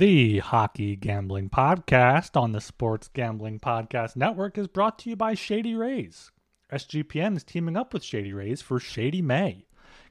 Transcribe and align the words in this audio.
The 0.00 0.38
Hockey 0.38 0.96
Gambling 0.96 1.50
Podcast 1.50 2.34
on 2.34 2.52
the 2.52 2.62
Sports 2.62 3.08
Gambling 3.08 3.60
Podcast 3.60 4.16
Network 4.16 4.56
is 4.56 4.66
brought 4.66 4.98
to 5.00 5.10
you 5.10 5.16
by 5.16 5.34
Shady 5.34 5.74
Rays. 5.74 6.30
SGPN 6.72 7.36
is 7.36 7.44
teaming 7.44 7.76
up 7.76 7.92
with 7.92 8.02
Shady 8.02 8.32
Rays 8.32 8.62
for 8.62 8.80
Shady 8.80 9.20
May. 9.20 9.66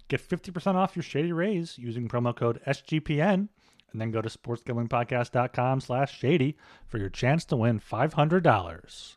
Get 0.08 0.22
50% 0.22 0.76
off 0.76 0.96
your 0.96 1.02
Shady 1.02 1.32
Rays 1.32 1.80
using 1.80 2.08
promo 2.08 2.36
code 2.36 2.62
SGPN 2.68 3.48
and 3.92 4.00
then 4.00 4.12
go 4.12 4.22
to 4.22 4.30
sportsgamblingpodcast.com 4.30 5.82
slash 5.82 6.16
shady 6.16 6.56
for 6.86 7.00
your 7.00 7.10
chance 7.10 7.44
to 7.46 7.56
win 7.56 7.80
$500. 7.80 9.16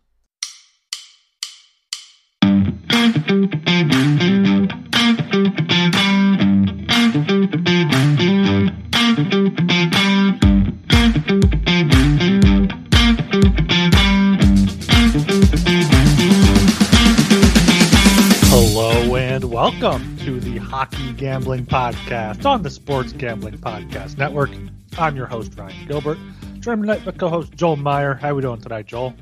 Welcome 19.80 20.16
to 20.18 20.40
the 20.40 20.58
Hockey 20.58 21.12
Gambling 21.12 21.66
Podcast 21.66 22.44
on 22.46 22.62
the 22.62 22.70
Sports 22.70 23.12
Gambling 23.12 23.58
Podcast 23.58 24.18
Network. 24.18 24.50
I'm 24.98 25.16
your 25.16 25.26
host 25.26 25.58
Ryan 25.58 25.86
Gilbert. 25.86 26.18
Me 26.18 26.60
tonight 26.60 27.04
with 27.06 27.18
co-host 27.18 27.52
Joel 27.54 27.76
Meyer. 27.76 28.14
How 28.14 28.30
are 28.30 28.34
we 28.34 28.42
doing 28.42 28.60
tonight, 28.60 28.86
Joel? 28.86 29.14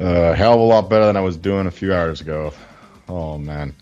A 0.00 0.04
uh, 0.04 0.34
hell 0.34 0.54
of 0.54 0.60
a 0.60 0.62
lot 0.62 0.88
better 0.90 1.06
than 1.06 1.16
I 1.16 1.20
was 1.20 1.36
doing 1.36 1.66
a 1.66 1.70
few 1.70 1.94
hours 1.94 2.20
ago. 2.20 2.52
Oh 3.08 3.38
man, 3.38 3.74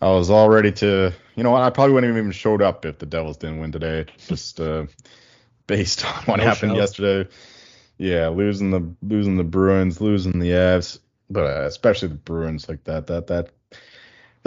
I 0.00 0.08
was 0.10 0.30
all 0.30 0.48
ready 0.48 0.72
to. 0.72 1.12
You 1.36 1.42
know 1.42 1.50
what? 1.50 1.62
I 1.62 1.70
probably 1.70 1.94
wouldn't 1.94 2.12
have 2.14 2.18
even 2.18 2.32
showed 2.32 2.62
up 2.62 2.84
if 2.84 2.98
the 2.98 3.06
Devils 3.06 3.36
didn't 3.36 3.60
win 3.60 3.72
today. 3.72 4.06
Just 4.26 4.60
uh, 4.60 4.86
based 5.66 6.04
on 6.16 6.22
what 6.24 6.36
No 6.38 6.44
happened 6.44 6.72
show. 6.72 6.76
yesterday. 6.78 7.30
Yeah, 7.98 8.28
losing 8.28 8.70
the 8.70 8.82
losing 9.02 9.36
the 9.36 9.44
Bruins, 9.44 10.00
losing 10.00 10.38
the 10.38 10.50
Avs, 10.50 10.98
but 11.30 11.44
uh, 11.44 11.66
especially 11.66 12.08
the 12.08 12.14
Bruins 12.14 12.68
like 12.68 12.84
that. 12.84 13.06
That 13.08 13.26
that 13.28 13.50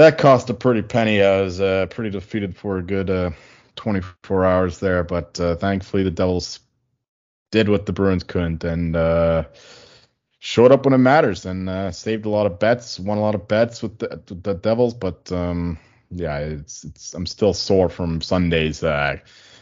that 0.01 0.17
cost 0.17 0.49
a 0.49 0.53
pretty 0.53 0.81
penny. 0.81 1.21
I 1.21 1.41
was 1.41 1.61
uh, 1.61 1.85
pretty 1.89 2.09
defeated 2.09 2.55
for 2.55 2.77
a 2.77 2.83
good 2.83 3.09
uh, 3.09 3.31
24 3.75 4.45
hours 4.45 4.79
there, 4.79 5.03
but 5.03 5.39
uh, 5.39 5.55
thankfully 5.55 6.03
the 6.03 6.11
Devils 6.11 6.59
did 7.51 7.69
what 7.69 7.85
the 7.85 7.93
Bruins 7.93 8.23
couldn't 8.23 8.63
and 8.63 8.95
uh, 8.95 9.43
showed 10.39 10.71
up 10.71 10.85
when 10.85 10.93
it 10.93 10.99
matters 10.99 11.45
and 11.45 11.69
uh, 11.69 11.91
saved 11.91 12.25
a 12.25 12.29
lot 12.29 12.45
of 12.45 12.59
bets, 12.59 12.99
won 12.99 13.17
a 13.17 13.21
lot 13.21 13.35
of 13.35 13.47
bets 13.47 13.83
with 13.83 13.99
the, 13.99 14.21
the 14.27 14.53
Devils. 14.53 14.93
But 14.93 15.31
um, 15.31 15.77
yeah, 16.09 16.39
it's 16.39 16.83
it's 16.83 17.13
I'm 17.13 17.25
still 17.25 17.53
sore 17.53 17.89
from 17.89 18.21
Sunday's 18.21 18.83
uh, 18.83 19.17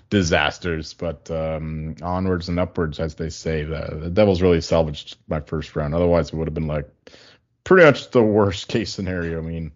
disasters, 0.09 0.93
but 0.93 1.29
um, 1.29 1.95
onwards 2.01 2.47
and 2.47 2.59
upwards, 2.59 2.99
as 2.99 3.15
they 3.15 3.29
say. 3.29 3.63
The, 3.63 3.99
the 4.03 4.09
Devils 4.09 4.41
really 4.41 4.61
salvaged 4.61 5.17
my 5.27 5.41
first 5.41 5.75
round. 5.75 5.93
Otherwise, 5.93 6.29
it 6.29 6.35
would 6.35 6.47
have 6.47 6.53
been 6.53 6.67
like 6.67 6.89
pretty 7.63 7.85
much 7.85 8.11
the 8.11 8.23
worst 8.23 8.67
case 8.69 8.93
scenario. 8.93 9.39
I 9.39 9.41
mean, 9.41 9.71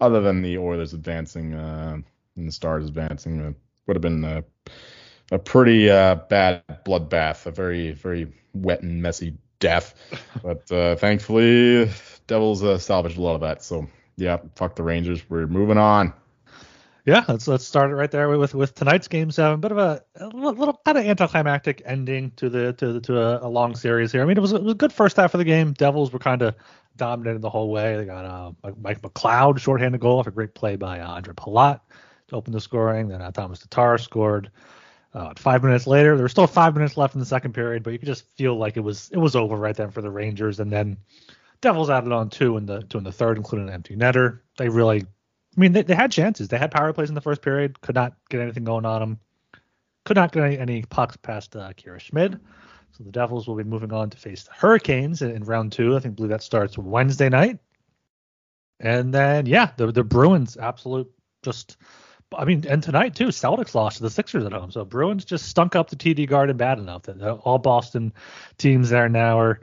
other 0.00 0.20
than 0.20 0.42
the 0.42 0.58
Oilers 0.58 0.94
advancing 0.94 1.54
uh, 1.54 1.98
and 2.36 2.48
the 2.48 2.52
Stars 2.52 2.86
advancing, 2.86 3.40
it 3.40 3.54
would 3.86 3.96
have 3.96 4.02
been 4.02 4.24
a, 4.24 4.44
a 5.32 5.38
pretty 5.38 5.90
uh, 5.90 6.16
bad 6.28 6.62
bloodbath, 6.84 7.46
a 7.46 7.50
very 7.50 7.92
very 7.92 8.32
wet 8.54 8.82
and 8.82 9.02
messy 9.02 9.36
death. 9.58 9.94
But 10.42 10.70
uh, 10.72 10.96
thankfully, 10.96 11.90
Devils 12.26 12.62
uh, 12.62 12.78
salvaged 12.78 13.18
a 13.18 13.22
lot 13.22 13.34
of 13.34 13.40
that. 13.42 13.62
So 13.62 13.88
yeah, 14.16 14.38
fuck 14.54 14.76
the 14.76 14.82
Rangers. 14.82 15.28
We're 15.28 15.46
moving 15.46 15.78
on. 15.78 16.12
Yeah, 17.06 17.24
let's 17.28 17.48
let's 17.48 17.66
start 17.66 17.90
it 17.90 17.94
right 17.94 18.10
there 18.10 18.28
with 18.36 18.54
with 18.54 18.74
tonight's 18.74 19.08
game 19.08 19.30
seven. 19.30 19.60
Bit 19.60 19.72
of 19.72 19.78
a, 19.78 20.02
a 20.16 20.26
little, 20.28 20.80
kind 20.84 20.98
of 20.98 21.06
anticlimactic 21.06 21.82
ending 21.84 22.30
to 22.36 22.50
the 22.50 22.72
to 22.74 22.92
the, 22.94 23.00
to 23.00 23.18
a, 23.18 23.46
a 23.46 23.48
long 23.48 23.74
series 23.74 24.12
here. 24.12 24.22
I 24.22 24.26
mean, 24.26 24.36
it 24.36 24.40
was, 24.40 24.52
it 24.52 24.62
was 24.62 24.72
a 24.72 24.76
good 24.76 24.92
first 24.92 25.16
half 25.16 25.32
of 25.34 25.38
the 25.38 25.44
game. 25.44 25.72
Devils 25.72 26.12
were 26.12 26.18
kind 26.18 26.42
of 26.42 26.54
dominated 26.96 27.40
the 27.40 27.50
whole 27.50 27.70
way. 27.70 27.96
They 27.96 28.04
got 28.04 28.24
uh, 28.24 28.52
Mike- 28.62 28.78
Mike 28.78 29.02
McLeod 29.02 29.58
shorthanded 29.58 30.00
goal 30.00 30.18
off 30.18 30.26
a 30.26 30.30
great 30.30 30.54
play 30.54 30.76
by 30.76 31.00
uh, 31.00 31.08
Andre 31.08 31.34
Palat 31.34 31.80
to 32.28 32.36
open 32.36 32.52
the 32.52 32.60
scoring. 32.60 33.08
Then 33.08 33.22
uh, 33.22 33.30
Thomas 33.30 33.60
Tatar 33.60 33.98
scored. 33.98 34.50
Uh, 35.12 35.32
five 35.36 35.64
minutes 35.64 35.86
later, 35.86 36.14
there 36.14 36.22
was 36.22 36.32
still 36.32 36.46
five 36.46 36.74
minutes 36.74 36.96
left 36.96 37.14
in 37.14 37.20
the 37.20 37.26
second 37.26 37.52
period, 37.52 37.82
but 37.82 37.92
you 37.92 37.98
could 37.98 38.06
just 38.06 38.26
feel 38.36 38.56
like 38.56 38.76
it 38.76 38.80
was 38.80 39.10
it 39.10 39.18
was 39.18 39.34
over 39.34 39.56
right 39.56 39.74
then 39.74 39.90
for 39.90 40.02
the 40.02 40.10
Rangers. 40.10 40.60
And 40.60 40.70
then 40.70 40.98
Devils 41.62 41.90
added 41.90 42.12
on 42.12 42.28
two 42.30 42.56
in 42.58 42.66
the 42.66 42.82
two 42.82 42.98
in 42.98 43.04
the 43.04 43.10
third, 43.10 43.38
including 43.38 43.68
an 43.68 43.74
empty 43.74 43.96
netter. 43.96 44.40
They 44.58 44.68
really 44.68 45.06
I 45.56 45.60
mean, 45.60 45.72
they, 45.72 45.82
they 45.82 45.94
had 45.94 46.12
chances. 46.12 46.48
They 46.48 46.58
had 46.58 46.70
power 46.70 46.92
plays 46.92 47.08
in 47.08 47.14
the 47.14 47.20
first 47.20 47.42
period. 47.42 47.80
Could 47.80 47.96
not 47.96 48.14
get 48.28 48.40
anything 48.40 48.64
going 48.64 48.86
on 48.86 49.00
them. 49.00 49.18
Could 50.04 50.16
not 50.16 50.32
get 50.32 50.44
any, 50.44 50.58
any 50.58 50.82
pucks 50.82 51.16
past 51.16 51.56
uh, 51.56 51.72
Kira 51.72 52.00
Schmid. 52.00 52.40
So 52.92 53.04
the 53.04 53.12
Devils 53.12 53.46
will 53.46 53.56
be 53.56 53.64
moving 53.64 53.92
on 53.92 54.10
to 54.10 54.18
face 54.18 54.44
the 54.44 54.52
Hurricanes 54.52 55.22
in, 55.22 55.30
in 55.30 55.44
round 55.44 55.72
two. 55.72 55.96
I 55.96 56.00
think 56.00 56.16
believe 56.16 56.30
that 56.30 56.42
starts 56.42 56.78
Wednesday 56.78 57.28
night. 57.28 57.58
And 58.78 59.12
then 59.12 59.46
yeah, 59.46 59.70
the 59.76 59.92
the 59.92 60.04
Bruins 60.04 60.56
absolute 60.56 61.10
just. 61.42 61.76
I 62.32 62.44
mean, 62.44 62.64
and 62.68 62.80
tonight 62.80 63.16
too, 63.16 63.26
Celtics 63.26 63.74
lost 63.74 63.96
to 63.96 64.04
the 64.04 64.10
Sixers 64.10 64.44
at 64.44 64.52
home. 64.52 64.70
So 64.70 64.84
Bruins 64.84 65.24
just 65.24 65.48
stunk 65.48 65.74
up 65.74 65.90
the 65.90 65.96
TD 65.96 66.28
Garden 66.28 66.56
bad 66.56 66.78
enough 66.78 67.02
that 67.02 67.20
uh, 67.20 67.34
all 67.42 67.58
Boston 67.58 68.12
teams 68.56 68.88
there 68.88 69.08
now 69.08 69.38
are 69.40 69.60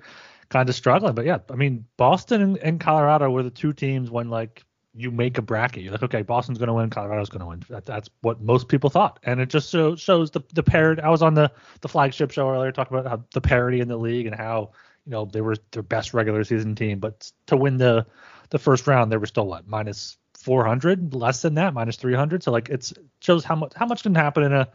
kind 0.50 0.68
of 0.68 0.76
struggling. 0.76 1.16
But 1.16 1.26
yeah, 1.26 1.40
I 1.50 1.56
mean, 1.56 1.86
Boston 1.96 2.42
and, 2.42 2.58
and 2.58 2.80
Colorado 2.80 3.32
were 3.32 3.44
the 3.44 3.50
two 3.50 3.72
teams 3.72 4.12
when 4.12 4.30
like 4.30 4.66
you 4.98 5.12
make 5.12 5.38
a 5.38 5.42
bracket. 5.42 5.84
You're 5.84 5.92
like, 5.92 6.04
okay, 6.04 6.24
Boston's 6.24 6.58
going 6.58 6.68
to 6.68 6.74
win, 6.74 6.90
Colorado's 6.90 7.30
going 7.30 7.42
to 7.42 7.46
win. 7.46 7.64
That, 7.70 7.86
that's 7.86 8.10
what 8.22 8.42
most 8.42 8.68
people 8.68 8.90
thought, 8.90 9.20
and 9.24 9.40
it 9.40 9.50
just 9.50 9.70
show, 9.70 9.96
shows 9.96 10.32
the 10.32 10.42
the 10.54 10.64
parity. 10.64 11.02
I 11.02 11.10
was 11.10 11.22
on 11.22 11.36
the 11.36 11.52
the 11.82 11.88
flagship 11.88 12.32
show 12.32 12.50
earlier 12.50 12.72
talking 12.72 12.98
about 12.98 13.10
how 13.10 13.24
the 13.34 13.42
parity 13.42 13.80
in 13.80 13.88
the 13.88 13.98
league 13.98 14.26
and 14.26 14.36
how 14.36 14.72
you 15.06 15.12
know 15.12 15.26
they 15.26 15.42
were 15.42 15.56
their 15.72 15.84
best 15.84 16.14
regular 16.14 16.44
season 16.44 16.76
team, 16.76 17.00
but 17.00 17.32
to 17.46 17.56
win 17.56 17.78
the 17.78 18.06
the 18.50 18.60
first 18.60 18.88
round, 18.88 19.12
they 19.12 19.18
were 19.18 19.26
still 19.26 19.46
what 19.46 19.68
minus 19.68 20.18
400, 20.38 21.14
less 21.14 21.42
than 21.42 21.56
that, 21.56 21.74
minus 21.74 21.98
300. 21.98 22.44
So 22.44 22.52
like 22.52 22.70
it's 22.70 22.94
shows 23.22 23.44
how 23.44 23.56
much 23.56 23.74
how 23.76 23.86
much 23.86 24.04
can 24.04 24.16
happen 24.16 24.44
in 24.44 24.54
a 24.54 24.68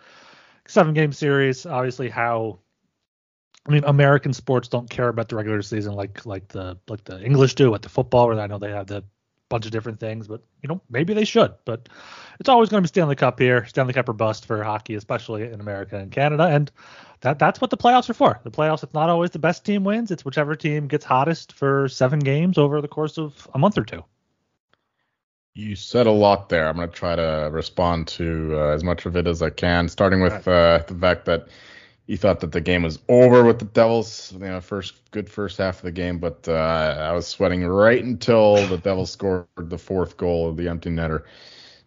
seven 0.66 0.94
game 0.94 1.12
series. 1.12 1.66
Obviously, 1.66 2.08
how 2.08 2.58
I 3.66 3.70
mean, 3.70 3.84
American 3.84 4.32
sports 4.32 4.68
don't 4.68 4.90
care 4.90 5.08
about 5.08 5.28
the 5.28 5.36
regular 5.36 5.62
season 5.62 5.94
like 5.94 6.26
like 6.26 6.48
the 6.48 6.78
like 6.88 7.04
the 7.04 7.22
English 7.24 7.54
do 7.54 7.74
at 7.74 7.82
the 7.82 7.88
football, 7.88 8.28
where 8.28 8.38
I 8.38 8.46
know 8.46 8.58
they 8.58 8.70
have 8.70 8.86
the 8.86 9.04
bunch 9.52 9.66
of 9.66 9.70
different 9.70 10.00
things, 10.00 10.26
but 10.26 10.42
you 10.62 10.68
know 10.68 10.80
maybe 10.88 11.12
they 11.12 11.26
should. 11.26 11.52
But 11.66 11.88
it's 12.40 12.48
always 12.48 12.70
going 12.70 12.82
to 12.82 12.86
be 12.86 12.88
Stanley 12.88 13.16
Cup 13.16 13.38
here, 13.38 13.66
Stanley 13.66 13.92
Cup 13.92 14.08
or 14.08 14.14
bust 14.14 14.46
for 14.46 14.64
hockey, 14.64 14.94
especially 14.94 15.42
in 15.42 15.60
America 15.60 15.98
and 15.98 16.10
Canada, 16.10 16.44
and 16.44 16.72
that 17.20 17.38
that's 17.38 17.60
what 17.60 17.68
the 17.68 17.76
playoffs 17.76 18.08
are 18.08 18.14
for. 18.14 18.40
The 18.42 18.50
playoffs, 18.50 18.82
it's 18.82 18.94
not 18.94 19.10
always 19.10 19.30
the 19.30 19.38
best 19.38 19.66
team 19.66 19.84
wins; 19.84 20.10
it's 20.10 20.24
whichever 20.24 20.56
team 20.56 20.88
gets 20.88 21.04
hottest 21.04 21.52
for 21.52 21.86
seven 21.88 22.18
games 22.18 22.56
over 22.56 22.80
the 22.80 22.88
course 22.88 23.18
of 23.18 23.46
a 23.52 23.58
month 23.58 23.76
or 23.76 23.84
two. 23.84 24.02
You 25.54 25.76
said 25.76 26.06
a 26.06 26.10
lot 26.10 26.48
there. 26.48 26.66
I'm 26.66 26.76
going 26.76 26.88
to 26.88 26.94
try 26.94 27.14
to 27.14 27.50
respond 27.52 28.08
to 28.08 28.54
uh, 28.58 28.74
as 28.74 28.82
much 28.82 29.04
of 29.04 29.16
it 29.16 29.26
as 29.26 29.42
I 29.42 29.50
can, 29.50 29.86
starting 29.90 30.22
with 30.22 30.48
uh, 30.48 30.82
the 30.88 30.94
fact 30.94 31.26
that 31.26 31.48
you 32.06 32.16
thought 32.16 32.40
that 32.40 32.52
the 32.52 32.60
game 32.60 32.82
was 32.82 32.98
over 33.08 33.44
with 33.44 33.58
the 33.58 33.64
Devils, 33.64 34.32
you 34.32 34.40
know, 34.40 34.60
first 34.60 34.94
good 35.12 35.30
first 35.30 35.58
half 35.58 35.78
of 35.78 35.82
the 35.82 35.92
game, 35.92 36.18
but 36.18 36.48
uh, 36.48 36.52
I 36.52 37.12
was 37.12 37.26
sweating 37.26 37.64
right 37.64 38.02
until 38.02 38.66
the 38.66 38.76
Devils 38.78 39.12
scored 39.12 39.46
the 39.56 39.78
fourth 39.78 40.16
goal 40.16 40.48
of 40.48 40.56
the 40.56 40.68
empty 40.68 40.90
netter, 40.90 41.22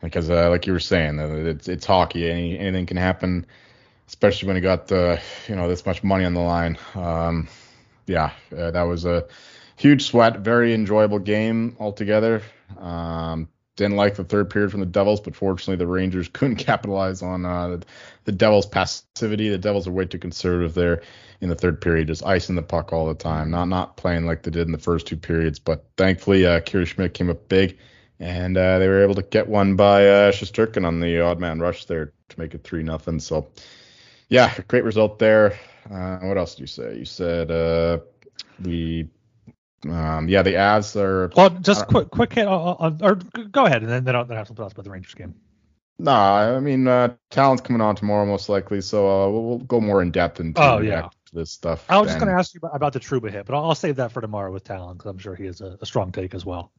because 0.02 0.30
uh, 0.30 0.50
like 0.50 0.68
you 0.68 0.74
were 0.74 0.80
saying, 0.80 1.20
uh, 1.20 1.28
it's 1.28 1.68
it's 1.68 1.86
hockey, 1.86 2.30
Any, 2.30 2.58
anything 2.58 2.86
can 2.86 2.98
happen, 2.98 3.46
especially 4.08 4.48
when 4.48 4.56
you 4.56 4.62
got 4.62 4.92
uh, 4.92 5.18
you 5.48 5.56
know 5.56 5.68
this 5.68 5.86
much 5.86 6.04
money 6.04 6.26
on 6.26 6.34
the 6.34 6.40
line. 6.40 6.78
Um, 6.96 7.48
yeah, 8.08 8.32
uh, 8.56 8.72
that 8.72 8.84
was 8.84 9.06
a 9.06 9.28
huge 9.76 10.06
sweat, 10.06 10.40
very 10.40 10.74
enjoyable 10.74 11.20
game 11.20 11.76
altogether. 11.80 12.42
Um, 12.80 13.50
didn't 13.76 13.98
like 13.98 14.16
the 14.16 14.24
third 14.24 14.50
period 14.50 14.72
from 14.72 14.80
the 14.80 14.86
Devils, 14.86 15.22
but 15.22 15.36
fortunately 15.36 15.76
the 15.76 15.88
Rangers 15.88 16.28
couldn't 16.34 16.58
capitalize 16.58 17.22
on 17.22 17.46
uh, 17.46 17.68
the, 17.70 17.84
the 18.26 18.32
Devils' 18.32 18.66
passivity. 18.66 19.50
The 19.50 19.58
Devils 19.58 19.88
are 19.88 19.92
way 19.92 20.06
too 20.06 20.20
conservative 20.20 20.74
there 20.74 21.02
in 21.42 21.50
the 21.50 21.56
third 21.56 21.82
period, 21.82 22.08
just 22.08 22.26
icing 22.26 22.56
the 22.56 22.62
puck 22.62 22.94
all 22.94 23.08
the 23.08 23.14
time, 23.14 23.52
not 23.52 23.66
not 23.66 23.98
playing 23.98 24.26
like 24.26 24.44
they 24.44 24.52
did 24.52 24.68
in 24.68 24.72
the 24.72 24.78
first 24.78 25.08
two 25.08 25.18
periods. 25.18 25.60
But 25.60 25.86
thankfully, 25.98 26.46
uh, 26.46 26.62
Kira 26.62 26.88
Schmid 26.88 27.14
came 27.14 27.30
up 27.30 27.50
big, 27.50 27.78
and 28.20 28.58
uh, 28.58 28.80
they 28.80 28.88
were 28.88 29.04
able 29.04 29.16
to 29.16 29.22
get 29.24 29.48
one 29.48 29.76
by 29.76 30.08
uh, 30.08 30.32
Shesterkin 30.32 30.86
on 30.86 31.00
the 31.00 31.22
odd 31.22 31.40
man 31.40 31.60
rush 31.60 31.86
there 31.86 32.14
to 32.30 32.40
make 32.40 32.54
it 32.54 32.64
three 32.64 32.84
nothing. 32.84 33.20
So, 33.20 33.50
yeah, 34.30 34.54
great 34.68 34.86
result 34.86 35.20
there. 35.20 35.60
Uh, 35.92 36.20
what 36.20 36.38
else 36.38 36.56
did 36.56 36.62
you 36.62 36.68
say? 36.68 36.98
You 36.98 37.06
said 37.06 37.52
uh, 37.52 38.00
we 38.64 39.10
um, 39.90 40.28
yeah, 40.30 40.42
the 40.42 40.54
Avs 40.54 40.96
are. 40.96 41.32
Well, 41.36 41.50
just 41.50 41.88
quick, 41.88 42.10
quick 42.10 42.34
hit, 42.34 42.48
on, 42.48 42.76
on, 42.80 43.00
or 43.02 43.16
go 43.16 43.66
ahead, 43.66 43.82
and 43.84 43.92
then 43.92 44.04
then 44.04 44.16
I'll, 44.16 44.26
then 44.26 44.38
I'll 44.38 44.42
have 44.42 44.48
something 44.48 44.64
else 44.64 44.74
about 44.74 44.86
the 44.86 44.92
Rangers 44.92 45.14
game. 45.14 45.36
Nah, 45.98 46.56
I 46.56 46.60
mean, 46.60 46.88
uh, 46.88 47.16
Talon's 47.30 47.62
coming 47.62 47.82
on 47.82 47.96
tomorrow 47.96 48.26
most 48.26 48.50
likely, 48.50 48.82
so 48.82 49.08
uh, 49.08 49.30
we'll, 49.30 49.44
we'll 49.44 49.58
go 49.60 49.80
more 49.80 50.02
in 50.02 50.12
depth 50.12 50.40
into 50.42 50.62
Oh, 50.62 50.80
yeah. 50.80 51.08
this 51.32 51.52
stuff. 51.52 51.86
I 51.88 51.98
was 52.00 52.10
just 52.10 52.20
going 52.20 52.30
to 52.30 52.38
ask 52.38 52.54
you 52.54 52.60
about, 52.62 52.76
about 52.76 52.94
the 52.94 53.00
Trouba 53.00 53.32
hit, 53.32 53.46
but 53.46 53.56
I'll, 53.56 53.66
I'll 53.70 53.76
save 53.76 53.96
that 53.98 54.12
for 54.12 54.20
tomorrow 54.20 54.52
with 54.52 54.66
Talon 54.66 54.98
because 54.98 55.10
I'm 55.10 55.18
sure 55.20 55.36
he 55.36 55.46
has 55.46 55.62
a, 55.62 55.78
a 55.80 55.86
strong 55.86 56.12
take 56.12 56.34
as 56.36 56.46
well. 56.46 56.72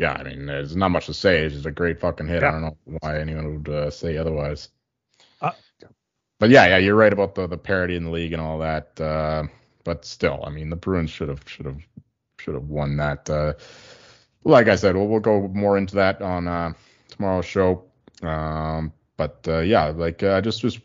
Yeah, 0.00 0.12
I 0.12 0.22
mean, 0.24 0.46
there's 0.46 0.74
not 0.74 0.90
much 0.90 1.06
to 1.06 1.14
say. 1.14 1.44
It's 1.44 1.54
just 1.54 1.66
a 1.66 1.70
great 1.70 2.00
fucking 2.00 2.26
hit. 2.26 2.42
Yeah. 2.42 2.48
I 2.48 2.50
don't 2.52 2.62
know 2.62 2.76
why 3.00 3.20
anyone 3.20 3.56
would 3.62 3.68
uh, 3.68 3.90
say 3.90 4.16
otherwise. 4.16 4.68
but 5.40 6.50
yeah, 6.50 6.66
yeah, 6.66 6.78
you're 6.78 6.94
right 6.94 7.12
about 7.12 7.34
the 7.34 7.46
the 7.48 7.58
parity 7.58 7.96
in 7.96 8.04
the 8.04 8.10
league 8.10 8.32
and 8.32 8.40
all 8.40 8.58
that. 8.58 9.00
But 9.88 10.04
still, 10.04 10.44
I 10.44 10.50
mean, 10.50 10.68
the 10.68 10.76
Bruins 10.76 11.08
should 11.08 11.30
have 11.30 11.40
should 11.46 11.64
have 11.64 11.80
should 12.38 12.52
have 12.52 12.68
won 12.68 12.98
that. 12.98 13.30
Uh, 13.30 13.54
like 14.44 14.68
I 14.68 14.76
said, 14.76 14.94
we'll, 14.94 15.08
we'll 15.08 15.20
go 15.20 15.48
more 15.48 15.78
into 15.78 15.94
that 15.94 16.20
on 16.20 16.46
uh, 16.46 16.74
tomorrow's 17.08 17.46
show. 17.46 17.84
Um, 18.20 18.92
but 19.16 19.46
uh, 19.48 19.60
yeah, 19.60 19.86
like 19.86 20.22
uh, 20.22 20.42
just 20.42 20.60
just 20.60 20.80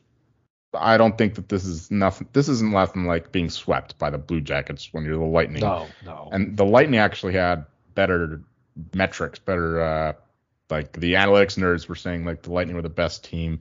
I 0.73 0.95
don't 0.95 1.17
think 1.17 1.35
that 1.35 1.49
this 1.49 1.65
is 1.65 1.91
nothing. 1.91 2.29
This 2.31 2.47
isn't 2.47 2.71
nothing 2.71 3.03
like 3.03 3.33
being 3.33 3.49
swept 3.49 3.99
by 3.99 4.09
the 4.09 4.17
Blue 4.17 4.39
Jackets 4.39 4.93
when 4.93 5.03
you're 5.03 5.17
the 5.17 5.25
Lightning. 5.25 5.63
No, 5.63 5.87
no. 6.05 6.29
And 6.31 6.55
the 6.55 6.63
Lightning 6.63 7.01
actually 7.01 7.33
had 7.33 7.65
better 7.95 8.41
metrics, 8.95 9.37
better 9.37 9.81
uh, 9.81 10.13
like 10.69 10.93
the 10.93 11.15
analytics 11.15 11.59
nerds 11.59 11.89
were 11.89 11.95
saying 11.95 12.23
like 12.23 12.43
the 12.43 12.53
Lightning 12.53 12.77
were 12.77 12.81
the 12.81 12.87
best 12.87 13.25
team 13.25 13.59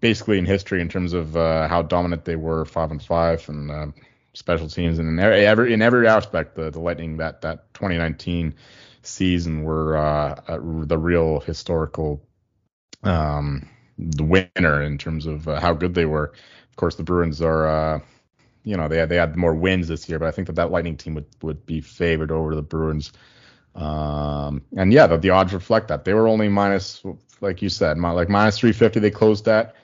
basically 0.00 0.38
in 0.38 0.46
history 0.46 0.80
in 0.80 0.88
terms 0.88 1.12
of 1.12 1.36
uh, 1.36 1.68
how 1.68 1.82
dominant 1.82 2.24
they 2.24 2.36
were 2.36 2.64
five 2.64 2.90
and 2.90 3.02
five 3.02 3.46
and 3.50 3.70
uh, 3.70 3.86
special 4.38 4.68
teams 4.68 4.98
and 4.98 5.08
in 5.08 5.18
every 5.18 5.72
in 5.72 5.82
every 5.82 6.06
aspect 6.06 6.54
the, 6.54 6.70
the 6.70 6.80
Lightning 6.80 7.16
that 7.16 7.42
that 7.42 7.74
2019 7.74 8.54
season 9.02 9.64
were 9.64 9.96
uh, 9.96 10.58
the 10.86 10.98
real 10.98 11.40
historical 11.40 12.22
um, 13.02 13.68
the 13.98 14.24
winner 14.24 14.82
in 14.82 14.98
terms 14.98 15.26
of 15.26 15.48
uh, 15.48 15.60
how 15.60 15.72
good 15.74 15.94
they 15.94 16.06
were. 16.06 16.32
Of 16.70 16.76
course, 16.76 16.94
the 16.94 17.02
Bruins 17.02 17.42
are, 17.42 17.66
uh, 17.66 18.00
you 18.64 18.76
know, 18.76 18.88
they 18.88 18.98
had, 18.98 19.08
they 19.08 19.16
had 19.16 19.36
more 19.36 19.54
wins 19.54 19.88
this 19.88 20.08
year, 20.08 20.18
but 20.18 20.28
I 20.28 20.30
think 20.30 20.46
that 20.46 20.56
that 20.56 20.70
Lightning 20.70 20.96
team 20.96 21.14
would, 21.14 21.26
would 21.42 21.66
be 21.66 21.80
favored 21.80 22.30
over 22.30 22.54
the 22.54 22.62
Bruins. 22.62 23.12
Um, 23.74 24.62
and 24.76 24.92
yeah, 24.92 25.06
the, 25.06 25.18
the 25.18 25.30
odds 25.30 25.52
reflect 25.52 25.88
that 25.88 26.04
they 26.04 26.14
were 26.14 26.28
only 26.28 26.48
minus, 26.48 27.02
like 27.40 27.62
you 27.62 27.68
said, 27.68 27.98
like 27.98 28.28
minus 28.28 28.58
350. 28.58 29.00
They 29.00 29.10
closed 29.10 29.44
that, 29.46 29.74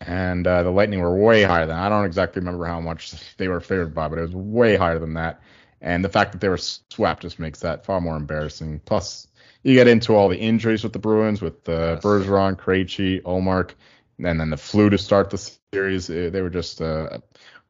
and 0.00 0.46
uh, 0.46 0.62
the 0.62 0.70
Lightning 0.70 1.00
were 1.00 1.16
way 1.16 1.42
higher 1.42 1.66
than. 1.66 1.76
I 1.76 1.88
don't 1.88 2.04
exactly 2.04 2.40
remember 2.40 2.66
how 2.66 2.80
much 2.80 3.14
they 3.36 3.48
were 3.48 3.60
favored 3.60 3.94
by, 3.94 4.08
but 4.08 4.18
it 4.18 4.22
was 4.22 4.34
way 4.34 4.76
higher 4.76 4.98
than 4.98 5.14
that. 5.14 5.40
And 5.80 6.04
the 6.04 6.08
fact 6.08 6.32
that 6.32 6.40
they 6.40 6.48
were 6.48 6.58
swept 6.58 7.22
just 7.22 7.38
makes 7.38 7.60
that 7.60 7.84
far 7.84 8.00
more 8.00 8.16
embarrassing. 8.16 8.80
Plus, 8.84 9.28
you 9.62 9.74
get 9.74 9.88
into 9.88 10.14
all 10.14 10.28
the 10.28 10.38
injuries 10.38 10.82
with 10.82 10.92
the 10.92 10.98
Bruins 10.98 11.42
with 11.42 11.68
uh, 11.68 11.92
yes. 11.94 12.02
Bergeron, 12.02 12.56
Krejci, 12.56 13.22
Ullmark, 13.22 13.72
and 14.18 14.40
then 14.40 14.50
the 14.50 14.56
flu 14.56 14.88
to 14.90 14.98
start 14.98 15.30
the 15.30 15.50
series. 15.72 16.08
Eh, 16.08 16.30
they 16.30 16.40
were 16.40 16.50
just 16.50 16.80
uh, 16.80 17.18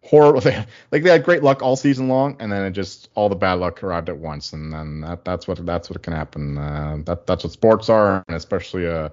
horrible. 0.02 0.40
They, 0.46 0.64
like 0.92 1.02
they 1.02 1.10
had 1.10 1.24
great 1.24 1.42
luck 1.42 1.62
all 1.62 1.74
season 1.74 2.08
long, 2.08 2.36
and 2.38 2.52
then 2.52 2.64
it 2.64 2.70
just 2.72 3.08
all 3.14 3.28
the 3.28 3.34
bad 3.34 3.54
luck 3.54 3.82
arrived 3.82 4.08
at 4.08 4.18
once, 4.18 4.52
and 4.52 4.72
then 4.72 5.00
that, 5.00 5.24
that's 5.24 5.48
what 5.48 5.64
that's 5.66 5.90
what 5.90 6.02
can 6.02 6.12
happen. 6.12 6.58
Uh, 6.58 6.98
that 7.06 7.26
that's 7.26 7.42
what 7.42 7.52
sports 7.52 7.88
are, 7.88 8.24
and 8.28 8.36
especially 8.36 8.86
a 8.86 9.12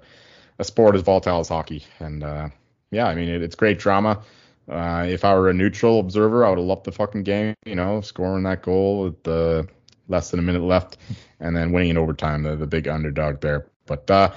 a 0.60 0.63
sport 0.63 0.96
as 0.96 1.01
volatile 1.01 1.39
as 1.39 1.50
hockey. 1.50 1.84
And 2.00 2.24
uh, 2.24 2.50
yeah, 2.94 3.07
I 3.07 3.16
mean 3.16 3.30
it, 3.30 3.42
it's 3.42 3.56
great 3.56 3.80
drama. 3.80 4.22
Uh, 4.69 5.06
if 5.10 5.25
I 5.25 5.34
were 5.34 5.50
a 5.50 5.54
neutral 5.54 6.00
observer, 6.00 6.45
I 6.45 6.50
would 6.50 6.57
have 6.57 6.68
loved 6.68 6.86
the 6.86 6.92
fucking 6.92 7.24
game. 7.24 7.54
You 7.66 7.75
know, 7.75 8.01
scoring 8.01 8.44
that 8.44 8.62
goal 8.62 9.04
with 9.04 9.24
the 9.24 9.68
less 10.07 10.31
than 10.31 10.40
a 10.40 10.44
minute 10.44 10.62
left, 10.62 10.98
and 11.40 11.56
then 11.56 11.72
winning 11.72 11.92
in 11.92 11.98
overtime, 11.98 12.44
the, 12.44 12.56
the 12.56 12.68
big 12.68 12.88
underdog 12.88 13.42
there. 13.42 13.68
But 13.86 14.10
uh, 14.10 14.31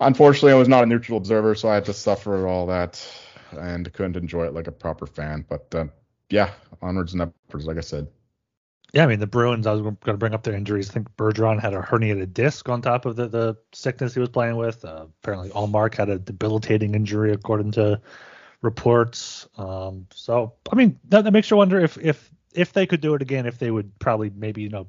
unfortunately, 0.00 0.52
I 0.52 0.56
was 0.56 0.68
not 0.68 0.82
a 0.82 0.86
neutral 0.86 1.18
observer, 1.18 1.54
so 1.54 1.68
I 1.68 1.74
had 1.74 1.84
to 1.86 1.92
suffer 1.92 2.46
all 2.46 2.66
that 2.66 3.04
and 3.52 3.92
couldn't 3.92 4.16
enjoy 4.16 4.46
it 4.46 4.54
like 4.54 4.66
a 4.66 4.72
proper 4.72 5.06
fan. 5.06 5.44
But 5.48 5.74
uh, 5.74 5.86
yeah, 6.30 6.50
onwards 6.80 7.12
and 7.12 7.22
upwards, 7.22 7.66
like 7.66 7.76
I 7.76 7.82
said. 7.82 8.08
Yeah, 8.92 9.04
I 9.04 9.06
mean 9.06 9.20
the 9.20 9.26
Bruins. 9.26 9.66
I 9.66 9.72
was 9.72 9.80
going 9.80 9.96
to 10.04 10.16
bring 10.18 10.34
up 10.34 10.42
their 10.42 10.54
injuries. 10.54 10.90
I 10.90 10.92
think 10.92 11.16
Bergeron 11.16 11.60
had 11.60 11.72
a 11.72 11.80
herniated 11.80 12.34
disc 12.34 12.68
on 12.68 12.82
top 12.82 13.06
of 13.06 13.16
the, 13.16 13.26
the 13.26 13.56
sickness 13.72 14.12
he 14.12 14.20
was 14.20 14.28
playing 14.28 14.56
with. 14.56 14.84
Uh, 14.84 15.06
apparently, 15.22 15.48
Ullmark 15.50 15.94
had 15.94 16.10
a 16.10 16.18
debilitating 16.18 16.94
injury, 16.94 17.32
according 17.32 17.72
to 17.72 18.00
reports. 18.60 19.48
Um, 19.56 20.06
so, 20.12 20.52
I 20.70 20.76
mean, 20.76 20.98
that, 21.08 21.24
that 21.24 21.32
makes 21.32 21.50
you 21.50 21.56
wonder 21.56 21.80
if 21.80 21.96
if 21.96 22.30
if 22.54 22.74
they 22.74 22.86
could 22.86 23.00
do 23.00 23.14
it 23.14 23.22
again, 23.22 23.46
if 23.46 23.58
they 23.58 23.70
would 23.70 23.98
probably 23.98 24.30
maybe 24.34 24.60
you 24.60 24.68
know 24.68 24.88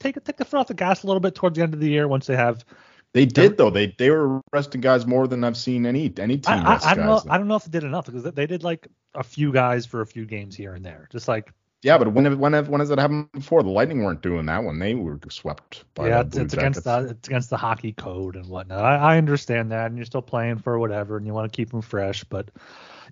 take 0.00 0.22
take 0.24 0.38
the 0.38 0.44
foot 0.44 0.58
off 0.58 0.66
the 0.66 0.74
gas 0.74 1.04
a 1.04 1.06
little 1.06 1.20
bit 1.20 1.36
towards 1.36 1.56
the 1.56 1.62
end 1.62 1.72
of 1.72 1.78
the 1.78 1.88
year 1.88 2.08
once 2.08 2.26
they 2.26 2.36
have. 2.36 2.64
They 3.12 3.26
did 3.26 3.56
though. 3.56 3.70
They 3.70 3.94
they 3.96 4.10
were 4.10 4.40
resting 4.52 4.80
guys 4.80 5.06
more 5.06 5.28
than 5.28 5.44
I've 5.44 5.56
seen 5.56 5.86
any 5.86 6.12
any 6.18 6.38
team. 6.38 6.66
I, 6.66 6.74
I, 6.74 6.90
I 6.90 6.94
don't 6.94 7.06
know. 7.06 7.22
I 7.30 7.38
don't 7.38 7.46
know 7.46 7.54
if 7.54 7.64
they 7.64 7.70
did 7.70 7.84
enough 7.84 8.06
because 8.06 8.24
they 8.24 8.46
did 8.46 8.64
like 8.64 8.88
a 9.14 9.22
few 9.22 9.52
guys 9.52 9.86
for 9.86 10.00
a 10.00 10.06
few 10.06 10.26
games 10.26 10.56
here 10.56 10.74
and 10.74 10.84
there, 10.84 11.08
just 11.12 11.28
like. 11.28 11.52
Yeah, 11.82 11.98
but 11.98 12.12
when 12.12 12.38
when 12.38 12.66
when 12.66 12.80
has 12.80 12.90
it 12.90 12.98
happened 12.98 13.30
before? 13.32 13.62
The 13.62 13.68
Lightning 13.68 14.02
weren't 14.02 14.22
doing 14.22 14.46
that 14.46 14.64
when 14.64 14.78
they 14.78 14.94
were 14.94 15.20
swept 15.28 15.84
by 15.94 16.08
yeah, 16.08 16.20
it's, 16.22 16.36
it's 16.36 16.54
against 16.54 16.84
the 16.84 17.08
it's 17.10 17.28
against 17.28 17.50
the 17.50 17.56
hockey 17.56 17.92
code 17.92 18.34
and 18.34 18.48
whatnot. 18.48 18.82
I, 18.82 18.96
I 18.96 19.18
understand 19.18 19.70
that, 19.72 19.86
and 19.86 19.96
you're 19.96 20.06
still 20.06 20.22
playing 20.22 20.58
for 20.58 20.78
whatever, 20.78 21.16
and 21.16 21.26
you 21.26 21.34
want 21.34 21.52
to 21.52 21.54
keep 21.54 21.70
them 21.70 21.82
fresh, 21.82 22.24
but 22.24 22.48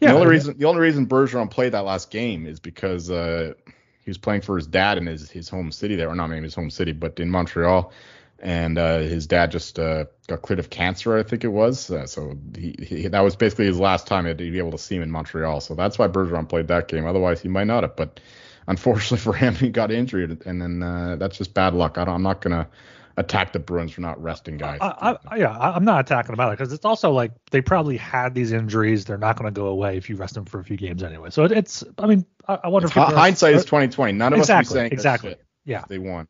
yeah. 0.00 0.12
The 0.12 0.18
only 0.18 0.28
reason 0.28 0.58
the 0.58 0.64
only 0.64 0.80
reason 0.80 1.06
Bergeron 1.06 1.50
played 1.50 1.72
that 1.72 1.84
last 1.84 2.10
game 2.10 2.46
is 2.46 2.58
because 2.58 3.10
uh, 3.10 3.54
he 3.66 4.10
was 4.10 4.18
playing 4.18 4.40
for 4.40 4.56
his 4.56 4.66
dad 4.66 4.98
in 4.98 5.06
his 5.06 5.30
his 5.30 5.48
home 5.48 5.70
city 5.70 5.94
there, 5.94 6.08
or 6.08 6.14
not 6.14 6.28
maybe 6.28 6.44
his 6.44 6.54
home 6.54 6.70
city, 6.70 6.92
but 6.92 7.20
in 7.20 7.30
Montreal. 7.30 7.92
And 8.40 8.76
uh, 8.76 8.98
his 8.98 9.26
dad 9.26 9.52
just 9.52 9.78
uh, 9.78 10.04
got 10.26 10.42
cleared 10.42 10.58
of 10.58 10.68
cancer, 10.68 11.16
I 11.16 11.22
think 11.22 11.44
it 11.44 11.48
was. 11.48 11.90
Uh, 11.90 12.06
so 12.06 12.36
he, 12.58 12.74
he, 12.78 13.08
that 13.08 13.20
was 13.20 13.36
basically 13.36 13.64
his 13.66 13.80
last 13.80 14.06
time 14.06 14.24
to 14.24 14.34
be 14.34 14.58
able 14.58 14.72
to 14.72 14.78
see 14.78 14.96
him 14.96 15.02
in 15.02 15.10
Montreal. 15.10 15.60
So 15.60 15.74
that's 15.74 15.98
why 15.98 16.08
Bergeron 16.08 16.46
played 16.48 16.68
that 16.68 16.88
game. 16.88 17.06
Otherwise, 17.06 17.40
he 17.40 17.48
might 17.48 17.68
not 17.68 17.84
have. 17.84 17.96
But 17.96 18.20
unfortunately 18.66 19.18
for 19.18 19.32
him, 19.32 19.54
he 19.54 19.68
got 19.68 19.90
injured, 19.90 20.42
and 20.46 20.60
then 20.60 20.82
uh, 20.82 21.16
that's 21.16 21.38
just 21.38 21.54
bad 21.54 21.74
luck. 21.74 21.98
I 21.98 22.02
am 22.02 22.22
not 22.22 22.40
gonna 22.40 22.68
attack 23.16 23.52
the 23.52 23.58
Bruins 23.58 23.92
for 23.92 24.00
not 24.00 24.20
resting 24.22 24.56
guys. 24.56 24.78
I, 24.80 25.16
I, 25.28 25.36
yeah, 25.36 25.56
I'm 25.58 25.84
not 25.84 26.00
attacking 26.00 26.28
them 26.28 26.34
about 26.34 26.52
it 26.52 26.58
because 26.58 26.72
it's 26.72 26.84
also 26.84 27.12
like 27.12 27.32
they 27.50 27.60
probably 27.60 27.96
had 27.96 28.34
these 28.34 28.52
injuries. 28.52 29.04
They're 29.04 29.18
not 29.18 29.36
going 29.36 29.52
to 29.52 29.58
go 29.58 29.66
away 29.66 29.96
if 29.96 30.08
you 30.08 30.16
rest 30.16 30.34
them 30.34 30.44
for 30.44 30.60
a 30.60 30.64
few 30.64 30.76
games 30.76 31.02
anyway. 31.02 31.30
So 31.30 31.44
it, 31.44 31.52
it's, 31.52 31.84
I 31.98 32.06
mean, 32.06 32.26
I, 32.48 32.58
I 32.64 32.68
wonder 32.68 32.86
it's 32.86 32.96
if 32.96 33.02
hindsight 33.02 33.54
is 33.54 33.64
2020. 33.64 34.12
None 34.12 34.32
of 34.32 34.38
exactly, 34.38 34.62
us 34.62 34.68
be 34.68 34.74
saying 34.74 34.92
exactly. 34.92 35.36
Yeah, 35.64 35.84
they 35.88 35.98
won. 35.98 36.28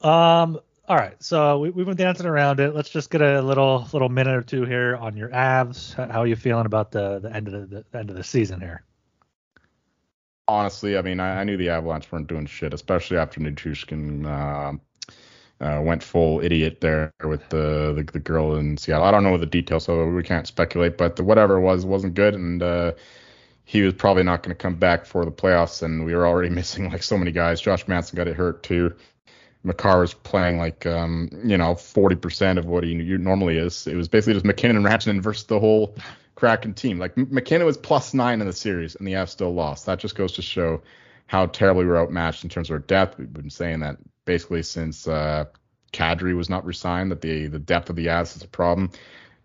Um. 0.00 0.60
All 0.88 0.96
right, 0.96 1.14
so 1.22 1.60
we, 1.60 1.70
we've 1.70 1.86
been 1.86 1.96
dancing 1.96 2.26
around 2.26 2.58
it. 2.58 2.74
Let's 2.74 2.90
just 2.90 3.08
get 3.08 3.22
a 3.22 3.40
little 3.40 3.88
little 3.92 4.08
minute 4.08 4.34
or 4.34 4.42
two 4.42 4.64
here 4.64 4.96
on 4.96 5.16
your 5.16 5.28
Avs. 5.28 5.94
How 5.94 6.22
are 6.22 6.26
you 6.26 6.34
feeling 6.34 6.66
about 6.66 6.90
the 6.90 7.20
the 7.20 7.32
end 7.32 7.46
of 7.46 7.70
the, 7.70 7.84
the 7.90 7.98
end 7.98 8.10
of 8.10 8.16
the 8.16 8.24
season 8.24 8.60
here? 8.60 8.82
Honestly, 10.48 10.98
I 10.98 11.02
mean, 11.02 11.20
I, 11.20 11.40
I, 11.40 11.44
knew 11.44 11.56
the 11.56 11.68
Avalanche 11.68 12.10
weren't 12.10 12.26
doing 12.26 12.46
shit, 12.46 12.74
especially 12.74 13.16
after 13.16 13.40
Nichushkin 13.40 14.26
uh, 14.26 15.64
uh, 15.64 15.80
went 15.80 16.02
full 16.02 16.40
idiot 16.40 16.80
there 16.80 17.12
with 17.22 17.48
the, 17.48 17.92
the, 17.94 18.02
the 18.12 18.18
girl 18.18 18.56
in 18.56 18.76
Seattle. 18.76 19.04
I 19.04 19.12
don't 19.12 19.22
know 19.22 19.38
the 19.38 19.46
details, 19.46 19.84
so 19.84 20.06
we 20.06 20.22
can't 20.22 20.46
speculate. 20.46 20.98
But 20.98 21.16
the, 21.16 21.24
whatever 21.24 21.58
it 21.58 21.60
was 21.60 21.86
wasn't 21.86 22.14
good, 22.14 22.34
and 22.34 22.62
uh, 22.62 22.92
he 23.64 23.82
was 23.82 23.94
probably 23.94 24.24
not 24.24 24.42
going 24.42 24.54
to 24.54 24.60
come 24.60 24.74
back 24.74 25.06
for 25.06 25.24
the 25.24 25.30
playoffs. 25.30 25.82
And 25.82 26.04
we 26.04 26.14
were 26.14 26.26
already 26.26 26.48
missing 26.54 26.90
like 26.90 27.02
so 27.02 27.16
many 27.16 27.30
guys. 27.30 27.60
Josh 27.60 27.86
Manson 27.86 28.16
got 28.16 28.28
it 28.28 28.36
hurt 28.36 28.62
too. 28.62 28.94
Makar 29.64 30.00
was 30.00 30.14
playing 30.14 30.58
like 30.58 30.86
um, 30.86 31.30
you 31.44 31.56
know 31.56 31.74
40% 31.74 32.58
of 32.58 32.66
what 32.66 32.82
he 32.84 32.94
normally 32.94 33.58
is. 33.58 33.86
It 33.86 33.94
was 33.94 34.08
basically 34.08 34.34
just 34.34 34.44
MacKinnon 34.44 34.78
and 34.78 34.86
Rantanen 34.86 35.22
versus 35.22 35.44
the 35.44 35.60
whole 35.60 35.94
Kraken 36.42 36.74
team. 36.74 36.98
Like 36.98 37.16
MacKinnon 37.16 37.64
was 37.64 37.76
plus 37.76 38.14
nine 38.14 38.40
in 38.40 38.48
the 38.48 38.52
series, 38.52 38.96
and 38.96 39.06
the 39.06 39.12
Avs 39.12 39.28
still 39.28 39.54
lost. 39.54 39.86
That 39.86 40.00
just 40.00 40.16
goes 40.16 40.32
to 40.32 40.42
show 40.42 40.82
how 41.28 41.46
terribly 41.46 41.86
we're 41.86 41.96
outmatched 41.96 42.42
in 42.42 42.50
terms 42.50 42.68
of 42.68 42.74
our 42.74 42.78
depth. 42.80 43.16
We've 43.16 43.32
been 43.32 43.48
saying 43.48 43.78
that 43.78 43.98
basically 44.24 44.64
since 44.64 45.06
uh, 45.06 45.44
Kadri 45.92 46.34
was 46.34 46.50
not 46.50 46.64
resigned, 46.64 47.12
that 47.12 47.20
the 47.20 47.46
the 47.46 47.60
depth 47.60 47.90
of 47.90 47.94
the 47.94 48.06
Avs 48.06 48.34
is 48.34 48.42
a 48.42 48.48
problem. 48.48 48.90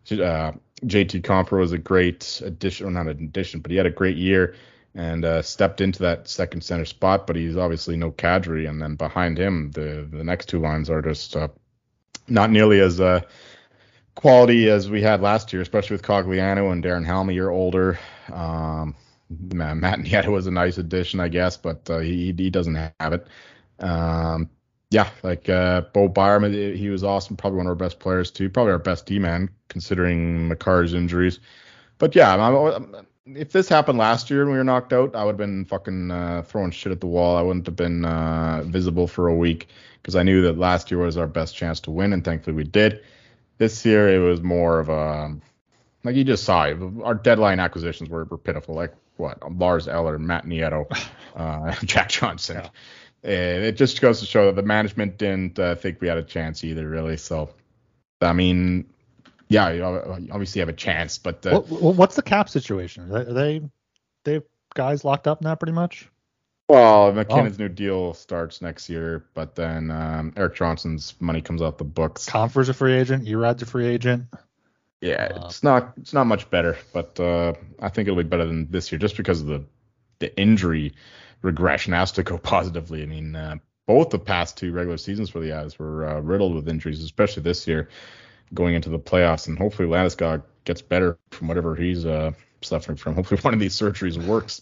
Uh, 0.09 0.53
JT 0.85 1.21
Compher 1.21 1.59
was 1.59 1.71
a 1.71 1.77
great 1.77 2.41
addition, 2.43 2.87
well, 2.87 2.95
not 2.95 3.11
an 3.11 3.25
addition, 3.25 3.59
but 3.59 3.69
he 3.69 3.77
had 3.77 3.85
a 3.85 3.91
great 3.91 4.17
year 4.17 4.55
and 4.95 5.23
uh, 5.23 5.43
stepped 5.43 5.81
into 5.81 5.99
that 5.99 6.27
second 6.27 6.63
center 6.63 6.85
spot. 6.85 7.27
But 7.27 7.35
he's 7.35 7.57
obviously 7.57 7.95
no 7.95 8.09
Kadri, 8.09 8.67
and 8.67 8.81
then 8.81 8.95
behind 8.95 9.37
him, 9.37 9.69
the 9.69 10.07
the 10.11 10.23
next 10.23 10.49
two 10.49 10.59
lines 10.59 10.89
are 10.89 11.03
just 11.03 11.35
uh, 11.35 11.49
not 12.27 12.49
nearly 12.49 12.79
as 12.79 12.99
uh, 12.99 13.21
quality 14.17 14.67
as 14.67 14.89
we 14.89 15.01
had 15.01 15.21
last 15.21 15.53
year, 15.53 15.61
especially 15.61 15.93
with 15.93 16.01
Cogliano 16.01 16.71
and 16.71 16.83
Darren 16.83 17.05
Helm 17.05 17.29
a 17.29 17.33
year 17.33 17.49
older. 17.49 17.97
Um, 18.33 18.95
Matt 19.29 19.99
Nieto 19.99 20.27
was 20.27 20.47
a 20.47 20.51
nice 20.51 20.77
addition, 20.77 21.19
I 21.19 21.27
guess, 21.29 21.55
but 21.55 21.89
uh, 21.89 21.99
he 21.99 22.33
he 22.35 22.49
doesn't 22.49 22.75
have 22.99 23.13
it. 23.13 23.27
Um, 23.79 24.49
yeah, 24.89 25.09
like 25.21 25.47
uh, 25.49 25.81
Bo 25.93 26.07
Byram, 26.07 26.51
he 26.51 26.89
was 26.89 27.03
awesome. 27.03 27.37
Probably 27.37 27.57
one 27.57 27.67
of 27.67 27.71
our 27.71 27.75
best 27.75 27.99
players 27.99 28.31
too. 28.31 28.49
Probably 28.49 28.71
our 28.71 28.79
best 28.79 29.05
D 29.05 29.19
man 29.19 29.49
considering 29.69 30.49
Makar's 30.49 30.93
injuries. 30.93 31.39
But 31.99 32.15
yeah, 32.15 32.35
I'm, 32.35 33.05
if 33.25 33.51
this 33.51 33.69
happened 33.69 33.99
last 33.99 34.29
year 34.29 34.41
and 34.41 34.51
we 34.51 34.57
were 34.57 34.63
knocked 34.63 34.93
out, 34.93 35.15
I 35.15 35.25
would 35.25 35.33
have 35.33 35.37
been 35.37 35.65
fucking 35.65 36.09
uh, 36.09 36.41
throwing 36.43 36.71
shit 36.71 36.91
at 36.91 37.01
the 37.01 37.07
wall. 37.07 37.35
I 37.37 37.41
wouldn't 37.41 37.65
have 37.65 37.75
been 37.75 38.05
uh, 38.05 38.63
visible 38.65 39.07
for 39.07 39.27
a 39.27 39.35
week 39.35 39.67
because 40.01 40.15
I 40.15 40.23
knew 40.23 40.41
that 40.43 40.57
last 40.57 40.89
year 40.89 41.01
was 41.01 41.17
our 41.17 41.27
best 41.27 41.55
chance 41.55 41.79
to 41.81 41.91
win, 41.91 42.13
and 42.13 42.23
thankfully 42.23 42.55
we 42.55 42.63
did. 42.63 43.01
This 43.57 43.85
year 43.85 44.09
it 44.09 44.19
was 44.19 44.41
more 44.41 44.79
of 44.79 44.89
a 44.89 45.35
like 46.03 46.15
you 46.15 46.23
just 46.23 46.43
saw 46.43 46.63
it. 46.63 46.77
Our 47.03 47.15
deadline 47.15 47.59
acquisitions 47.59 48.09
were, 48.09 48.23
were 48.25 48.37
pitiful. 48.37 48.75
Like 48.75 48.93
what 49.17 49.39
Lars 49.51 49.87
Eller, 49.87 50.17
Matt 50.19 50.45
Nieto, 50.45 50.85
uh, 51.35 51.75
Jack 51.83 52.09
Johnson. 52.09 52.57
Yeah. 52.57 52.69
And 53.23 53.63
it 53.63 53.75
just 53.75 53.99
goes 53.99 54.19
to 54.19 54.25
show 54.25 54.45
that 54.45 54.55
the 54.55 54.61
management 54.61 55.17
didn't 55.17 55.59
uh, 55.59 55.75
think 55.75 55.99
we 55.99 56.07
had 56.07 56.17
a 56.17 56.23
chance 56.23 56.63
either, 56.63 56.87
really. 56.87 57.17
So, 57.17 57.49
I 58.21 58.31
mean, 58.31 58.85
yeah, 59.49 59.71
you 59.71 59.83
obviously 59.83 60.59
have 60.59 60.69
a 60.69 60.73
chance, 60.73 61.17
but 61.17 61.45
uh, 61.45 61.59
what's 61.61 62.15
the 62.15 62.21
cap 62.21 62.47
situation? 62.47 63.11
Are 63.11 63.23
they 63.25 63.61
they've 64.23 64.43
guys 64.75 65.03
locked 65.03 65.27
up 65.27 65.41
now 65.41 65.55
pretty 65.55 65.73
much. 65.73 66.07
Well, 66.69 67.13
MacKinnon's 67.13 67.59
oh. 67.59 67.63
new 67.63 67.69
deal 67.69 68.13
starts 68.13 68.61
next 68.61 68.89
year, 68.89 69.25
but 69.33 69.55
then 69.55 69.89
um, 69.89 70.33
Erik 70.35 70.55
Johnson's 70.55 71.13
money 71.19 71.41
comes 71.41 71.61
out 71.61 71.77
the 71.77 71.85
books. 71.85 72.25
Compher's 72.25 72.67
a 72.67 72.73
free 72.73 72.93
agent. 72.93 73.27
Erod's 73.27 73.61
a 73.61 73.65
free 73.65 73.87
agent. 73.87 74.25
Yeah, 74.99 75.29
uh, 75.33 75.45
it's 75.45 75.63
not 75.63 75.93
it's 75.97 76.13
not 76.13 76.25
much 76.25 76.49
better, 76.49 76.77
but 76.91 77.19
uh, 77.19 77.53
I 77.79 77.89
think 77.89 78.07
it'll 78.07 78.21
be 78.21 78.27
better 78.27 78.45
than 78.45 78.69
this 78.69 78.91
year 78.91 78.99
just 78.99 79.15
because 79.15 79.41
of 79.41 79.47
the 79.47 79.63
the 80.19 80.35
injury 80.37 80.93
regression 81.41 81.93
has 81.93 82.11
to 82.13 82.23
go 82.23 82.37
positively. 82.37 83.03
I 83.03 83.05
mean, 83.05 83.35
uh, 83.35 83.57
both 83.85 84.09
the 84.09 84.19
past 84.19 84.57
two 84.57 84.73
regular 84.73 84.97
seasons 84.97 85.29
for 85.29 85.39
the 85.39 85.49
Avs 85.49 85.77
were 85.77 86.07
uh, 86.07 86.19
riddled 86.19 86.55
with 86.55 86.67
injuries, 86.67 87.01
especially 87.03 87.43
this 87.43 87.67
year 87.67 87.89
going 88.53 88.75
into 88.75 88.89
the 88.89 88.99
playoffs, 88.99 89.47
and 89.47 89.57
hopefully 89.57 89.87
Landeskog 89.87 90.43
gets 90.65 90.81
better 90.81 91.17
from 91.31 91.47
whatever 91.47 91.75
he's 91.75 92.05
uh, 92.05 92.31
suffering 92.61 92.97
from. 92.97 93.15
Hopefully 93.15 93.39
one 93.41 93.53
of 93.53 93.59
these 93.59 93.75
surgeries 93.75 94.17
works. 94.17 94.61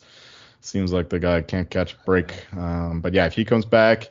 Seems 0.65 0.91
like 0.91 1.09
the 1.09 1.19
guy 1.19 1.41
can't 1.43 1.69
catch 1.69 1.93
a 1.93 1.97
break. 2.05 2.33
Um, 2.57 2.99
but 2.99 3.13
yeah, 3.13 3.27
if 3.27 3.33
he 3.33 3.45
comes 3.45 3.65
back, 3.65 4.05
a 4.05 4.09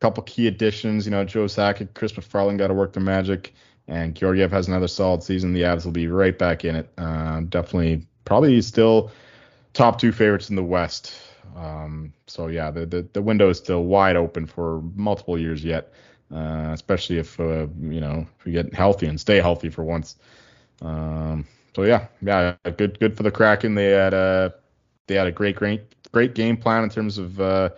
couple 0.00 0.22
key 0.24 0.46
additions. 0.46 1.06
You 1.06 1.10
know, 1.10 1.24
Joe 1.24 1.46
Sakic, 1.46 1.94
Chris 1.94 2.12
MacFarland 2.12 2.58
got 2.58 2.68
to 2.68 2.74
work 2.74 2.92
their 2.92 3.02
magic, 3.02 3.54
and 3.88 4.14
Georgiev 4.14 4.50
has 4.50 4.68
another 4.68 4.88
solid 4.88 5.22
season. 5.22 5.54
The 5.54 5.62
Avs 5.62 5.86
will 5.86 5.92
be 5.92 6.06
right 6.06 6.38
back 6.38 6.66
in 6.66 6.76
it. 6.76 6.90
Uh, 6.98 7.40
definitely, 7.48 8.06
probably 8.26 8.60
still 8.60 9.10
top 9.72 9.98
two 9.98 10.12
favorites 10.12 10.50
in 10.50 10.56
the 10.56 10.62
West. 10.62 11.14
Um, 11.56 12.12
so 12.26 12.48
yeah, 12.48 12.70
the, 12.70 12.84
the, 12.84 13.08
the 13.14 13.22
window 13.22 13.48
is 13.48 13.56
still 13.56 13.84
wide 13.84 14.16
open 14.16 14.44
for 14.44 14.82
multiple 14.94 15.38
years 15.38 15.64
yet, 15.64 15.94
uh, 16.30 16.72
especially 16.74 17.16
if 17.16 17.40
uh, 17.40 17.68
you 17.80 18.02
know 18.02 18.26
if 18.38 18.44
we 18.44 18.52
get 18.52 18.74
healthy 18.74 19.06
and 19.06 19.18
stay 19.18 19.40
healthy 19.40 19.70
for 19.70 19.82
once. 19.82 20.16
Um, 20.82 21.46
so 21.74 21.84
yeah, 21.84 22.08
yeah, 22.20 22.56
good 22.76 23.00
good 23.00 23.16
for 23.16 23.22
the 23.22 23.30
Kraken. 23.30 23.74
They 23.74 23.92
had 23.92 24.12
a 24.12 24.54
they 25.10 25.16
had 25.16 25.26
a 25.26 25.32
great, 25.32 25.56
great, 25.56 25.82
great 26.12 26.34
game 26.36 26.56
plan 26.56 26.84
in 26.84 26.88
terms 26.88 27.18
of 27.18 27.40
uh, 27.40 27.70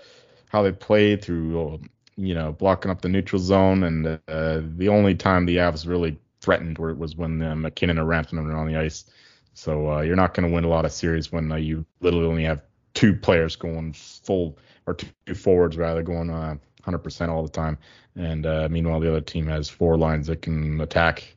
how 0.51 0.63
they 0.63 0.71
played 0.71 1.25
through, 1.25 1.81
you 2.17 2.35
know, 2.35 2.53
blocking 2.53 2.91
up 2.91 3.01
the 3.01 3.09
neutral 3.09 3.41
zone. 3.41 3.83
And 3.85 4.07
uh, 4.29 4.61
the 4.77 4.89
only 4.91 5.15
time 5.15 5.47
the 5.47 5.57
Avs 5.57 5.89
really 5.89 6.19
threatened 6.43 6.77
was 6.77 7.17
when 7.17 7.43
uh, 7.43 7.57
MacKinnon 7.57 7.99
or 7.99 8.05
Rantanen 8.05 8.45
were 8.45 8.55
on 8.55 8.69
the 8.69 8.77
ice. 8.77 9.07
So 9.55 9.91
uh, 9.91 10.01
you're 10.03 10.15
not 10.15 10.35
going 10.35 10.47
to 10.47 10.55
win 10.55 10.65
a 10.65 10.69
lot 10.69 10.85
of 10.85 10.93
series 10.93 11.33
when 11.33 11.51
uh, 11.51 11.57
you 11.57 11.87
literally 12.01 12.27
only 12.27 12.45
have 12.45 12.61
two 12.93 13.15
players 13.15 13.57
going 13.57 13.95
full 13.95 14.59
or 14.87 14.95
two 14.95 15.35
forwards 15.35 15.79
rather 15.79 16.03
going 16.03 16.29
uh, 16.29 16.57
100% 16.85 17.29
all 17.29 17.43
the 17.43 17.49
time. 17.49 17.79
And 18.15 18.45
uh, 18.45 18.69
meanwhile, 18.71 19.01
the 19.01 19.09
other 19.09 19.23
team 19.23 19.47
has 19.47 19.71
four 19.71 19.97
lines 19.97 20.27
that 20.27 20.43
can 20.43 20.83
attack 20.83 21.35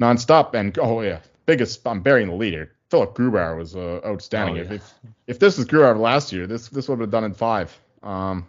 nonstop. 0.00 0.54
And 0.54 0.76
oh 0.80 1.00
yeah, 1.02 1.20
biggest 1.46 1.86
I'm 1.86 2.00
burying 2.00 2.28
the 2.28 2.34
leader. 2.34 2.72
Philip 2.90 3.14
Grubauer 3.14 3.56
was 3.56 3.76
uh, 3.76 4.00
outstanding. 4.04 4.66
Oh, 4.66 4.70
yeah. 4.70 4.76
if, 4.76 4.94
if 5.26 5.38
this 5.38 5.58
was 5.58 5.66
Grubauer 5.66 5.98
last 5.98 6.32
year, 6.32 6.46
this 6.46 6.68
this 6.68 6.88
would 6.88 7.00
have 7.00 7.10
been 7.10 7.10
done 7.10 7.24
in 7.24 7.34
five. 7.34 7.78
Um, 8.02 8.48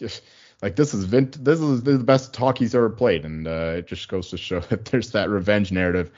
like 0.62 0.76
this 0.76 0.94
is 0.94 1.04
vint- 1.04 1.42
this 1.44 1.60
is 1.60 1.82
the 1.82 1.98
best 1.98 2.34
talk 2.34 2.58
he's 2.58 2.74
ever 2.74 2.90
played, 2.90 3.24
and 3.24 3.46
uh, 3.46 3.74
it 3.76 3.86
just 3.86 4.08
goes 4.08 4.30
to 4.30 4.36
show 4.36 4.60
that 4.70 4.86
there's 4.86 5.12
that 5.12 5.28
revenge 5.28 5.72
narrative. 5.72 6.10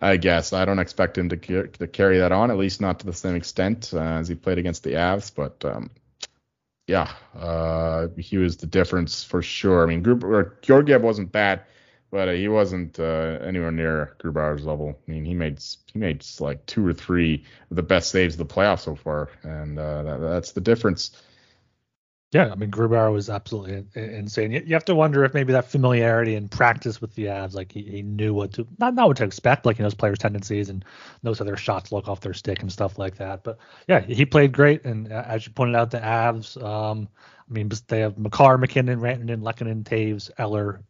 I 0.00 0.16
guess 0.16 0.52
I 0.52 0.64
don't 0.64 0.80
expect 0.80 1.16
him 1.16 1.30
to, 1.30 1.66
to 1.66 1.86
carry 1.86 2.18
that 2.18 2.30
on, 2.30 2.50
at 2.50 2.58
least 2.58 2.80
not 2.80 3.00
to 3.00 3.06
the 3.06 3.12
same 3.12 3.36
extent 3.36 3.92
uh, 3.94 4.00
as 4.00 4.28
he 4.28 4.34
played 4.34 4.58
against 4.58 4.82
the 4.82 4.92
Avs. 4.92 5.32
But 5.34 5.64
um, 5.64 5.90
yeah, 6.86 7.10
uh, 7.34 8.08
he 8.18 8.36
was 8.36 8.58
the 8.58 8.66
difference 8.66 9.24
for 9.24 9.40
sure. 9.40 9.82
I 9.82 9.86
mean, 9.86 10.02
Georgiev 10.60 11.00
wasn't 11.00 11.32
bad 11.32 11.62
but 12.14 12.28
uh, 12.28 12.32
he 12.32 12.46
wasn't 12.46 13.00
uh, 13.00 13.40
anywhere 13.42 13.72
near 13.72 14.14
Grubauer's 14.22 14.64
level. 14.64 14.96
I 14.96 15.10
mean, 15.10 15.24
he 15.24 15.34
made 15.34 15.58
he 15.92 15.98
made 15.98 16.24
like 16.38 16.64
two 16.64 16.86
or 16.86 16.92
three 16.92 17.42
of 17.72 17.76
the 17.76 17.82
best 17.82 18.12
saves 18.12 18.34
of 18.34 18.38
the 18.38 18.54
playoffs 18.54 18.82
so 18.82 18.94
far, 18.94 19.30
and 19.42 19.76
uh, 19.76 20.04
that, 20.04 20.18
that's 20.18 20.52
the 20.52 20.60
difference. 20.60 21.20
Yeah, 22.30 22.52
I 22.52 22.54
mean, 22.54 22.70
Grubauer 22.70 23.12
was 23.12 23.28
absolutely 23.28 23.84
insane. 23.94 24.52
You 24.52 24.74
have 24.74 24.84
to 24.84 24.94
wonder 24.94 25.24
if 25.24 25.34
maybe 25.34 25.54
that 25.54 25.72
familiarity 25.72 26.36
and 26.36 26.48
practice 26.48 27.00
with 27.00 27.16
the 27.16 27.24
Avs, 27.24 27.54
like 27.54 27.72
he, 27.72 27.82
he 27.82 28.02
knew 28.02 28.32
what 28.32 28.52
to 28.52 28.68
not 28.78 28.94
not 28.94 29.08
what 29.08 29.16
to 29.16 29.24
expect, 29.24 29.66
like 29.66 29.78
he 29.78 29.82
knows 29.82 29.94
players' 29.94 30.20
tendencies 30.20 30.68
and 30.68 30.84
knows 31.24 31.40
how 31.40 31.44
their 31.44 31.56
shots 31.56 31.90
look 31.90 32.06
off 32.06 32.20
their 32.20 32.32
stick 32.32 32.62
and 32.62 32.70
stuff 32.70 32.96
like 32.96 33.16
that. 33.16 33.42
But 33.42 33.58
yeah, 33.88 33.98
he 33.98 34.24
played 34.24 34.52
great, 34.52 34.84
and 34.84 35.12
uh, 35.12 35.24
as 35.26 35.48
you 35.48 35.52
pointed 35.52 35.74
out, 35.74 35.90
the 35.90 35.98
Avs. 35.98 36.62
Um, 36.62 37.08
I 37.50 37.52
mean, 37.52 37.72
they 37.88 38.00
have 38.00 38.18
Makar, 38.18 38.56
MacKinnon, 38.56 39.00
Rantanen, 39.00 39.42
Lehkonen, 39.42 39.82
Toews, 39.82 40.30
Eller, 40.38 40.80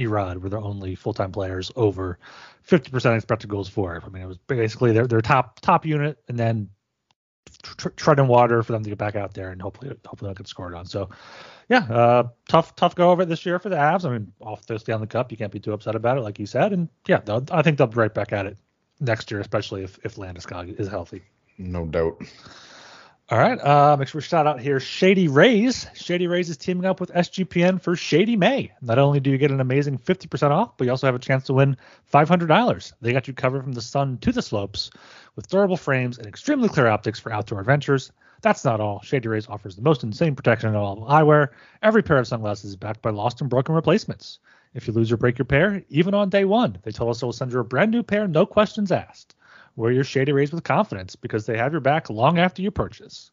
Erod 0.00 0.38
were 0.38 0.48
the 0.48 0.60
only 0.60 0.94
full-time 0.94 1.30
players 1.30 1.70
over 1.76 2.18
50% 2.66 3.16
expected 3.16 3.48
goals 3.48 3.68
for. 3.68 4.02
I 4.04 4.08
mean, 4.08 4.22
it 4.22 4.26
was 4.26 4.38
basically 4.38 4.92
their 4.92 5.06
their 5.06 5.20
top 5.20 5.60
top 5.60 5.84
unit, 5.86 6.18
and 6.28 6.38
then 6.38 6.70
tr- 7.62 7.90
treading 7.90 8.26
water 8.26 8.62
for 8.62 8.72
them 8.72 8.82
to 8.82 8.88
get 8.88 8.98
back 8.98 9.16
out 9.16 9.34
there 9.34 9.50
and 9.50 9.60
hopefully 9.60 9.94
hopefully 10.06 10.28
they'll 10.28 10.34
get 10.34 10.48
scored 10.48 10.74
on. 10.74 10.86
So, 10.86 11.10
yeah, 11.68 11.84
uh, 11.90 12.28
tough 12.48 12.74
tough 12.76 12.94
go 12.94 13.10
over 13.10 13.24
this 13.24 13.44
year 13.44 13.58
for 13.58 13.68
the 13.68 13.76
Avs. 13.76 14.04
I 14.04 14.10
mean, 14.10 14.32
off 14.40 14.66
this 14.66 14.82
down 14.82 15.00
the 15.00 15.06
Cup, 15.06 15.30
you 15.30 15.36
can't 15.36 15.52
be 15.52 15.60
too 15.60 15.72
upset 15.72 15.94
about 15.94 16.18
it, 16.18 16.22
like 16.22 16.38
you 16.38 16.46
said. 16.46 16.72
And 16.72 16.88
yeah, 17.06 17.20
I 17.50 17.62
think 17.62 17.78
they'll 17.78 17.86
be 17.86 17.96
right 17.96 18.12
back 18.12 18.32
at 18.32 18.46
it 18.46 18.58
next 19.00 19.30
year, 19.30 19.40
especially 19.40 19.82
if 19.82 19.98
if 20.04 20.16
Landeskog 20.16 20.78
is 20.78 20.88
healthy. 20.88 21.22
No 21.58 21.86
doubt. 21.86 22.22
All 23.30 23.38
right. 23.38 23.60
Uh, 23.60 23.96
make 23.96 24.08
sure 24.08 24.18
we 24.18 24.22
shout 24.22 24.48
out 24.48 24.58
here 24.58 24.80
Shady 24.80 25.28
Rays. 25.28 25.86
Shady 25.94 26.26
Rays 26.26 26.50
is 26.50 26.56
teaming 26.56 26.84
up 26.84 26.98
with 26.98 27.12
SGPN 27.12 27.80
for 27.80 27.94
Shady 27.94 28.34
May. 28.34 28.72
Not 28.82 28.98
only 28.98 29.20
do 29.20 29.30
you 29.30 29.38
get 29.38 29.52
an 29.52 29.60
amazing 29.60 29.98
50% 29.98 30.50
off, 30.50 30.76
but 30.76 30.84
you 30.84 30.90
also 30.90 31.06
have 31.06 31.14
a 31.14 31.20
chance 31.20 31.44
to 31.44 31.54
win 31.54 31.76
$500. 32.12 32.92
They 33.00 33.12
got 33.12 33.28
you 33.28 33.34
covered 33.34 33.62
from 33.62 33.70
the 33.70 33.80
sun 33.82 34.18
to 34.22 34.32
the 34.32 34.42
slopes 34.42 34.90
with 35.36 35.46
durable 35.48 35.76
frames 35.76 36.18
and 36.18 36.26
extremely 36.26 36.68
clear 36.68 36.88
optics 36.88 37.20
for 37.20 37.32
outdoor 37.32 37.60
adventures. 37.60 38.10
That's 38.42 38.64
not 38.64 38.80
all. 38.80 39.00
Shady 39.02 39.28
Rays 39.28 39.46
offers 39.48 39.76
the 39.76 39.82
most 39.82 40.02
insane 40.02 40.34
protection 40.34 40.70
in 40.70 40.74
all 40.74 41.00
of 41.00 41.08
eyewear. 41.08 41.50
Every 41.84 42.02
pair 42.02 42.18
of 42.18 42.26
sunglasses 42.26 42.70
is 42.70 42.76
backed 42.76 43.00
by 43.00 43.10
lost 43.10 43.40
and 43.40 43.48
broken 43.48 43.76
replacements. 43.76 44.40
If 44.74 44.88
you 44.88 44.92
lose 44.92 45.12
or 45.12 45.16
break 45.16 45.38
your 45.38 45.44
pair, 45.44 45.84
even 45.88 46.14
on 46.14 46.30
day 46.30 46.44
one, 46.44 46.78
they 46.82 46.90
tell 46.90 47.08
us 47.08 47.20
they'll 47.20 47.32
send 47.32 47.52
you 47.52 47.60
a 47.60 47.64
brand 47.64 47.92
new 47.92 48.02
pair, 48.02 48.26
no 48.26 48.44
questions 48.44 48.90
asked. 48.90 49.36
Wear 49.80 49.92
your 49.92 50.04
Shady 50.04 50.32
Rays 50.32 50.52
with 50.52 50.62
confidence 50.62 51.16
because 51.16 51.46
they 51.46 51.56
have 51.56 51.72
your 51.72 51.80
back 51.80 52.10
long 52.10 52.38
after 52.38 52.60
you 52.60 52.70
purchase. 52.70 53.30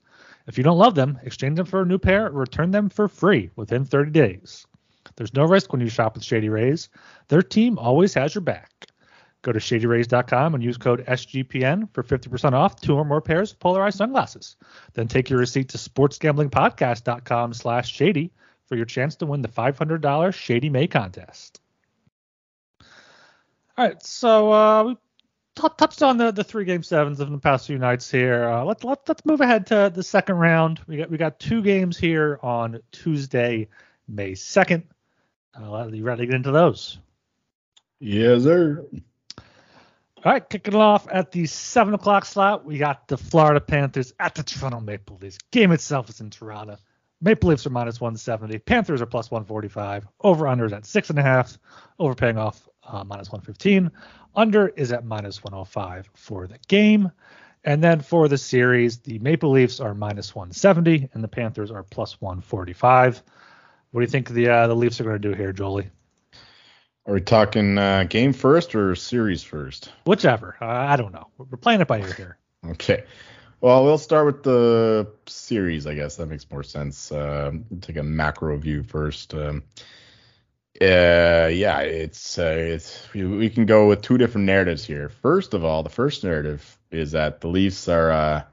If 0.48 0.58
you 0.58 0.64
don't 0.64 0.78
love 0.78 0.96
them, 0.96 1.20
exchange 1.24 1.58
them 1.58 1.66
for 1.66 1.82
a 1.82 1.86
new 1.86 1.98
pair 1.98 2.28
or 2.28 2.32
return 2.32 2.72
them 2.72 2.88
for 2.88 3.10
free 3.10 3.50
within 3.58 3.84
30 3.84 4.12
days. 4.12 4.66
There's 5.18 5.34
no 5.34 5.44
risk 5.44 5.74
when 5.74 5.82
you 5.82 5.90
shop 5.90 6.16
with 6.16 6.24
Shady 6.24 6.48
Rays. 6.48 6.88
Their 7.28 7.42
team 7.42 7.78
always 7.78 8.14
has 8.14 8.34
your 8.34 8.44
back. 8.44 8.72
Go 9.42 9.52
to 9.52 9.60
shadyrays.com 9.60 10.56
and 10.56 10.64
use 10.64 10.78
code 10.78 11.06
SGPN 11.06 11.94
for 11.94 12.02
50% 12.02 12.54
off 12.54 12.80
two 12.80 12.96
or 12.96 13.04
more 13.04 13.20
pairs 13.20 13.52
of 13.52 13.60
polarized 13.60 13.98
sunglasses. 13.98 14.56
Then 14.94 15.10
take 15.10 15.30
your 15.30 15.40
receipt 15.40 15.68
to 15.70 15.78
sportsgamblingpodcast.com 15.78 17.56
slash 17.56 17.92
shady 17.92 18.32
for 18.68 18.78
your 18.78 18.86
chance 18.86 19.18
to 19.18 19.26
win 19.26 19.42
the 19.42 19.50
$500 19.50 20.34
Shady 20.34 20.70
May 20.70 20.88
contest. 20.88 21.60
All 23.78 23.86
right, 23.86 24.02
so 24.02 24.52
uh, 24.54 24.84
we 24.86 24.96
t- 25.58 25.68
touched 25.78 26.04
on 26.04 26.18
the, 26.18 26.32
the 26.32 26.44
three 26.44 26.66
game 26.66 26.84
sevens 26.84 27.20
of 27.20 27.30
the 27.30 27.38
past 27.38 27.68
few 27.68 27.78
nights 27.78 28.10
here. 28.10 28.50
Uh, 28.50 28.64
let, 28.64 28.84
let, 28.84 29.08
let's 29.08 29.26
move 29.26 29.42
ahead 29.42 29.68
to 29.68 29.92
the 29.94 30.04
second 30.04 30.36
round. 30.36 30.80
We 30.88 30.98
got 30.98 31.10
we 31.10 31.18
got 31.18 31.40
two 31.40 31.62
games 31.62 31.98
here 31.98 32.40
on 32.42 32.80
Tuesday, 32.92 33.68
May 34.08 34.32
2nd. 34.32 34.84
Uh, 35.60 35.88
you 35.92 36.04
ready 36.04 36.22
to 36.22 36.26
get 36.28 36.36
into 36.36 36.52
those? 36.52 37.00
Yes, 38.00 38.44
sir. 38.44 38.86
All 40.24 40.34
right, 40.34 40.48
kicking 40.48 40.76
off 40.76 41.08
at 41.12 41.32
the 41.32 41.46
seven 41.46 41.94
o'clock 41.94 42.26
slot, 42.26 42.66
we 42.66 42.78
got 42.78 43.08
the 43.08 43.18
Florida 43.18 43.62
Panthers 43.62 44.14
at 44.20 44.36
the 44.36 44.44
Toronto 44.44 44.80
Maple 44.80 45.18
Leafs. 45.22 45.38
Game 45.52 45.72
itself 45.72 46.10
is 46.10 46.22
in 46.22 46.30
Toronto. 46.30 46.78
Maple 47.22 47.50
Leafs 47.50 47.66
are 47.66 47.72
minus 47.72 48.00
170. 48.00 48.60
Panthers 48.60 49.02
are 49.02 49.06
plus 49.06 49.32
145. 49.32 50.08
Over 50.22 50.46
unders 50.46 50.72
at 50.72 50.86
six 50.86 51.10
and 51.10 51.18
a 51.18 51.24
half. 51.24 51.58
Overpaying 52.00 52.38
off 52.38 52.68
uh, 52.84 53.04
minus 53.04 53.32
115. 53.32 53.92
Under 54.36 54.68
is 54.70 54.92
at 54.92 55.04
minus 55.04 55.44
105 55.44 56.10
for 56.14 56.48
the 56.48 56.60
game. 56.68 57.12
And 57.64 57.84
then 57.84 58.02
for 58.02 58.28
the 58.28 58.38
series, 58.38 59.00
the 59.00 59.20
Maple 59.20 59.52
Leafs 59.52 59.80
are 59.80 59.94
minus 59.94 60.36
170 60.36 61.10
and 61.14 61.24
the 61.24 61.28
Panthers 61.28 61.72
are 61.72 61.84
plus 61.84 62.22
145. 62.22 63.24
What 63.92 64.02
do 64.02 64.04
you 64.04 64.10
think 64.10 64.30
the 64.30 64.50
uh, 64.50 64.68
the 64.68 64.76
Leafs 64.76 65.02
are 65.02 65.04
going 65.04 65.20
to 65.20 65.30
do 65.30 65.34
here, 65.34 65.52
Jolie? 65.52 65.90
Are 67.08 67.14
we 67.14 67.22
talking 67.22 67.78
uh, 67.78 68.04
game 68.04 68.34
first 68.34 68.76
or 68.76 68.94
series 68.96 69.42
first? 69.42 69.92
Whichever. 70.06 70.58
Uh, 70.62 70.66
I 70.66 70.98
don't 70.98 71.14
know. 71.14 71.28
We're 71.38 71.58
playing 71.58 71.82
it 71.82 71.88
by 71.88 72.00
ear 72.00 72.14
here. 72.14 72.38
Okay. 72.72 73.04
Well, 73.60 73.84
we'll 73.84 73.98
start 73.98 74.28
with 74.28 74.44
the 74.44 75.08
series, 75.26 75.88
I 75.88 75.96
guess. 75.96 76.18
That 76.18 76.28
makes 76.28 76.50
more 76.52 76.62
sense. 76.62 77.12
Uh, 77.12 77.54
take 77.82 77.98
a 77.98 78.04
macro 78.04 78.56
view 78.58 78.84
first. 78.84 79.34
Um, 79.34 79.64
uh, 80.80 81.50
yeah, 81.52 81.80
it's 81.80 82.38
uh, 82.38 82.56
it's 82.56 83.12
we, 83.16 83.26
we, 83.26 83.50
can 83.50 83.66
go 83.66 83.88
with 83.88 84.04
two 84.04 84.20
different 84.20 84.46
narratives 84.46 84.86
here. 84.86 85.10
First 85.10 85.56
of 85.56 85.66
all, 85.66 85.82
the 85.82 85.90
first 85.90 86.24
narrative 86.24 86.78
is 86.92 87.14
that 87.14 87.42
the 87.42 87.48
Leafs 87.48 87.88
are 87.88 88.12
uh, 88.12 88.44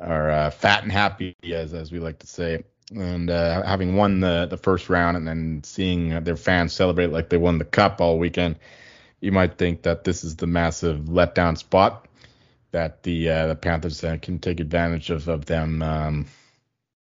are 0.00 0.30
uh, 0.30 0.50
fat 0.50 0.84
and 0.84 0.92
happy, 0.92 1.34
as 1.52 1.74
as 1.74 1.90
we 1.90 1.98
like 1.98 2.20
to 2.20 2.28
say, 2.28 2.62
and 2.94 3.30
uh, 3.30 3.64
having 3.64 3.96
won 3.96 4.20
the 4.20 4.46
the 4.46 4.56
first 4.56 4.88
round 4.88 5.16
and 5.16 5.26
then 5.26 5.62
seeing 5.64 6.22
their 6.22 6.36
fans 6.36 6.72
celebrate 6.72 7.08
like 7.08 7.28
they 7.28 7.38
won 7.38 7.58
the 7.58 7.64
cup 7.64 8.00
all 8.00 8.20
weekend, 8.20 8.56
you 9.20 9.32
might 9.32 9.58
think 9.58 9.82
that 9.82 10.04
this 10.04 10.22
is 10.22 10.36
the 10.36 10.46
massive 10.46 11.00
letdown 11.06 11.58
spot. 11.58 12.07
That 12.70 13.02
the 13.02 13.30
uh, 13.30 13.46
the 13.48 13.56
Panthers 13.56 14.02
uh, 14.04 14.18
can 14.20 14.38
take 14.38 14.60
advantage 14.60 15.10
of 15.10 15.28
of 15.28 15.46
them. 15.46 15.82
Um, 15.82 16.26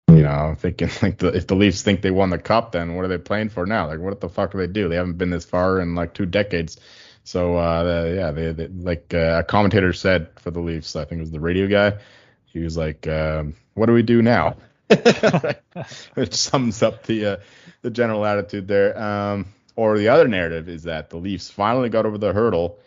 you 0.09 0.23
know, 0.23 0.55
thinking 0.59 0.89
like 1.03 1.19
the, 1.19 1.29
if 1.29 1.47
the 1.47 1.57
Leafs 1.57 1.83
think 1.83 2.01
they 2.01 2.11
won 2.11 2.31
the 2.31 2.39
cup, 2.39 2.73
then 2.73 2.95
what 2.95 3.05
are 3.05 3.09
they 3.09 3.19
playing 3.19 3.49
for 3.49 3.67
now? 3.67 3.89
Like, 3.89 3.99
what 3.99 4.21
the 4.21 4.29
fuck 4.29 4.53
do 4.53 4.59
they 4.59 4.67
do? 4.67 4.89
They 4.89 4.97
haven't 4.97 5.19
been 5.19 5.31
this 5.31 5.45
far 5.45 5.81
in 5.81 5.95
like 5.95 6.15
two 6.15 6.27
decades. 6.27 6.79
So 7.25 7.57
uh, 7.57 7.83
the, 7.83 8.15
yeah, 8.17 8.31
they, 8.31 8.53
they 8.53 8.69
like 8.69 9.13
uh, 9.13 9.41
a 9.41 9.45
commentator 9.45 9.93
said 9.93 10.29
for 10.39 10.53
the 10.53 10.61
Leafs, 10.61 10.95
I 10.95 11.05
think 11.05 11.19
it 11.19 11.23
was 11.23 11.33
the 11.33 11.41
radio 11.41 11.67
guy. 11.67 11.99
He 12.45 12.61
was 12.61 12.77
like, 12.77 13.07
um, 13.09 13.55
"What 13.75 13.87
do 13.87 13.93
we 13.93 14.03
do 14.03 14.23
now?" 14.23 14.57
Which 16.15 16.35
sums 16.35 16.83
up 16.83 17.03
the 17.05 17.27
uh, 17.27 17.37
the 17.83 17.91
general 17.91 18.25
attitude 18.25 18.69
there. 18.69 18.97
Um, 18.99 19.47
or 19.75 19.99
the 19.99 20.09
other 20.09 20.29
narrative 20.29 20.69
is 20.69 20.85
that 20.85 21.11
the 21.11 21.19
Leafs 21.19 21.51
finally 21.51 21.89
got 21.91 22.07
over 22.07 22.17
the 22.17 22.33
hurdle 22.33 22.79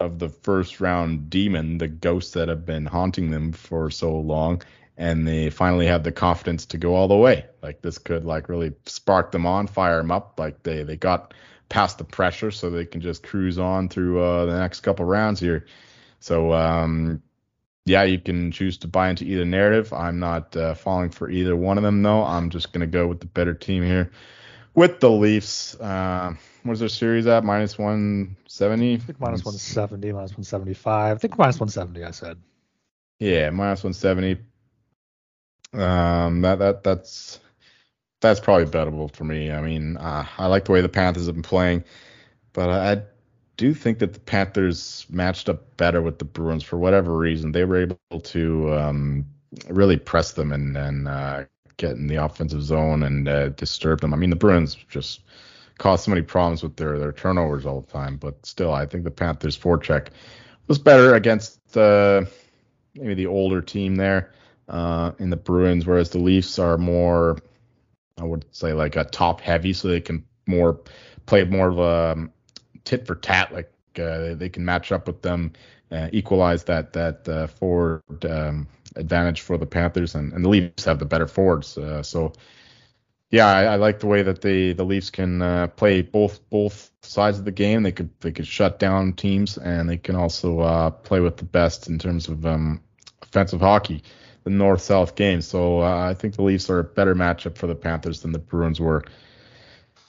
of 0.00 0.18
the 0.18 0.28
first 0.28 0.80
round 0.80 1.30
demon, 1.30 1.78
the 1.78 1.88
ghosts 1.88 2.32
that 2.32 2.48
have 2.48 2.64
been 2.64 2.86
haunting 2.86 3.30
them 3.30 3.52
for 3.52 3.90
so 3.90 4.18
long, 4.18 4.62
and 4.96 5.26
they 5.26 5.50
finally 5.50 5.86
have 5.86 6.04
the 6.04 6.12
confidence 6.12 6.66
to 6.66 6.78
go 6.78 6.94
all 6.94 7.08
the 7.08 7.16
way. 7.16 7.44
Like 7.62 7.82
this 7.82 7.98
could 7.98 8.24
like 8.24 8.48
really 8.48 8.72
spark 8.86 9.32
them 9.32 9.46
on, 9.46 9.66
fire 9.66 9.98
them 9.98 10.10
up. 10.10 10.38
Like 10.38 10.62
they 10.62 10.82
they 10.82 10.96
got 10.96 11.34
past 11.68 11.98
the 11.98 12.04
pressure, 12.04 12.50
so 12.50 12.70
they 12.70 12.84
can 12.86 13.00
just 13.00 13.22
cruise 13.22 13.58
on 13.58 13.88
through 13.88 14.22
uh, 14.22 14.46
the 14.46 14.58
next 14.58 14.80
couple 14.80 15.04
rounds 15.04 15.40
here. 15.40 15.66
So 16.20 16.52
um, 16.52 17.22
yeah, 17.84 18.02
you 18.02 18.18
can 18.18 18.50
choose 18.50 18.78
to 18.78 18.88
buy 18.88 19.10
into 19.10 19.24
either 19.24 19.44
narrative. 19.44 19.92
I'm 19.92 20.18
not 20.18 20.56
uh, 20.56 20.74
falling 20.74 21.10
for 21.10 21.30
either 21.30 21.56
one 21.56 21.78
of 21.78 21.84
them 21.84 22.02
though. 22.02 22.22
I'm 22.22 22.50
just 22.50 22.72
gonna 22.72 22.86
go 22.86 23.06
with 23.06 23.20
the 23.20 23.26
better 23.26 23.54
team 23.54 23.82
here 23.82 24.10
with 24.76 25.00
the 25.00 25.10
Leafs. 25.10 25.74
Uh, 25.80 26.34
what's 26.62 26.78
their 26.78 26.88
series 26.88 27.26
at? 27.26 27.42
Minus 27.42 27.76
170? 27.76 28.94
I 28.94 28.96
think 28.98 29.18
minus 29.18 29.44
170, 29.44 30.12
minus 30.12 30.30
175. 30.30 31.16
I 31.16 31.18
think 31.18 31.36
minus 31.36 31.58
170, 31.58 32.04
I 32.04 32.10
said. 32.12 32.38
Yeah, 33.18 33.50
minus 33.50 33.82
170. 33.82 34.40
Um, 35.72 36.42
that 36.42 36.58
that 36.60 36.84
that's 36.84 37.40
that's 38.20 38.40
probably 38.40 38.66
bettable 38.66 39.12
for 39.12 39.24
me. 39.24 39.50
I 39.50 39.60
mean, 39.60 39.96
uh, 39.96 40.24
I 40.38 40.46
like 40.46 40.66
the 40.66 40.72
way 40.72 40.80
the 40.80 40.88
Panthers 40.88 41.26
have 41.26 41.34
been 41.34 41.42
playing, 41.42 41.84
but 42.52 42.70
I 42.70 43.02
do 43.56 43.74
think 43.74 43.98
that 43.98 44.12
the 44.12 44.20
Panthers 44.20 45.06
matched 45.10 45.48
up 45.48 45.76
better 45.76 46.00
with 46.00 46.18
the 46.18 46.24
Bruins 46.24 46.62
for 46.62 46.78
whatever 46.78 47.16
reason. 47.16 47.52
They 47.52 47.64
were 47.64 47.82
able 47.82 48.20
to 48.20 48.74
um, 48.74 49.26
really 49.68 49.96
press 49.98 50.32
them 50.32 50.52
and 50.52 50.76
and 50.76 51.08
uh, 51.08 51.44
get 51.76 51.92
in 51.92 52.06
the 52.06 52.16
offensive 52.16 52.62
zone 52.62 53.02
and 53.02 53.28
uh, 53.28 53.48
disturb 53.50 54.00
them. 54.00 54.14
I 54.14 54.16
mean, 54.16 54.30
the 54.30 54.36
Bruins 54.36 54.74
just 54.88 55.20
caused 55.78 56.04
so 56.04 56.10
many 56.10 56.22
problems 56.22 56.62
with 56.62 56.76
their 56.76 56.98
their 56.98 57.12
turnovers 57.12 57.66
all 57.66 57.80
the 57.82 57.92
time, 57.92 58.16
but 58.16 58.44
still, 58.46 58.72
I 58.72 58.86
think 58.86 59.04
the 59.04 59.10
Panthers' 59.10 59.58
forecheck 59.58 60.08
was 60.68 60.78
better 60.78 61.14
against 61.14 61.76
uh, 61.76 62.24
maybe 62.94 63.14
the 63.14 63.26
older 63.26 63.60
team 63.60 63.96
there 63.96 64.32
uh, 64.68 65.12
in 65.18 65.30
the 65.30 65.36
Bruins, 65.36 65.86
whereas 65.86 66.10
the 66.10 66.18
Leafs 66.18 66.58
are 66.58 66.78
more, 66.78 67.38
I 68.18 68.24
would 68.24 68.44
say, 68.50 68.72
like 68.72 68.96
a 68.96 69.04
top 69.04 69.40
heavy, 69.40 69.72
so 69.72 69.88
they 69.88 70.00
can 70.00 70.24
more 70.46 70.80
play 71.26 71.44
more 71.44 71.68
of 71.68 71.78
a 71.78 72.12
um, 72.12 72.32
tit 72.84 73.06
for 73.06 73.16
tat, 73.16 73.52
like 73.52 73.70
uh, 73.98 74.34
they 74.34 74.48
can 74.48 74.64
match 74.64 74.92
up 74.92 75.06
with 75.06 75.22
them, 75.22 75.52
uh, 75.90 76.08
equalize 76.12 76.64
that 76.64 76.92
that 76.92 77.28
uh, 77.28 77.46
forward 77.46 78.02
um, 78.28 78.66
advantage 78.96 79.40
for 79.40 79.56
the 79.58 79.66
Panthers, 79.66 80.14
and, 80.14 80.32
and 80.32 80.44
the 80.44 80.48
Leafs 80.48 80.84
have 80.84 80.98
the 80.98 81.04
better 81.04 81.26
forwards. 81.26 81.78
Uh, 81.78 82.02
so 82.02 82.32
yeah, 83.30 83.46
I, 83.46 83.64
I, 83.64 83.76
like 83.76 84.00
the 84.00 84.06
way 84.06 84.22
that 84.22 84.40
the 84.40 84.72
the 84.72 84.84
Leafs 84.84 85.10
can 85.10 85.42
uh, 85.42 85.66
play 85.68 86.02
both 86.02 86.48
both 86.48 86.90
sides 87.02 87.38
of 87.38 87.44
the 87.44 87.52
game. 87.52 87.82
They 87.82 87.92
could 87.92 88.10
they 88.20 88.32
could 88.32 88.46
shut 88.46 88.78
down 88.78 89.14
teams, 89.14 89.58
and 89.58 89.88
they 89.88 89.96
can 89.96 90.14
also 90.16 90.60
uh, 90.60 90.90
play 90.90 91.20
with 91.20 91.36
the 91.36 91.44
best 91.44 91.88
in 91.88 91.98
terms 91.98 92.28
of 92.28 92.46
um, 92.46 92.80
offensive 93.22 93.60
hockey, 93.60 94.02
the 94.44 94.50
north 94.50 94.80
south 94.80 95.16
game. 95.16 95.40
So 95.40 95.82
uh, 95.82 96.08
I 96.08 96.14
think 96.14 96.36
the 96.36 96.42
Leafs 96.42 96.70
are 96.70 96.78
a 96.78 96.84
better 96.84 97.14
matchup 97.14 97.58
for 97.58 97.66
the 97.66 97.74
Panthers 97.74 98.22
than 98.22 98.32
the 98.32 98.38
Bruins 98.38 98.80
were. 98.80 99.04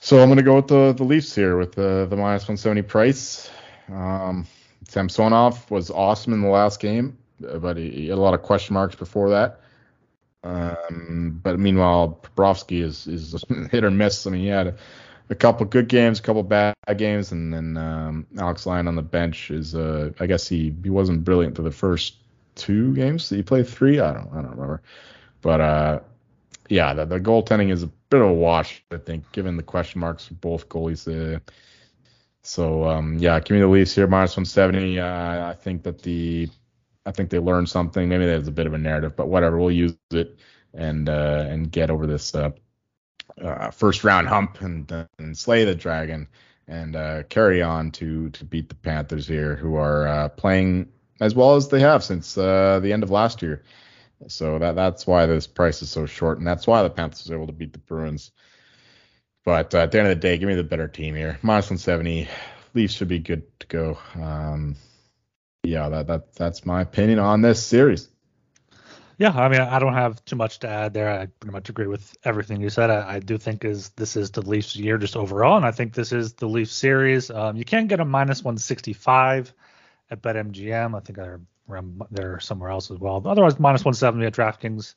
So 0.00 0.20
I'm 0.20 0.28
going 0.28 0.36
to 0.36 0.44
go 0.44 0.56
with 0.56 0.68
the 0.68 0.92
the 0.96 1.04
Leafs 1.04 1.34
here 1.34 1.56
with 1.56 1.72
the 1.72 2.06
the 2.08 2.16
minus 2.16 2.42
170 2.42 2.82
price. 2.82 3.50
Um, 3.88 4.46
Samsonov 4.88 5.70
was 5.70 5.90
awesome 5.90 6.32
in 6.32 6.42
the 6.42 6.48
last 6.48 6.80
game 6.80 7.16
but 7.40 7.76
he 7.76 8.08
had 8.08 8.18
a 8.18 8.20
lot 8.20 8.34
of 8.34 8.42
question 8.42 8.74
marks 8.74 8.94
before 8.94 9.30
that. 9.30 9.60
Um, 10.44 11.40
but 11.42 11.58
meanwhile, 11.58 12.20
Bobrovsky 12.22 12.82
is 12.82 13.06
is 13.06 13.44
hit 13.70 13.84
or 13.84 13.90
miss. 13.90 14.26
I 14.26 14.30
mean, 14.30 14.42
he 14.42 14.46
had 14.48 14.68
a, 14.68 14.76
a 15.30 15.34
couple 15.34 15.66
good 15.66 15.88
games, 15.88 16.18
a 16.18 16.22
couple 16.22 16.42
bad 16.42 16.74
games, 16.96 17.32
and 17.32 17.52
then 17.52 17.76
um, 17.76 18.26
Alex 18.38 18.66
Lyon 18.66 18.88
on 18.88 18.94
the 18.94 19.02
bench 19.02 19.50
is, 19.50 19.74
uh, 19.74 20.10
I 20.20 20.26
guess 20.26 20.48
he 20.48 20.74
he 20.82 20.90
wasn't 20.90 21.24
brilliant 21.24 21.56
for 21.56 21.62
the 21.62 21.70
first 21.70 22.16
two 22.54 22.94
games. 22.94 23.28
Did 23.28 23.36
he 23.36 23.42
play 23.42 23.62
three? 23.62 24.00
I 24.00 24.12
don't 24.12 24.28
I 24.32 24.36
don't 24.42 24.52
remember. 24.52 24.82
But 25.40 25.60
uh, 25.60 26.00
yeah, 26.68 26.94
the, 26.94 27.04
the 27.04 27.20
goaltending 27.20 27.70
is 27.70 27.82
a 27.82 27.90
bit 28.10 28.20
of 28.20 28.28
a 28.28 28.32
wash, 28.32 28.82
I 28.90 28.96
think, 28.96 29.30
given 29.32 29.56
the 29.56 29.62
question 29.62 30.00
marks 30.00 30.26
for 30.26 30.34
both 30.34 30.68
goalies. 30.68 31.06
Uh, 31.06 31.40
so 32.48 32.84
um, 32.88 33.18
yeah, 33.18 33.38
give 33.40 33.56
me 33.56 33.60
the 33.60 33.68
Leafs 33.68 33.94
here, 33.94 34.06
minus 34.06 34.30
170. 34.30 34.98
Uh, 34.98 35.50
I 35.50 35.52
think 35.52 35.82
that 35.82 36.00
the 36.00 36.48
I 37.04 37.12
think 37.12 37.28
they 37.28 37.38
learned 37.38 37.68
something. 37.68 38.08
Maybe 38.08 38.24
there's 38.24 38.48
a 38.48 38.52
bit 38.52 38.66
of 38.66 38.72
a 38.72 38.78
narrative, 38.78 39.14
but 39.16 39.28
whatever. 39.28 39.58
We'll 39.58 39.70
use 39.70 39.94
it 40.12 40.38
and 40.72 41.10
uh, 41.10 41.44
and 41.46 41.70
get 41.70 41.90
over 41.90 42.06
this 42.06 42.34
uh, 42.34 42.52
uh, 43.42 43.70
first 43.70 44.02
round 44.02 44.28
hump 44.28 44.62
and, 44.62 44.90
and 45.18 45.36
slay 45.36 45.66
the 45.66 45.74
dragon 45.74 46.26
and 46.68 46.96
uh, 46.96 47.24
carry 47.24 47.60
on 47.60 47.90
to 47.92 48.30
to 48.30 48.46
beat 48.46 48.70
the 48.70 48.74
Panthers 48.76 49.28
here, 49.28 49.54
who 49.54 49.74
are 49.76 50.08
uh, 50.08 50.28
playing 50.30 50.88
as 51.20 51.34
well 51.34 51.54
as 51.54 51.68
they 51.68 51.80
have 51.80 52.02
since 52.02 52.32
the 52.32 52.90
end 52.90 53.02
of 53.02 53.10
last 53.10 53.42
year. 53.42 53.62
So 54.26 54.58
that 54.58 54.74
that's 54.74 55.06
why 55.06 55.26
this 55.26 55.46
price 55.46 55.82
is 55.82 55.90
so 55.90 56.06
short, 56.06 56.38
and 56.38 56.46
that's 56.46 56.66
why 56.66 56.82
the 56.82 56.88
Panthers 56.88 57.30
are 57.30 57.34
able 57.34 57.46
to 57.46 57.52
beat 57.52 57.74
the 57.74 57.78
Bruins. 57.78 58.30
But 59.48 59.72
at 59.72 59.92
the 59.92 59.98
end 59.98 60.08
of 60.08 60.14
the 60.14 60.20
day, 60.20 60.36
give 60.36 60.46
me 60.46 60.56
the 60.56 60.62
better 60.62 60.88
team 60.88 61.14
here. 61.14 61.38
Minus 61.40 61.70
170. 61.70 62.28
Leafs 62.74 62.92
should 62.92 63.08
be 63.08 63.18
good 63.18 63.44
to 63.60 63.66
go. 63.66 63.98
Um, 64.14 64.76
yeah, 65.64 65.88
that, 65.88 66.06
that 66.08 66.34
that's 66.34 66.66
my 66.66 66.82
opinion 66.82 67.18
on 67.18 67.40
this 67.40 67.64
series. 67.64 68.10
Yeah, 69.16 69.30
I 69.30 69.48
mean, 69.48 69.62
I 69.62 69.78
don't 69.78 69.94
have 69.94 70.22
too 70.26 70.36
much 70.36 70.58
to 70.58 70.68
add 70.68 70.92
there. 70.92 71.08
I 71.08 71.26
pretty 71.40 71.52
much 71.52 71.70
agree 71.70 71.86
with 71.86 72.14
everything 72.24 72.60
you 72.60 72.68
said. 72.68 72.90
I, 72.90 73.14
I 73.14 73.18
do 73.20 73.38
think 73.38 73.64
is 73.64 73.88
this 73.96 74.16
is 74.16 74.32
the 74.32 74.42
Leafs 74.42 74.76
year 74.76 74.98
just 74.98 75.16
overall, 75.16 75.56
and 75.56 75.64
I 75.64 75.70
think 75.70 75.94
this 75.94 76.12
is 76.12 76.34
the 76.34 76.46
Leafs 76.46 76.72
series. 76.72 77.30
Um, 77.30 77.56
you 77.56 77.64
can 77.64 77.86
get 77.86 78.00
a 78.00 78.04
minus 78.04 78.44
165 78.44 79.54
at 80.10 80.20
BetMGM. 80.20 80.94
I 80.94 81.00
think 81.00 81.16
they're 81.16 81.40
there 82.10 82.38
somewhere 82.40 82.68
else 82.68 82.90
as 82.90 82.98
well. 82.98 83.22
Otherwise, 83.24 83.58
minus 83.58 83.82
170 83.82 84.26
at 84.26 84.34
DraftKings 84.34 84.94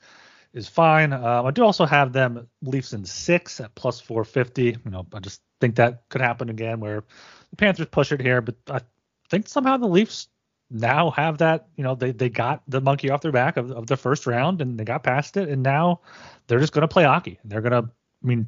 is 0.54 0.68
fine. 0.68 1.14
Um, 1.14 1.46
I 1.46 1.52
do 1.52 1.64
also 1.64 1.86
have 1.86 2.14
them 2.14 2.48
Leafs 2.62 2.94
in 2.94 3.06
six 3.06 3.60
at 3.60 3.74
plus 3.76 4.00
450. 4.02 4.64
You 4.64 4.92
know, 4.92 5.08
I 5.14 5.20
just 5.20 5.42
think 5.60 5.76
that 5.76 6.04
could 6.10 6.22
happen 6.22 6.50
again 6.50 6.80
where 6.80 7.04
the 7.50 7.56
Panthers 7.56 7.88
push 7.88 8.12
it 8.12 8.22
here, 8.22 8.42
but 8.42 8.56
I 8.70 8.82
think 9.30 9.48
somehow 9.48 9.78
the 9.78 9.88
Leafs 9.88 10.28
now 10.70 11.12
have 11.12 11.38
that, 11.40 11.68
you 11.76 11.84
know, 11.84 11.96
they, 11.96 12.12
they 12.12 12.30
got 12.30 12.64
the 12.68 12.82
monkey 12.82 13.10
off 13.10 13.22
their 13.22 13.32
back 13.32 13.58
of, 13.58 13.72
of 13.72 13.88
the 13.88 13.98
first 13.98 14.26
round 14.26 14.62
and 14.62 14.80
they 14.80 14.86
got 14.86 15.04
past 15.04 15.38
it. 15.38 15.50
And 15.50 15.64
now 15.64 16.00
they're 16.48 16.60
just 16.60 16.74
going 16.74 16.82
to 16.82 16.88
play 16.88 17.04
hockey. 17.04 17.40
They're 17.44 17.62
going 17.62 17.84
to, 17.84 17.90
I 17.90 18.28
mean, 18.28 18.48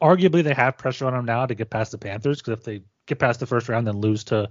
arguably 0.00 0.42
they 0.42 0.54
have 0.54 0.76
pressure 0.76 1.06
on 1.06 1.14
them 1.14 1.24
now 1.24 1.46
to 1.46 1.54
get 1.54 1.70
past 1.70 1.92
the 1.92 1.98
Panthers 1.98 2.40
because 2.40 2.58
if 2.58 2.64
they 2.64 2.82
get 3.06 3.18
past 3.18 3.40
the 3.40 3.46
first 3.46 3.68
round, 3.68 3.86
then 3.86 4.00
lose 4.00 4.24
to 4.24 4.48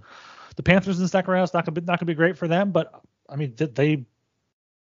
the 0.56 0.64
Panthers 0.64 0.98
in 0.98 1.04
the 1.04 1.10
second 1.10 1.32
round, 1.32 1.44
it's 1.44 1.54
not 1.54 1.66
going 1.66 1.76
to 1.76 1.82
be, 1.82 1.86
not 1.86 2.00
going 2.00 2.08
to 2.08 2.14
be 2.14 2.16
great 2.16 2.38
for 2.38 2.48
them. 2.48 2.72
But 2.72 3.02
I 3.30 3.36
mean, 3.36 3.54
they, 3.56 4.06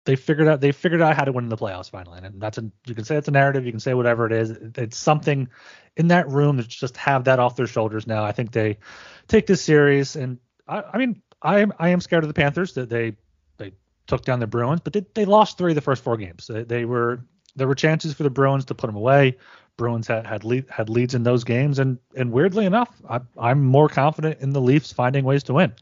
they 0.05 0.17
figured 0.17 0.49
out 0.49 0.61
they 0.61 0.73
figured 0.73 1.03
out 1.03 1.17
how 1.17 1.25
to 1.25 1.33
win 1.33 1.45
in 1.45 1.51
the 1.51 1.57
playoffs 1.57 1.91
finally, 1.91 2.21
and 2.23 2.41
that's 2.41 2.59
a 2.59 2.71
you 2.87 2.95
can 2.95 3.05
say 3.05 3.17
it's 3.17 3.29
a 3.29 3.33
narrative, 3.33 3.67
you 3.67 3.73
can 3.73 3.81
say 3.81 3.95
whatever 3.95 4.27
it 4.27 4.33
is. 4.33 4.51
It's 4.51 4.97
something 4.97 5.49
in 5.97 6.09
that 6.09 6.29
room 6.29 6.57
that 6.57 6.69
just 6.69 6.97
have 6.97 7.25
that 7.25 7.39
off 7.39 7.57
their 7.57 7.67
shoulders 7.67 8.07
now. 8.07 8.25
I 8.25 8.33
think 8.33 8.53
they 8.53 8.79
take 9.27 9.47
this 9.47 9.63
series, 9.63 10.17
and 10.17 10.39
I, 10.67 10.83
I 10.95 10.99
mean 10.99 11.23
I 11.43 11.61
am 11.61 11.73
I 11.79 11.91
am 11.91 12.01
scared 12.01 12.25
of 12.25 12.29
the 12.29 12.35
Panthers 12.35 12.75
that 12.75 12.89
they 12.89 13.17
they 13.59 13.73
took 14.07 14.25
down 14.25 14.41
the 14.41 14.47
Bruins, 14.47 14.81
but 14.83 14.93
they, 14.93 15.05
they 15.15 15.25
lost 15.25 15.59
three 15.59 15.73
of 15.73 15.77
the 15.77 15.83
first 15.83 16.03
four 16.03 16.17
games. 16.17 16.47
They, 16.47 16.65
they 16.65 16.85
were 16.85 17.21
there 17.57 17.69
were 17.69 17.75
chances 17.75 18.15
for 18.15 18.23
the 18.23 18.31
Bruins 18.31 18.65
to 18.67 18.75
put 18.75 18.87
them 18.87 18.97
away. 18.97 19.37
Bruins 19.77 20.09
had 20.09 20.27
had, 20.27 20.45
lead, 20.45 20.67
had 20.69 20.89
leads 20.89 21.15
in 21.15 21.23
those 21.23 21.45
games, 21.45 21.79
and 21.79 21.99
and 22.17 22.33
weirdly 22.33 22.67
enough, 22.67 22.91
I, 23.09 23.21
I'm 23.39 23.65
more 23.65 23.89
confident 23.89 24.41
in 24.41 24.51
the 24.51 24.61
Leafs 24.61 24.93
finding 24.93 25.25
ways 25.25 25.45
to 25.45 25.55
win. 25.55 25.73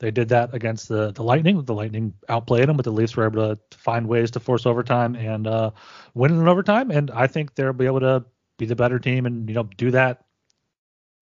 They 0.00 0.10
did 0.10 0.30
that 0.30 0.54
against 0.54 0.88
the 0.88 1.12
the 1.12 1.22
Lightning. 1.22 1.62
The 1.62 1.74
Lightning 1.74 2.14
outplayed 2.28 2.68
them, 2.68 2.76
but 2.76 2.84
the 2.84 2.90
Leafs 2.90 3.16
were 3.16 3.26
able 3.26 3.54
to 3.54 3.58
find 3.76 4.08
ways 4.08 4.30
to 4.32 4.40
force 4.40 4.66
overtime 4.66 5.14
and 5.14 5.46
uh, 5.46 5.70
win 6.14 6.32
in 6.32 6.48
overtime. 6.48 6.90
And 6.90 7.10
I 7.10 7.26
think 7.26 7.54
they'll 7.54 7.72
be 7.72 7.86
able 7.86 8.00
to 8.00 8.24
be 8.58 8.66
the 8.66 8.76
better 8.76 8.98
team 8.98 9.26
and 9.26 9.48
you 9.48 9.54
know 9.54 9.62
do 9.76 9.90
that 9.92 10.24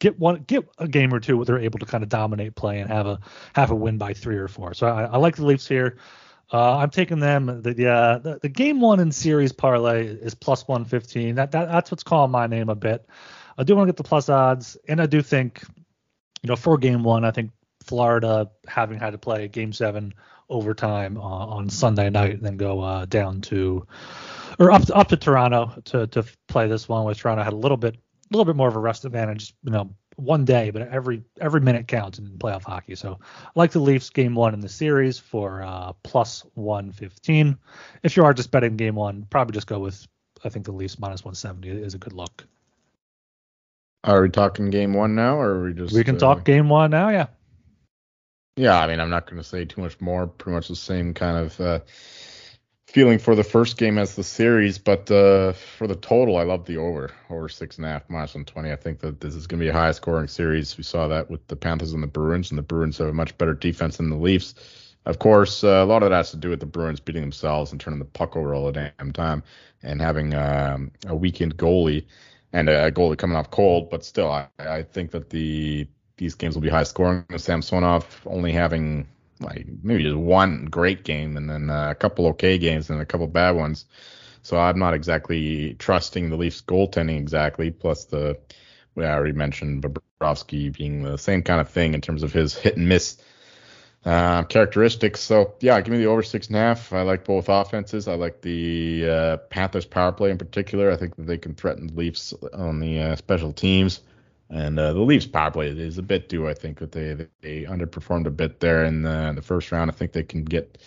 get 0.00 0.18
one 0.18 0.44
get 0.46 0.66
a 0.78 0.88
game 0.88 1.12
or 1.12 1.20
two 1.20 1.36
where 1.36 1.44
they're 1.44 1.58
able 1.58 1.78
to 1.78 1.86
kind 1.86 2.02
of 2.02 2.08
dominate 2.08 2.54
play 2.54 2.80
and 2.80 2.90
have 2.90 3.06
a 3.06 3.18
have 3.54 3.70
a 3.70 3.74
win 3.74 3.98
by 3.98 4.12
three 4.12 4.36
or 4.36 4.48
four. 4.48 4.74
So 4.74 4.86
I, 4.86 5.04
I 5.04 5.16
like 5.18 5.36
the 5.36 5.44
Leafs 5.44 5.66
here. 5.66 5.98
Uh, 6.50 6.78
I'm 6.78 6.90
taking 6.90 7.18
them. 7.18 7.60
The, 7.62 7.74
the, 7.74 7.88
uh, 7.88 8.18
the, 8.18 8.38
the 8.40 8.48
game 8.48 8.80
one 8.80 9.00
in 9.00 9.12
series 9.12 9.52
parlay 9.52 10.06
is 10.06 10.34
plus 10.34 10.66
115. 10.66 11.34
That, 11.34 11.50
that 11.50 11.66
that's 11.66 11.90
what's 11.90 12.02
calling 12.02 12.30
my 12.30 12.46
name 12.46 12.70
a 12.70 12.74
bit. 12.74 13.06
I 13.58 13.64
do 13.64 13.76
want 13.76 13.86
to 13.86 13.92
get 13.92 13.96
the 13.98 14.08
plus 14.08 14.28
odds, 14.28 14.76
and 14.88 15.00
I 15.00 15.06
do 15.06 15.20
think, 15.20 15.62
you 16.42 16.48
know, 16.48 16.56
for 16.56 16.78
game 16.78 17.02
one, 17.02 17.24
I 17.24 17.32
think 17.32 17.50
Florida 17.88 18.50
having 18.66 18.98
had 18.98 19.10
to 19.10 19.18
play 19.18 19.48
game 19.48 19.72
seven 19.72 20.14
overtime 20.50 21.16
uh, 21.16 21.20
on 21.20 21.70
Sunday 21.70 22.10
night, 22.10 22.34
and 22.34 22.42
then 22.42 22.56
go 22.56 22.80
uh, 22.80 23.04
down 23.06 23.40
to 23.42 23.86
or 24.58 24.70
up 24.70 24.84
to, 24.86 24.94
up 24.94 25.08
to 25.08 25.16
Toronto 25.16 25.72
to 25.86 26.06
to 26.08 26.24
play 26.46 26.68
this 26.68 26.88
one. 26.88 27.04
With 27.04 27.18
Toronto 27.18 27.42
had 27.42 27.54
a 27.54 27.56
little 27.56 27.78
bit 27.78 27.94
a 27.96 28.36
little 28.36 28.44
bit 28.44 28.56
more 28.56 28.68
of 28.68 28.76
a 28.76 28.80
rest 28.80 29.04
advantage, 29.04 29.54
you 29.62 29.70
know, 29.70 29.94
one 30.16 30.44
day, 30.44 30.70
but 30.70 30.82
every 30.82 31.22
every 31.40 31.60
minute 31.60 31.88
counts 31.88 32.18
in 32.18 32.26
playoff 32.38 32.62
hockey. 32.62 32.94
So 32.94 33.18
I 33.22 33.50
like 33.54 33.70
the 33.70 33.78
Leafs 33.78 34.10
game 34.10 34.34
one 34.34 34.52
in 34.52 34.60
the 34.60 34.68
series 34.68 35.18
for 35.18 35.62
uh, 35.62 35.92
plus 36.02 36.44
115. 36.54 37.56
If 38.02 38.16
you 38.16 38.24
are 38.24 38.34
just 38.34 38.50
betting 38.50 38.76
game 38.76 38.96
one, 38.96 39.26
probably 39.30 39.54
just 39.54 39.66
go 39.66 39.78
with 39.78 40.06
I 40.44 40.50
think 40.50 40.66
the 40.66 40.72
Leafs 40.72 40.98
minus 40.98 41.24
170 41.24 41.68
is 41.82 41.94
a 41.94 41.98
good 41.98 42.12
look. 42.12 42.46
Are 44.04 44.22
we 44.22 44.28
talking 44.28 44.70
game 44.70 44.94
one 44.94 45.14
now, 45.14 45.38
or 45.38 45.56
are 45.56 45.64
we 45.64 45.74
just? 45.74 45.92
We 45.92 46.04
can 46.04 46.16
uh, 46.16 46.20
talk 46.20 46.44
game 46.44 46.68
one 46.68 46.90
now. 46.90 47.08
Yeah. 47.08 47.26
Yeah, 48.58 48.76
I 48.80 48.88
mean, 48.88 48.98
I'm 48.98 49.10
not 49.10 49.26
going 49.26 49.40
to 49.40 49.48
say 49.48 49.64
too 49.64 49.80
much 49.80 50.00
more. 50.00 50.26
Pretty 50.26 50.54
much 50.56 50.66
the 50.66 50.74
same 50.74 51.14
kind 51.14 51.36
of 51.36 51.60
uh, 51.60 51.80
feeling 52.88 53.20
for 53.20 53.36
the 53.36 53.44
first 53.44 53.76
game 53.76 53.98
as 53.98 54.16
the 54.16 54.24
series, 54.24 54.78
but 54.78 55.08
uh, 55.12 55.52
for 55.52 55.86
the 55.86 55.94
total, 55.94 56.36
I 56.38 56.42
love 56.42 56.64
the 56.64 56.76
over, 56.78 57.12
over 57.30 57.48
six 57.48 57.76
and 57.76 57.86
a 57.86 57.88
half 57.88 58.10
minus 58.10 58.34
120. 58.34 58.72
I 58.72 58.76
think 58.76 58.98
that 58.98 59.20
this 59.20 59.36
is 59.36 59.46
going 59.46 59.60
to 59.60 59.64
be 59.64 59.68
a 59.68 59.72
high 59.72 59.92
scoring 59.92 60.26
series. 60.26 60.76
We 60.76 60.82
saw 60.82 61.06
that 61.06 61.30
with 61.30 61.46
the 61.46 61.54
Panthers 61.54 61.92
and 61.92 62.02
the 62.02 62.08
Bruins, 62.08 62.50
and 62.50 62.58
the 62.58 62.62
Bruins 62.62 62.98
have 62.98 63.06
a 63.06 63.12
much 63.12 63.38
better 63.38 63.54
defense 63.54 63.98
than 63.98 64.10
the 64.10 64.16
Leafs. 64.16 64.54
Of 65.06 65.20
course, 65.20 65.62
uh, 65.62 65.68
a 65.68 65.84
lot 65.84 66.02
of 66.02 66.10
that 66.10 66.16
has 66.16 66.32
to 66.32 66.36
do 66.36 66.50
with 66.50 66.58
the 66.60 66.66
Bruins 66.66 66.98
beating 66.98 67.22
themselves 67.22 67.70
and 67.70 67.80
turning 67.80 68.00
the 68.00 68.04
puck 68.06 68.36
over 68.36 68.54
all 68.54 68.66
the 68.66 68.90
damn 68.98 69.12
time, 69.12 69.44
and 69.84 70.02
having 70.02 70.34
um, 70.34 70.90
a 71.06 71.14
weakened 71.14 71.56
goalie 71.56 72.06
and 72.52 72.68
a 72.68 72.90
goalie 72.90 73.16
coming 73.16 73.36
off 73.36 73.52
cold. 73.52 73.88
But 73.88 74.04
still, 74.04 74.32
I, 74.32 74.48
I 74.58 74.82
think 74.82 75.12
that 75.12 75.30
the 75.30 75.86
these 76.18 76.34
games 76.34 76.54
will 76.54 76.62
be 76.62 76.68
high 76.68 76.82
scoring. 76.82 77.24
Samsonov 77.36 78.04
only 78.26 78.52
having 78.52 79.08
like 79.40 79.66
maybe 79.82 80.02
just 80.02 80.16
one 80.16 80.66
great 80.66 81.04
game 81.04 81.36
and 81.36 81.48
then 81.48 81.70
uh, 81.70 81.90
a 81.90 81.94
couple 81.94 82.26
okay 82.26 82.58
games 82.58 82.90
and 82.90 83.00
a 83.00 83.06
couple 83.06 83.26
bad 83.26 83.52
ones. 83.52 83.86
So 84.42 84.58
I'm 84.58 84.78
not 84.78 84.94
exactly 84.94 85.74
trusting 85.74 86.30
the 86.30 86.36
Leafs 86.36 86.60
goaltending 86.60 87.18
exactly. 87.18 87.70
Plus 87.70 88.04
the 88.04 88.38
we 88.94 89.04
already 89.04 89.32
mentioned 89.32 89.82
Bobrovsky 89.82 90.76
being 90.76 91.02
the 91.02 91.16
same 91.16 91.42
kind 91.42 91.60
of 91.60 91.68
thing 91.68 91.94
in 91.94 92.00
terms 92.00 92.22
of 92.22 92.32
his 92.32 92.56
hit 92.56 92.76
and 92.76 92.88
miss 92.88 93.16
uh, 94.04 94.42
characteristics. 94.44 95.20
So 95.20 95.54
yeah, 95.60 95.80
give 95.80 95.92
me 95.92 95.98
the 95.98 96.06
over 96.06 96.22
six 96.22 96.48
and 96.48 96.56
a 96.56 96.60
half. 96.60 96.92
I 96.92 97.02
like 97.02 97.24
both 97.24 97.48
offenses. 97.48 98.08
I 98.08 98.14
like 98.14 98.40
the 98.40 99.08
uh, 99.08 99.36
Panthers 99.50 99.84
power 99.86 100.12
play 100.12 100.30
in 100.30 100.38
particular. 100.38 100.90
I 100.90 100.96
think 100.96 101.16
that 101.16 101.26
they 101.26 101.38
can 101.38 101.54
threaten 101.54 101.88
the 101.88 101.94
Leafs 101.94 102.34
on 102.52 102.80
the 102.80 103.00
uh, 103.00 103.16
special 103.16 103.52
teams. 103.52 104.00
And 104.50 104.78
uh, 104.78 104.94
the 104.94 105.00
Leafs 105.00 105.26
power 105.26 105.50
play 105.50 105.68
is 105.68 105.98
a 105.98 106.02
bit 106.02 106.28
due. 106.28 106.48
I 106.48 106.54
think 106.54 106.78
that 106.78 106.92
they 106.92 107.26
they 107.42 107.64
underperformed 107.64 108.26
a 108.26 108.30
bit 108.30 108.60
there 108.60 108.84
in 108.84 109.02
the, 109.02 109.32
the 109.34 109.42
first 109.42 109.70
round. 109.70 109.90
I 109.90 109.94
think 109.94 110.12
they 110.12 110.22
can 110.22 110.44
get 110.44 110.78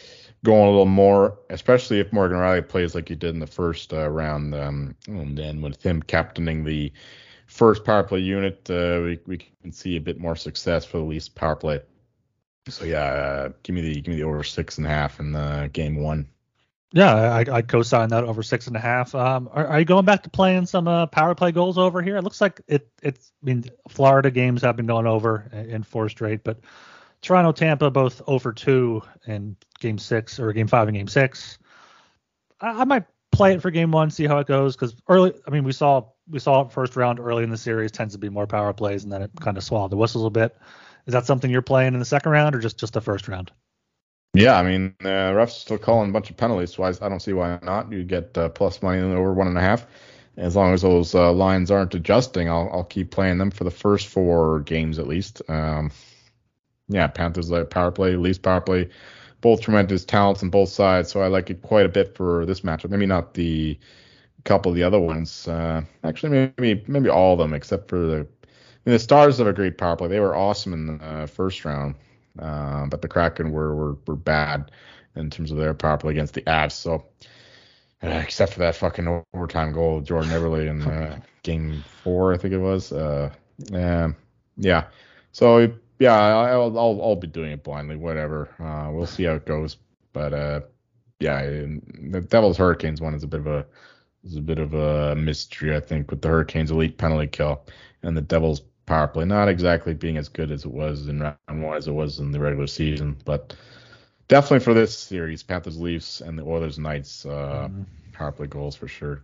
going 0.44 0.68
a 0.68 0.72
little 0.72 0.86
more, 0.86 1.38
especially 1.52 2.00
if 2.00 2.12
Morgan 2.12 2.38
Rielly 2.38 2.68
plays 2.68 2.96
like 2.96 3.10
he 3.10 3.16
did 3.16 3.34
in 3.34 3.40
the 3.40 3.48
first 3.48 3.94
uh, 3.94 4.10
round. 4.10 4.56
Um, 4.56 4.96
and 5.08 5.38
then 5.38 5.62
with 5.62 5.84
him 5.84 6.02
captaining 6.02 6.64
the 6.64 6.92
first 7.46 7.84
power 7.86 8.04
play 8.04 8.20
unit, 8.20 8.68
uh, 8.70 9.02
we 9.04 9.20
we 9.28 9.38
can 9.62 9.72
see 9.72 9.96
a 9.96 10.02
bit 10.02 10.20
more 10.20 10.36
success 10.36 10.84
for 10.84 10.98
the 10.98 11.04
Leafs 11.04 11.30
power 11.30 11.56
play. 11.56 11.82
So 12.68 12.86
yeah, 12.86 13.04
uh, 13.04 13.50
give 13.64 13.76
me 13.76 13.82
the 13.82 14.02
give 14.02 14.08
me 14.08 14.16
the 14.16 14.24
over 14.24 14.44
six 14.44 14.78
and 14.78 14.88
a 14.88 14.90
half 14.90 15.20
in 15.20 15.34
the 15.34 15.70
game 15.72 15.98
one. 15.98 16.28
Yeah, 16.94 17.14
I, 17.14 17.46
I 17.50 17.62
co-sign 17.62 18.10
that 18.10 18.26
over 18.26 18.44
six 18.44 18.68
and 18.68 18.76
a 18.76 18.80
half. 18.80 19.16
Um, 19.16 19.50
are, 19.54 19.66
are 19.66 19.80
you 19.80 19.86
going 19.86 20.04
back 20.04 20.24
to 20.24 20.30
playing 20.30 20.66
some 20.66 20.90
uh, 20.90 21.06
power 21.06 21.34
play 21.34 21.54
goals 21.54 21.78
over 21.78 22.02
here? 22.02 22.18
It 22.18 22.24
looks 22.24 22.42
like 22.42 22.60
it. 22.68 22.90
It's. 23.02 23.32
I 23.42 23.46
mean, 23.46 23.64
Florida 23.88 24.30
games 24.30 24.62
have 24.64 24.76
been 24.76 24.88
going 24.88 25.08
over 25.08 25.50
in 25.54 25.84
four 25.84 26.10
straight, 26.10 26.44
but 26.44 26.60
Toronto, 27.22 27.54
Tampa, 27.54 27.90
both 27.90 28.22
over 28.28 28.52
two 28.52 29.02
in 29.26 29.56
game 29.80 29.98
six 29.98 30.38
or 30.38 30.52
game 30.52 30.68
five 30.68 30.90
and 30.90 30.98
game 30.98 31.08
six. 31.08 31.60
I, 32.60 32.82
I 32.82 32.84
might 32.84 33.06
play 33.32 33.54
it 33.54 33.62
for 33.62 33.72
game 33.72 33.92
one, 33.92 34.12
see 34.12 34.26
how 34.28 34.40
it 34.40 34.48
goes, 34.48 34.76
because 34.76 34.94
early. 35.08 35.34
I 35.48 35.50
mean, 35.50 35.64
we 35.64 35.72
saw 35.72 36.08
we 36.30 36.40
saw 36.40 36.68
first 36.68 36.98
round 36.98 37.22
early 37.22 37.44
in 37.44 37.50
the 37.50 37.58
series 37.58 37.92
tends 37.92 38.14
to 38.16 38.20
be 38.20 38.28
more 38.28 38.48
power 38.48 38.74
plays, 38.74 39.04
and 39.06 39.14
then 39.14 39.22
it 39.22 39.32
kind 39.40 39.58
of 39.58 39.64
swallowed 39.64 39.92
the 39.92 39.98
whistles 39.98 40.26
a 40.26 40.30
bit. 40.30 40.58
Is 41.06 41.14
that 41.14 41.26
something 41.26 41.50
you're 41.50 41.62
playing 41.62 41.94
in 41.94 42.00
the 42.00 42.06
second 42.06 42.34
round 42.34 42.54
or 42.54 42.60
just 42.60 42.78
just 42.78 42.94
the 42.94 43.02
first 43.02 43.30
round? 43.30 43.52
Yeah, 44.34 44.58
I 44.58 44.64
mean, 44.64 44.96
uh, 45.02 45.34
refs 45.36 45.52
still 45.52 45.78
calling 45.78 46.10
a 46.10 46.14
bunch 46.14 46.30
of 46.30 46.38
penalties, 46.38 46.74
so 46.74 46.84
I, 46.84 46.92
don't 46.94 47.20
see 47.20 47.34
why 47.34 47.60
not. 47.64 47.92
You 47.92 48.04
get 48.04 48.38
uh, 48.38 48.50
plus 48.50 48.82
money 48.82 49.02
over 49.02 49.34
one 49.34 49.48
and 49.48 49.58
a 49.58 49.62
half. 49.62 49.86
As 50.38 50.56
long 50.56 50.74
as 50.74 50.84
those 50.84 51.14
uh, 51.14 51.34
lines 51.34 51.70
aren't 51.70 51.94
adjusting, 51.96 52.50
I'll, 52.50 52.70
I'll 52.72 52.84
keep 52.86 53.12
playing 53.12 53.38
them 53.40 53.52
for 53.52 53.66
the 53.66 53.72
first 53.72 54.08
four 54.08 54.62
games 54.62 55.00
at 55.00 55.08
least. 55.08 55.42
Um, 55.50 55.92
yeah, 56.90 57.08
Panthers 57.08 57.52
like 57.52 57.70
power 57.70 57.92
play, 57.92 58.16
Leafs 58.16 58.40
power 58.40 58.62
play, 58.62 58.90
both 59.42 59.62
tremendous 59.62 60.06
talents 60.06 60.44
on 60.44 60.50
both 60.50 60.70
sides, 60.70 61.12
so 61.12 61.22
I 61.22 61.28
like 61.28 61.50
it 61.50 61.62
quite 61.62 61.86
a 61.86 61.90
bit 61.90 62.16
for 62.16 62.46
this 62.46 62.62
matchup. 62.62 62.90
Maybe 62.90 63.06
not 63.06 63.34
the 63.34 63.78
couple 64.46 64.72
of 64.72 64.76
the 64.76 64.84
other 64.84 65.00
ones. 65.00 65.48
Uh, 65.48 65.84
actually, 66.04 66.54
maybe 66.58 66.84
maybe 66.88 67.10
all 67.10 67.34
of 67.34 67.40
them 67.40 67.54
except 67.54 67.90
for 67.90 68.00
the 68.00 68.18
I 68.20 68.90
mean, 68.90 68.94
the 68.96 69.00
Stars 69.00 69.38
have 69.40 69.48
a 69.48 69.54
great 69.54 69.78
power 69.78 69.96
play. 69.98 70.08
They 70.08 70.20
were 70.20 70.36
awesome 70.36 70.74
in 70.74 70.88
the 70.88 71.06
uh, 71.06 71.28
first 71.28 71.66
round, 71.66 71.96
uh, 72.40 72.86
but 72.88 73.02
the 73.02 73.08
Kraken 73.08 73.52
were, 73.52 73.76
were 73.76 73.98
were 74.06 74.16
bad 74.16 74.72
in 75.16 75.30
terms 75.30 75.52
of 75.52 75.58
their 75.58 75.74
power 75.74 75.98
play 75.98 76.12
against 76.12 76.34
the 76.34 76.42
Avs. 76.44 76.72
So, 76.74 77.06
uh, 78.04 78.08
except 78.08 78.54
for 78.54 78.60
that 78.60 78.76
fucking 78.76 79.24
overtime 79.34 79.74
goal, 79.74 80.02
Jordan 80.02 80.32
Eberle 80.32 80.68
in 80.68 80.82
uh, 80.84 81.20
Game 81.44 81.84
Four, 82.04 82.34
I 82.34 82.38
think 82.38 82.54
it 82.54 82.60
was. 82.60 82.92
Uh, 82.92 83.32
yeah. 84.58 84.86
So 85.32 85.72
yeah, 86.00 86.16
I'll, 86.16 86.78
I'll 86.78 87.02
I'll 87.02 87.16
be 87.16 87.28
doing 87.28 87.52
it 87.52 87.64
blindly. 87.64 87.96
Whatever. 87.96 88.50
Uh, 88.60 88.92
we'll 88.92 89.06
see 89.06 89.24
how 89.24 89.34
it 89.34 89.46
goes. 89.46 89.78
But 90.14 90.34
uh, 90.34 90.62
yeah, 91.20 91.42
the 91.42 92.26
Devils 92.28 92.58
Hurricanes 92.58 93.02
one 93.02 93.14
is 93.14 93.24
a 93.24 93.28
bit 93.28 93.40
of 93.40 93.48
a 93.48 93.66
is 94.24 94.36
a 94.36 94.42
bit 94.42 94.60
of 94.60 94.74
a 94.74 95.16
mystery, 95.16 95.76
I 95.76 95.80
think, 95.80 96.12
with 96.12 96.22
the 96.22 96.30
Hurricanes 96.30 96.72
elite 96.72 96.98
penalty 96.98 97.28
kill 97.28 97.66
and 98.04 98.16
the 98.16 98.22
Devils 98.22 98.62
power 98.86 99.08
play 99.08 99.26
not 99.26 99.48
exactly 99.48 99.94
being 99.94 100.18
as 100.18 100.30
good 100.30 100.52
as 100.52 100.66
it 100.66 100.72
was 100.72 101.08
in 101.08 101.20
round 101.20 101.64
one 101.64 101.78
as 101.78 101.88
it 101.88 101.94
was 101.94 102.20
in 102.20 102.32
the 102.32 102.40
regular 102.40 102.68
season, 102.68 103.18
but 103.26 103.56
definitely 104.28 104.60
for 104.60 104.74
this 104.74 104.98
series, 104.98 105.44
Panthers, 105.44 105.80
Leafs, 105.80 106.22
and 106.22 106.38
the 106.38 106.44
Oilers, 106.44 106.80
Knights 106.80 107.26
uh, 107.26 107.68
mm-hmm. 107.70 107.84
power 108.14 108.32
play 108.32 108.48
goals 108.48 108.76
for 108.76 108.88
sure. 108.88 109.24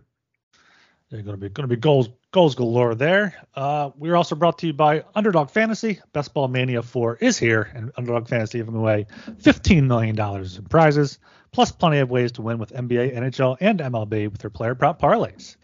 They're 1.10 1.22
going 1.22 1.36
to 1.36 1.40
be 1.40 1.48
going 1.48 1.66
to 1.66 1.74
be 1.74 1.80
goals 1.80 2.10
goals 2.32 2.54
galore 2.54 2.94
there. 2.94 3.34
Uh, 3.54 3.90
we're 3.96 4.14
also 4.14 4.34
brought 4.34 4.58
to 4.58 4.66
you 4.66 4.74
by 4.74 5.04
Underdog 5.14 5.48
Fantasy. 5.48 6.00
Best 6.12 6.34
Ball 6.34 6.48
Mania 6.48 6.82
4 6.82 7.16
is 7.16 7.38
here, 7.38 7.70
and 7.74 7.90
Underdog 7.96 8.28
Fantasy 8.28 8.58
giving 8.58 8.74
away 8.74 9.06
$15 9.40 9.84
million 9.84 10.18
in 10.18 10.64
prizes, 10.66 11.18
plus 11.50 11.72
plenty 11.72 11.98
of 11.98 12.10
ways 12.10 12.32
to 12.32 12.42
win 12.42 12.58
with 12.58 12.72
NBA, 12.72 13.16
NHL, 13.16 13.56
and 13.60 13.80
MLB 13.80 14.30
with 14.30 14.42
their 14.42 14.50
player 14.50 14.74
prop 14.74 15.00
parlays. 15.00 15.56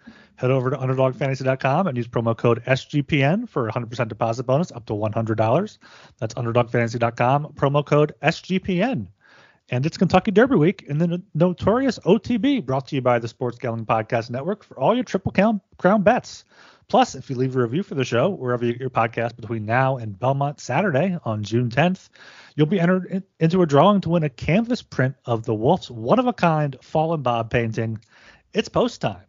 Head 0.45 0.51
over 0.51 0.69
to 0.69 0.77
UnderdogFantasy.com 0.77 1.87
and 1.87 1.97
use 1.97 2.07
promo 2.07 2.37
code 2.37 2.63
SGPN 2.67 3.49
for 3.49 3.67
100% 3.71 4.09
deposit 4.09 4.43
bonus 4.43 4.71
up 4.73 4.85
to 4.85 4.93
$100. 4.93 5.79
That's 6.19 6.35
UnderdogFantasy.com, 6.35 7.55
promo 7.55 7.83
code 7.83 8.13
SGPN. 8.23 9.07
And 9.71 9.87
it's 9.87 9.97
Kentucky 9.97 10.33
Derby 10.33 10.57
Week 10.57 10.83
in 10.83 10.99
the 10.99 11.23
notorious 11.33 11.99
OTB, 12.01 12.67
brought 12.67 12.89
to 12.89 12.95
you 12.95 13.01
by 13.01 13.19
the 13.19 13.27
Sports 13.27 13.57
Gambling 13.57 13.87
Podcast 13.87 14.29
Network 14.29 14.65
for 14.65 14.79
all 14.79 14.95
your 14.95 15.03
Triple 15.03 15.33
Crown 15.79 16.03
bets. 16.03 16.45
Plus, 16.89 17.15
if 17.15 17.31
you 17.31 17.37
leave 17.37 17.57
a 17.57 17.63
review 17.63 17.83
for 17.83 17.95
the 17.95 18.05
show, 18.05 18.29
wherever 18.29 18.67
you 18.67 18.73
get 18.73 18.83
your 18.83 18.91
podcast 18.91 19.37
between 19.37 19.65
now 19.65 19.97
and 19.97 20.19
Belmont 20.19 20.61
Saturday 20.61 21.17
on 21.25 21.43
June 21.43 21.71
10th, 21.71 22.11
you'll 22.55 22.67
be 22.67 22.81
entered 22.81 23.07
in, 23.07 23.23
into 23.41 23.63
a 23.63 23.67
drawing 23.67 24.03
to 24.03 24.11
win 24.11 24.25
a 24.25 24.29
canvas 24.29 24.83
print 24.83 25.15
of 25.25 25.47
the 25.47 25.55
Wolf's 25.55 25.91
one 25.91 26.19
of 26.19 26.27
a 26.27 26.35
kind 26.35 26.77
Fallen 26.83 27.23
Bob 27.23 27.49
painting. 27.49 27.99
It's 28.53 28.69
post 28.69 29.01
time. 29.01 29.25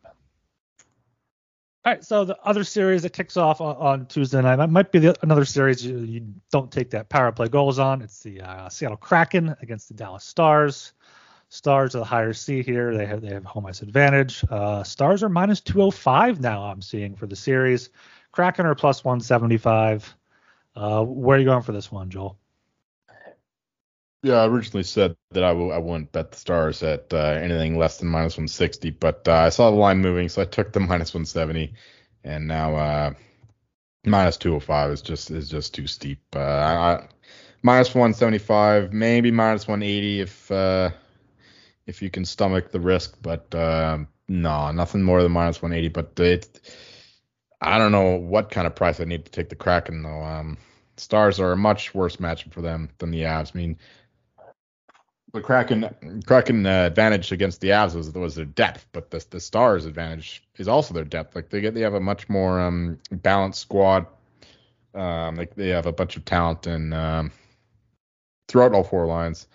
All 1.85 1.91
right, 1.91 2.03
so 2.03 2.25
the 2.25 2.35
other 2.43 2.63
series 2.63 3.03
that 3.03 3.13
kicks 3.13 3.37
off 3.37 3.61
on, 3.61 3.75
on 3.75 4.05
Tuesday 4.07 4.41
night 4.41 4.55
that 4.55 4.71
might 4.71 4.91
be 4.91 4.97
the, 4.97 5.15
another 5.21 5.45
series 5.45 5.85
you, 5.85 5.99
you, 5.99 6.33
don't 6.51 6.71
take 6.71 6.89
that 6.89 7.09
power 7.09 7.31
play 7.31 7.47
goals 7.47 7.77
on. 7.77 8.01
It's 8.01 8.23
the 8.23 8.41
uh, 8.41 8.69
Seattle 8.69 8.97
Kraken 8.97 9.55
against 9.61 9.89
the 9.89 9.93
Dallas 9.93 10.23
Stars. 10.23 10.93
Stars 11.49 11.93
are 11.93 11.99
the 11.99 12.05
higher 12.05 12.33
C 12.33 12.63
here. 12.63 12.97
They 12.97 13.05
have 13.05 13.21
they 13.21 13.27
have 13.27 13.45
home 13.45 13.67
ice 13.67 13.83
advantage. 13.83 14.43
Uh, 14.49 14.83
Stars 14.83 15.21
are 15.21 15.29
minus 15.29 15.61
205 15.61 16.41
now. 16.41 16.63
I'm 16.63 16.81
seeing 16.81 17.15
for 17.15 17.27
the 17.27 17.35
series. 17.35 17.91
Kraken 18.31 18.65
are 18.65 18.73
plus 18.73 19.03
175. 19.03 20.15
Uh, 20.75 21.03
where 21.03 21.37
are 21.37 21.39
you 21.39 21.45
going 21.45 21.61
for 21.61 21.71
this 21.71 21.91
one, 21.91 22.09
Joel? 22.09 22.35
Yeah, 24.25 24.41
I 24.41 24.47
originally 24.47 24.81
said 24.83 25.15
that 25.33 25.43
I 25.43 25.49
w- 25.49 25.69
I 25.71 25.77
wouldn't 25.77 26.11
bet 26.11 26.31
the 26.31 26.37
Stars 26.37 26.81
at 26.81 27.13
uh, 27.13 27.17
anything 27.17 27.77
less 27.77 27.99
than 27.99 28.07
minus 28.09 28.35
160, 28.37 28.89
but 28.89 29.27
uh, 29.27 29.33
I 29.33 29.49
saw 29.49 29.69
the 29.69 29.77
line 29.77 29.99
moving, 29.99 30.29
so 30.29 30.41
I 30.41 30.45
took 30.45 30.73
the 30.73 30.79
minus 30.91 31.13
170, 31.13 31.75
and 32.23 32.47
now 32.47 32.75
uh, 32.75 33.13
minus 34.05 34.37
205 34.37 34.91
is 34.91 35.01
just 35.03 35.31
is 35.31 35.49
just 35.49 35.75
too 35.75 35.87
steep. 35.87 36.21
Uh, 36.35 36.39
I, 36.39 37.07
minus 37.61 37.93
175, 37.93 38.93
maybe 38.93 39.31
minus 39.31 39.67
180 39.67 40.21
if 40.21 40.51
uh, 40.51 40.89
if 41.87 42.01
you 42.01 42.09
can 42.09 42.25
stomach 42.25 42.71
the 42.71 42.79
risk, 42.79 43.17
but 43.21 43.53
uh, 43.55 43.99
no, 44.27 44.71
nothing 44.71 45.03
more 45.03 45.23
than 45.23 45.33
minus 45.33 45.61
180. 45.61 45.89
But 45.89 46.19
it, 46.19 46.61
I 47.61 47.77
don't 47.77 47.91
know 47.91 48.15
what 48.15 48.51
kind 48.51 48.67
of 48.67 48.75
price 48.75 48.99
I 48.99 49.05
need 49.05 49.25
to 49.25 49.31
take 49.31 49.49
the 49.49 49.55
Kraken 49.55 50.03
though. 50.03 50.23
Um, 50.23 50.57
Stars 50.97 51.39
are 51.39 51.51
a 51.51 51.57
much 51.57 51.93
worse 51.93 52.17
matchup 52.17 52.53
for 52.53 52.61
them 52.61 52.89
than 52.99 53.11
the 53.11 53.23
Avs. 53.23 53.51
I 53.53 53.57
mean, 53.57 53.77
the 55.35 55.41
Kraken 55.41 56.23
Kraken 56.25 56.65
uh, 56.65 56.85
advantage 56.85 57.31
against 57.31 57.61
the 57.61 57.69
Avs 57.69 57.93
was, 57.93 58.11
was 58.11 58.35
their 58.35 58.45
depth, 58.45 58.87
but 58.93 59.11
the 59.11 59.23
the 59.29 59.39
Stars 59.39 59.85
advantage 59.85 60.43
is 60.57 60.67
also 60.67 60.93
their 60.93 61.03
depth. 61.03 61.35
Like 61.35 61.49
they 61.49 61.61
get 61.61 61.75
they 61.75 61.81
have 61.81 61.93
a 61.93 61.99
much 61.99 62.27
more 62.29 62.59
um, 62.59 62.97
balanced 63.11 63.61
squad. 63.61 64.07
Um, 64.95 65.35
like 65.35 65.55
they 65.55 65.69
have 65.69 65.85
a 65.85 65.91
bunch 65.91 66.15
of 66.15 66.23
talent 66.23 66.65
and 66.67 66.93
um, 66.93 67.31
throughout 68.47 68.73
all 68.73 68.83
four 68.83 69.05
lines, 69.05 69.47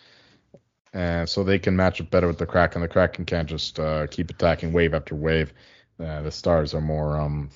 and 0.93 1.29
so 1.29 1.43
they 1.43 1.59
can 1.59 1.75
match 1.75 2.01
up 2.01 2.11
better 2.11 2.27
with 2.27 2.39
the 2.39 2.47
Kraken. 2.47 2.83
The 2.83 2.89
Kraken 2.89 3.25
can't 3.25 3.49
just 3.49 3.81
uh, 3.81 4.07
keep 4.07 4.31
attacking 4.31 4.73
wave 4.73 4.93
after 4.95 5.15
wave. 5.15 5.53
Uh, 5.99 6.23
the 6.23 6.31
Stars 6.31 6.75
are 6.75 6.83
more 6.83 7.19
um, 7.19 7.51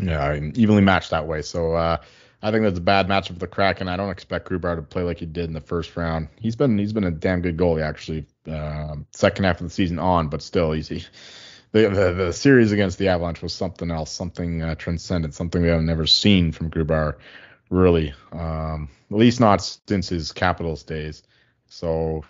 yeah 0.00 0.34
evenly 0.54 0.82
matched 0.82 1.10
that 1.10 1.26
way. 1.26 1.42
So 1.42 1.74
uh, 1.74 1.98
I 2.46 2.52
think 2.52 2.62
that's 2.62 2.78
a 2.78 2.82
bad 2.82 3.08
matchup 3.08 3.32
for 3.32 3.40
the 3.40 3.48
Kraken. 3.48 3.88
I 3.88 3.96
don't 3.96 4.10
expect 4.10 4.48
Grubauer 4.48 4.76
to 4.76 4.82
play 4.82 5.02
like 5.02 5.18
he 5.18 5.26
did 5.26 5.46
in 5.46 5.52
the 5.52 5.60
first 5.60 5.96
round. 5.96 6.28
He's 6.38 6.54
been 6.54 6.78
he's 6.78 6.92
been 6.92 7.02
a 7.02 7.10
damn 7.10 7.40
good 7.40 7.56
goalie 7.56 7.82
actually. 7.82 8.24
Uh, 8.48 8.94
second 9.10 9.44
half 9.44 9.60
of 9.60 9.66
the 9.66 9.70
season 9.70 9.98
on, 9.98 10.28
but 10.28 10.42
still 10.42 10.70
he, 10.70 10.84
the, 11.72 11.88
the, 11.88 12.12
the 12.16 12.32
series 12.32 12.70
against 12.70 12.98
the 12.98 13.08
Avalanche 13.08 13.42
was 13.42 13.52
something 13.52 13.90
else, 13.90 14.12
something 14.12 14.62
uh, 14.62 14.76
transcendent, 14.76 15.34
something 15.34 15.60
we 15.60 15.66
have 15.66 15.82
never 15.82 16.06
seen 16.06 16.52
from 16.52 16.70
Grubauer, 16.70 17.16
really. 17.68 18.14
Um, 18.30 18.90
at 19.10 19.16
least 19.16 19.40
not 19.40 19.60
since 19.88 20.08
his 20.08 20.30
Capitals 20.30 20.84
days. 20.84 21.24
So 21.66 22.24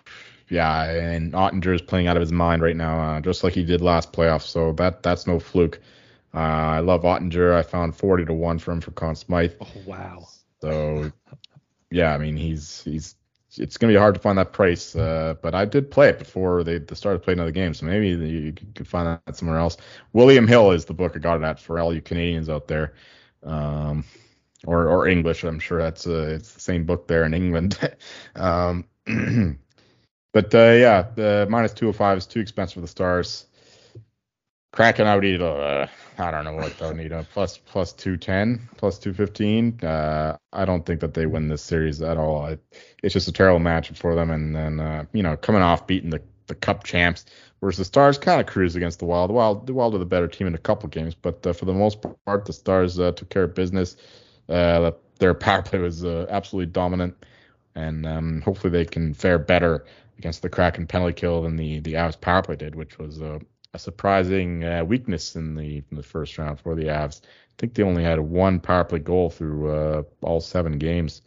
yeah, 0.49 0.85
and 0.85 1.35
Oettinger 1.35 1.75
is 1.75 1.83
playing 1.83 2.07
out 2.07 2.17
of 2.17 2.23
his 2.23 2.33
mind 2.33 2.63
right 2.63 2.75
now, 2.77 3.01
uh, 3.01 3.21
just 3.21 3.45
like 3.45 3.53
he 3.53 3.65
did 3.65 3.83
last 3.83 4.15
playoff. 4.15 4.41
So 4.41 4.73
that 4.73 5.03
that's 5.03 5.27
no 5.27 5.39
fluke. 5.41 5.79
Uh, 6.37 6.39
I 6.39 6.81
love 6.81 7.03
Oettinger. 7.03 7.55
I 7.55 7.63
found 7.63 7.97
40 7.97 8.27
to 8.27 8.35
one 8.35 8.59
for 8.59 8.73
him 8.73 8.83
for 8.83 8.91
Conn 8.91 9.17
Smythe. 9.17 9.55
Oh 9.59 9.69
wow. 9.87 10.29
So 10.61 11.11
yeah, 11.91 12.15
I 12.15 12.19
mean 12.19 12.37
he's 12.37 12.83
he's 12.83 13.15
it's 13.57 13.79
gonna 13.79 13.95
be 13.95 13.99
hard 13.99 14.15
to 14.17 14.21
find 14.21 14.37
that 14.37 14.53
price. 14.53 14.95
Uh, 14.95 15.35
but 15.41 15.55
I 15.55 15.65
did 15.65 15.91
play 15.91 16.11
it 16.11 16.19
before 16.19 16.63
they 16.63 16.79
started 16.95 17.23
playing 17.23 17.39
another 17.39 17.53
game, 17.53 17.73
so 17.73 17.87
maybe 17.87 18.09
you 18.09 18.53
can 18.53 18.85
find 18.85 19.19
that 19.27 19.37
somewhere 19.37 19.57
else. 19.57 19.79
William 20.13 20.47
Hill 20.47 20.73
is 20.73 20.85
the 20.85 20.93
book 20.93 21.13
I 21.17 21.21
got 21.21 21.41
it 21.41 21.45
at 21.45 21.59
for 21.59 21.79
all 21.79 21.95
you 21.95 22.03
Canadians 22.03 22.51
out 22.51 22.69
there, 22.69 22.93
um, 23.43 24.05
or 24.67 24.89
or 24.89 25.09
English. 25.09 25.43
I'm 25.43 25.59
sure 25.59 25.79
that's 25.79 26.07
uh, 26.07 26.35
it's 26.35 26.53
the 26.53 26.61
same 26.61 26.85
book 26.85 27.09
there 27.09 27.25
in 27.25 27.33
England. 27.33 27.79
um, 28.37 28.85
but 30.33 30.55
uh, 30.55 30.73
yeah, 30.73 31.07
the 31.15 31.47
minus 31.49 31.73
205 31.73 32.19
is 32.19 32.27
too 32.27 32.41
expensive 32.41 32.75
for 32.75 32.81
the 32.83 32.89
Stars. 32.89 33.47
Kraken, 34.73 35.07
I 35.07 35.15
would 35.15 35.25
need 35.25 35.41
a, 35.41 35.47
uh, 35.47 35.87
I 36.19 36.31
don't 36.31 36.45
know 36.45 36.55
what 36.55 36.79
they'll 36.79 36.95
need 36.95 37.13
a 37.13 37.27
plus 37.33 37.59
plus 37.59 37.93
210, 37.93 38.69
plus 38.77 38.99
215. 38.99 39.81
Uh, 39.85 40.37
I 40.53 40.65
don't 40.65 40.87
think 40.87 41.01
that 41.01 41.15
they 41.15 41.27
win 41.27 41.49
this 41.49 41.63
series 41.63 42.01
at 42.01 42.17
all. 42.17 42.47
I, 42.47 42.59
it's 43.03 43.13
just 43.13 43.29
a 43.29 43.33
terrible 43.33 43.61
matchup 43.61 43.97
for 43.97 44.15
them. 44.15 44.31
And 44.31 44.55
then, 44.55 44.81
uh, 44.81 45.05
you 45.13 45.23
know, 45.23 45.37
coming 45.37 45.63
off 45.63 45.87
beating 45.87 46.11
the, 46.11 46.23
the 46.47 46.55
Cup 46.55 46.85
champs, 46.85 47.27
whereas 47.61 47.77
the 47.77 47.85
Stars 47.85 48.17
kind 48.17 48.41
of 48.41 48.47
cruise 48.47 48.77
against 48.77 48.99
the 48.99 49.05
Wild. 49.05 49.29
The 49.29 49.35
Wild, 49.35 49.67
the 49.67 49.75
Wild 49.75 49.95
are 49.95 49.99
the 49.99 50.07
better 50.07 50.29
team 50.29 50.47
in 50.47 50.55
a 50.55 50.59
couple 50.59 50.89
games, 50.89 51.15
but 51.15 51.47
uh, 51.47 51.53
for 51.53 51.67
the 51.67 51.75
most 51.75 51.99
part, 52.25 52.47
the 52.47 52.53
Stars 52.53 52.99
uh, 52.99 53.13
took 53.13 53.29
care 53.29 53.45
of 53.45 53.55
business. 53.55 53.97
Uh, 54.49 54.93
their 55.19 55.35
power 55.35 55.63
play 55.63 55.81
was 55.81 56.05
uh, 56.05 56.27
absolutely 56.31 56.73
dominant, 56.73 57.15
and 57.75 58.07
um, 58.07 58.41
hopefully 58.43 58.71
they 58.71 58.85
can 58.85 59.13
fare 59.13 59.39
better 59.39 59.85
against 60.19 60.41
the 60.41 60.49
Kraken 60.49 60.87
penalty 60.87 61.13
kill 61.13 61.43
than 61.43 61.57
the 61.57 61.81
the 61.81 61.95
Avs 61.95 62.19
power 62.19 62.43
play 62.43 62.57
did, 62.57 62.75
which 62.75 62.99
was 62.99 63.21
a 63.75 63.79
surprising 63.79 64.65
uh, 64.65 64.85
weakness 64.85 65.37
in 65.37 65.55
the 65.55 65.83
in 65.91 65.97
the 65.97 66.03
first 66.03 66.39
round 66.39 66.61
for 66.61 66.75
the 66.75 66.85
Avs. 66.85 67.21
I 67.23 67.55
think 67.59 67.75
they 67.75 67.83
only 67.83 68.03
had 68.03 68.21
one 68.21 68.61
power 68.61 68.85
play 68.85 68.99
goal 68.99 69.31
through 69.31 69.71
uh, 69.71 70.03
all 70.23 70.41
seven 70.41 70.79
games. 70.79 71.23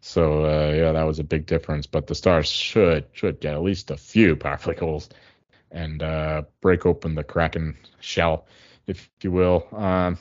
So 0.00 0.44
uh, 0.44 0.72
yeah, 0.72 0.92
that 0.92 1.02
was 1.02 1.18
a 1.18 1.24
big 1.24 1.46
difference. 1.46 1.86
But 1.86 2.06
the 2.06 2.14
Stars 2.14 2.48
should 2.48 3.06
should 3.12 3.40
get 3.40 3.54
at 3.54 3.62
least 3.62 3.90
a 3.90 3.96
few 3.96 4.36
power 4.36 4.58
play 4.58 4.74
goals 4.74 5.08
and 5.70 6.02
uh, 6.02 6.42
break 6.60 6.86
open 6.86 7.14
the 7.14 7.24
Kraken 7.24 7.76
shell, 8.00 8.46
if 8.86 9.10
you 9.22 9.32
will. 9.32 9.66
Um, 9.72 10.18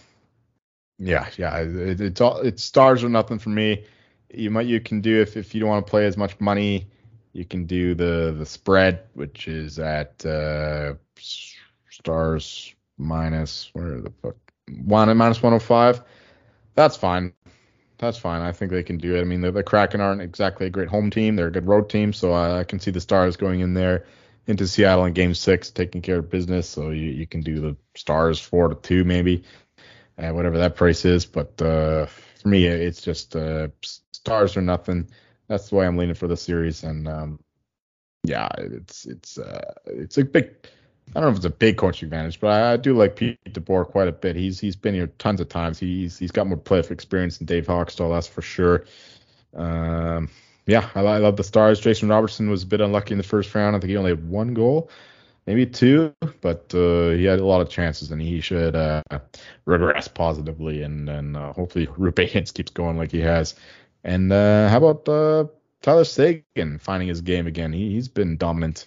yeah, 0.98 1.30
yeah, 1.38 1.58
it, 1.60 2.02
it's 2.02 2.22
all 2.22 2.40
it's 2.40 2.64
Stars 2.64 3.04
or 3.04 3.10
nothing 3.10 3.40
for 3.40 3.50
me. 3.50 3.86
You 4.34 4.50
might 4.50 4.68
you 4.68 4.80
can 4.80 5.02
do 5.02 5.22
if 5.22 5.38
if 5.38 5.54
you 5.54 5.62
don't 5.62 5.70
want 5.70 5.86
to 5.86 5.90
play 5.90 6.06
as 6.06 6.18
much 6.18 6.40
money, 6.40 6.88
you 7.34 7.46
can 7.46 7.66
do 7.66 7.94
the 7.96 8.36
the 8.38 8.46
spread, 8.46 9.04
which 9.14 9.48
is 9.48 9.78
at 9.78 10.26
uh, 10.26 10.96
stars 11.90 12.74
minus 12.98 13.70
where 13.74 14.02
the 14.02 14.12
fuck 14.22 14.36
one 14.84 15.16
minus 15.16 15.42
105. 15.42 16.02
That's 16.76 16.98
fine. 16.98 17.34
That's 17.98 18.18
fine. 18.18 18.42
I 18.42 18.52
think 18.52 18.72
they 18.72 18.84
can 18.84 18.98
do 18.98 19.16
it. 19.16 19.22
I 19.22 19.24
mean, 19.24 19.42
the, 19.42 19.52
the 19.52 19.64
Kraken 19.64 20.02
aren't 20.02 20.22
exactly 20.22 20.68
a 20.68 20.70
great 20.70 20.90
home 20.90 21.10
team. 21.10 21.36
They're 21.36 21.48
a 21.48 21.52
good 21.52 21.68
road 21.68 21.90
team, 21.90 22.12
so 22.12 22.34
I, 22.34 22.60
I 22.60 22.64
can 22.64 22.80
see 22.80 22.92
the 22.92 23.00
Stars 23.00 23.38
going 23.38 23.62
in 23.62 23.74
there 23.74 24.06
into 24.48 24.68
Seattle 24.68 25.06
in 25.06 25.14
Game 25.14 25.34
Six, 25.34 25.70
taking 25.72 26.02
care 26.02 26.20
of 26.20 26.30
business. 26.30 26.68
So 26.68 26.90
you, 26.90 27.10
you 27.10 27.26
can 27.26 27.42
do 27.42 27.62
the 27.62 27.78
Stars 27.96 28.40
four 28.40 28.68
to 28.68 28.76
two 28.76 29.06
maybe, 29.06 29.44
uh, 30.18 30.32
whatever 30.32 30.58
that 30.58 30.76
price 30.76 31.06
is. 31.06 31.26
But 31.26 31.62
uh, 31.62 32.08
for 32.42 32.48
me, 32.50 32.66
it's 32.66 33.02
just 33.02 33.36
uh, 33.36 33.70
Stars 33.82 34.58
or 34.58 34.62
nothing. 34.62 35.08
That's 35.48 35.70
the 35.70 35.76
way 35.76 35.88
I'm 35.88 35.98
leaning 35.98 36.16
for 36.16 36.28
the 36.28 36.38
series, 36.38 36.84
and 36.84 37.08
um, 37.08 37.40
yeah, 38.24 38.50
it's 38.58 39.06
it's 39.06 39.38
uh, 39.38 39.74
it's 39.86 40.18
a 40.18 40.26
big 40.26 40.68
I 41.10 41.20
don't 41.20 41.24
know 41.24 41.32
if 41.32 41.38
it's 41.38 41.46
a 41.46 41.50
big 41.50 41.78
coaching 41.78 42.08
advantage, 42.08 42.40
but 42.40 42.52
I, 42.52 42.78
do 42.78 42.94
like 42.94 43.16
Pete 43.16 43.40
DeBoer 43.50 43.88
quite 43.88 44.08
a 44.08 44.12
bit. 44.12 44.36
He's 44.36 44.60
he's 44.60 44.76
been 44.76 44.94
here 44.94 45.08
tons 45.18 45.40
of 45.40 45.48
times. 45.48 45.80
He's 45.80 46.18
he's 46.18 46.32
got 46.32 46.48
more 46.48 46.58
playoff 46.58 46.92
experience 46.92 47.38
than 47.38 47.46
Dave 47.46 47.68
Hakstol, 47.68 48.14
that's 48.14 48.28
for 48.28 48.42
sure. 48.42 48.86
Um, 49.56 50.30
yeah, 50.66 50.90
I, 50.96 51.02
I, 51.02 51.18
love 51.20 51.38
the 51.38 51.44
Stars. 51.44 51.80
Jason 51.80 52.10
Robertson 52.10 52.50
was 52.50 52.64
a 52.64 52.68
bit 52.68 52.82
unlucky 52.82 53.14
in 53.14 53.18
the 53.18 53.24
first 53.24 53.54
round. 53.54 53.76
I 53.76 53.80
think 53.80 53.92
he 53.92 53.98
only 53.98 54.12
had 54.12 54.28
one 54.28 54.54
goal, 54.54 54.90
maybe 55.46 55.66
two, 55.66 56.14
but 56.42 56.74
uh, 56.74 57.12
he 57.12 57.24
had 57.26 57.40
a 57.40 57.46
lot 57.46 57.62
of 57.62 57.70
chances, 57.70 58.12
and 58.12 58.22
he 58.22 58.42
should 58.42 58.76
uh, 58.76 59.04
regress 59.66 60.08
positively, 60.08 60.82
and 60.82 61.08
and 61.08 61.38
uh, 61.38 61.54
hopefully 61.54 61.88
Roope 61.88 62.30
Hintz 62.30 62.54
keeps 62.54 62.72
going 62.72 62.98
like 62.98 63.12
he 63.12 63.22
has. 63.22 63.56
And 64.04 64.32
uh, 64.34 64.70
how 64.70 64.78
about 64.78 65.10
uh, 65.10 65.46
Tyler 65.82 66.04
Seguin 66.04 66.80
finding 66.80 67.08
his 67.08 67.22
game 67.22 67.48
again? 67.48 67.72
He, 67.72 67.92
he's 67.92 68.08
been 68.08 68.38
dominant 68.38 68.86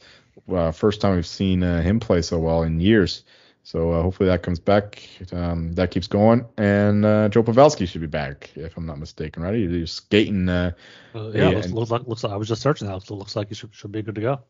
uh, 0.51 0.73
first 0.73 1.01
time 1.01 1.17
we've 1.17 1.27
seen 1.27 1.63
uh, 1.63 1.83
him 1.83 2.01
play 2.01 2.23
so 2.23 2.39
well 2.39 2.63
in 2.63 2.81
years. 2.81 3.25
So 3.63 3.93
uh, 3.93 4.03
hopefully 4.03 4.31
that 4.31 4.43
comes 4.43 4.59
back. 4.59 5.07
Um, 5.31 5.75
that 5.75 5.91
keeps 5.91 6.07
going, 6.07 6.47
and 6.57 7.05
uh, 7.05 7.29
Joe 7.29 7.43
Pavelski 7.43 7.87
should 7.87 8.01
be 8.01 8.07
back, 8.07 8.51
if 8.55 8.77
I'm 8.79 8.87
not 8.87 8.99
mistaken, 8.99 9.43
right? 9.43 9.55
He's 9.55 9.91
skating. 9.91 10.49
Uh, 10.49 10.73
uh 11.15 11.29
yeah, 11.35 11.49
looks, 11.49 11.71
looks, 11.71 11.91
like, 11.91 12.07
looks 12.07 12.25
like 12.25 12.33
I 12.33 12.37
was 12.37 12.49
just 12.49 12.63
searching 12.63 12.89
that. 12.89 13.03
So 13.03 13.15
it 13.15 13.19
looks 13.19 13.37
like 13.37 13.49
he 13.49 13.55
should, 13.55 13.75
should 13.75 13.93
be 13.93 14.01
good 14.01 14.15
to 14.15 14.21
go. 14.23 14.41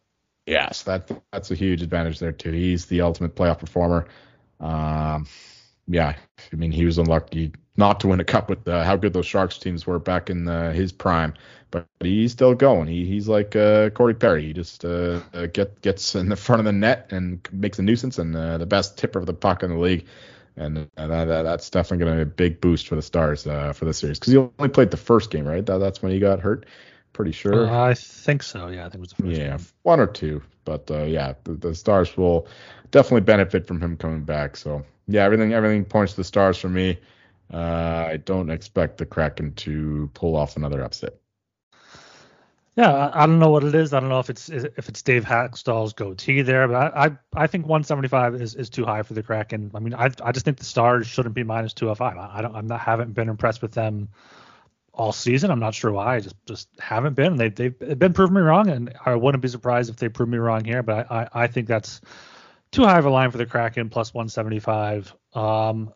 Yes, 0.47 0.85
that 0.85 1.11
that's 1.33 1.51
a 1.51 1.55
huge 1.55 1.83
advantage 1.83 2.21
there 2.21 2.33
too. 2.33 2.53
He's 2.53 2.87
the 2.87 3.03
ultimate 3.03 3.35
playoff 3.35 3.59
performer. 3.59 4.07
Um, 4.61 5.27
yeah, 5.87 6.15
I 6.53 6.57
mean 6.57 6.71
he 6.71 6.87
was 6.87 6.99
unlucky 6.99 7.53
not 7.79 8.01
to 8.01 8.09
win 8.09 8.21
a 8.21 8.25
cup 8.25 8.51
with 8.51 8.67
uh, 8.69 8.85
how 8.85 8.97
good 8.97 9.13
those 9.13 9.25
Sharks 9.25 9.57
teams 9.57 9.87
were 9.87 10.01
back 10.01 10.29
in 10.29 10.49
uh, 10.49 10.73
his 10.73 10.93
prime, 10.93 11.33
but 11.71 11.87
he's 12.01 12.33
still 12.33 12.55
going. 12.55 12.89
He 12.89 13.07
he's 13.07 13.29
like 13.29 13.55
uh, 13.57 13.91
Corey 13.91 14.15
Perry. 14.15 14.47
He 14.47 14.53
just 14.53 14.85
uh, 14.85 15.21
uh, 15.33 15.47
get 15.47 15.81
gets 15.81 16.15
in 16.17 16.29
the 16.29 16.37
front 16.37 16.59
of 16.59 16.67
the 16.67 16.73
net 16.73 17.07
and 17.11 17.41
makes 17.53 17.79
a 17.79 17.83
nuisance, 17.83 18.19
and 18.19 18.37
uh, 18.37 18.59
the 18.59 18.67
best 18.67 18.99
tipper 18.99 19.21
of 19.21 19.27
the 19.27 19.33
puck 19.33 19.63
in 19.63 19.71
the 19.71 19.79
league. 19.79 20.07
And 20.57 20.89
that, 20.97 21.07
that, 21.07 21.43
that's 21.43 21.71
definitely 21.71 22.05
going 22.05 22.19
to 22.19 22.25
be 22.25 22.31
a 22.31 22.35
big 22.35 22.61
boost 22.61 22.89
for 22.89 22.97
the 22.97 23.03
Stars 23.03 23.45
for 23.45 23.85
the 23.85 23.95
series 23.95 24.19
because 24.19 24.33
he 24.33 24.39
only 24.39 24.69
played 24.69 24.91
the 24.91 24.97
first 24.97 25.31
game, 25.31 25.47
right? 25.47 25.65
That, 25.65 25.79
that's 25.79 26.03
when 26.03 26.11
he 26.11 26.19
got 26.19 26.41
hurt. 26.41 26.67
Pretty 27.13 27.31
sure. 27.31 27.71
I 27.71 27.95
think 27.95 28.43
so. 28.43 28.67
Yeah, 28.67 28.81
I 28.81 28.89
think 28.89 28.97
it 28.97 29.01
was 29.01 29.11
the 29.11 29.23
first. 29.23 29.37
Yeah, 29.37 29.57
game. 29.57 29.67
one 29.85 30.01
or 30.01 30.09
two, 30.09 30.43
but 30.65 30.91
yeah, 30.91 31.35
the, 31.45 31.53
the 31.53 31.75
Stars 31.77 32.17
will 32.17 32.49
definitely 32.91 33.21
benefit 33.21 33.69
from 33.69 33.81
him 33.81 33.97
coming 33.97 34.25
back. 34.25 34.57
So 34.57 34.85
yeah, 35.07 35.23
everything 35.23 35.53
everything 35.53 35.85
points 35.85 36.15
to 36.15 36.17
the 36.17 36.25
Stars 36.25 36.59
for 36.59 36.69
me. 36.69 36.99
Uh, 37.53 38.07
I 38.11 38.17
don't 38.19 38.51
expect 38.51 38.99
the 38.99 39.07
Kraken 39.07 39.55
to 39.55 40.11
pull 40.15 40.37
off 40.37 40.57
another 40.57 40.83
upset. 40.83 41.15
Yeah, 42.79 43.11
I, 43.13 43.27
don't 43.27 43.41
know 43.41 43.51
what 43.51 43.65
it 43.65 43.75
is. 43.75 43.93
I 43.93 43.99
don't 43.99 44.09
know 44.09 44.21
if 44.21 44.31
it's 44.31 44.49
if 44.49 44.89
it's 44.89 45.03
Dave 45.03 45.25
Hakstol's 45.25 45.95
goatee 45.95 46.43
there, 46.43 46.69
but 46.69 46.77
I, 46.77 47.07
I, 47.07 47.11
I 47.35 47.47
think 47.49 47.65
175 47.65 48.37
is, 48.37 48.55
is 48.55 48.71
too 48.71 48.85
high 48.85 49.03
for 49.03 49.15
the 49.15 49.23
Kraken. 49.25 49.73
I 49.75 49.81
mean, 49.81 49.95
I 49.95 50.11
I 50.23 50.31
just 50.31 50.45
think 50.45 50.59
the 50.59 50.65
Stars 50.65 51.09
shouldn't 51.09 51.35
be 51.35 51.43
minus 51.43 51.75
205. 51.75 52.17
I, 52.17 52.39
I 52.39 52.41
don't 52.41 52.55
I'm 52.55 52.69
not 52.69 52.79
haven't 52.79 53.15
been 53.15 53.29
impressed 53.29 53.63
with 53.63 53.73
them 53.73 54.11
all 54.93 55.11
season. 55.11 55.51
I'm 55.51 55.59
not 55.59 55.75
sure 55.75 55.91
why. 55.91 56.17
I 56.17 56.21
just 56.21 56.37
just 56.47 56.69
haven't 56.79 57.15
been. 57.15 57.35
They 57.35 57.49
they've 57.49 57.99
been 57.99 58.13
proving 58.13 58.37
me 58.37 58.43
wrong, 58.43 58.69
and 58.71 58.95
I 59.05 59.17
wouldn't 59.17 59.43
be 59.43 59.49
surprised 59.49 59.91
if 59.91 59.97
they 59.97 60.09
prove 60.09 60.29
me 60.29 60.39
wrong 60.39 60.65
here. 60.65 60.85
But 60.85 61.11
I 61.11 61.23
I, 61.23 61.29
I 61.45 61.47
think 61.49 61.67
that's 61.67 62.01
too 62.71 62.85
high 62.85 62.99
of 62.99 63.07
a 63.07 63.11
line 63.11 63.33
for 63.33 63.39
the 63.39 63.47
Kraken 63.47 63.89
plus 63.89 64.15
175. 64.15 65.17
Um, 65.35 65.93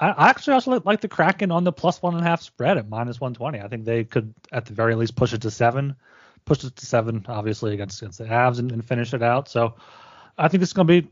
I 0.00 0.28
actually 0.28 0.54
also 0.54 0.80
like 0.84 1.00
the 1.00 1.08
Kraken 1.08 1.50
on 1.50 1.64
the 1.64 1.72
plus 1.72 2.00
one 2.00 2.14
and 2.14 2.24
a 2.24 2.28
half 2.28 2.40
spread 2.40 2.78
at 2.78 2.88
minus 2.88 3.20
120. 3.20 3.60
I 3.60 3.68
think 3.68 3.84
they 3.84 4.04
could 4.04 4.32
at 4.52 4.66
the 4.66 4.72
very 4.72 4.94
least 4.94 5.16
push 5.16 5.32
it 5.32 5.42
to 5.42 5.50
seven, 5.50 5.96
push 6.44 6.62
it 6.62 6.76
to 6.76 6.86
seven, 6.86 7.26
obviously 7.28 7.74
against 7.74 8.00
against 8.00 8.18
the 8.18 8.24
Avs 8.24 8.60
and, 8.60 8.70
and 8.70 8.84
finish 8.84 9.12
it 9.12 9.22
out. 9.22 9.48
So 9.48 9.74
I 10.36 10.46
think 10.48 10.62
it's 10.62 10.72
going 10.72 10.86
to 10.86 11.02
be 11.02 11.10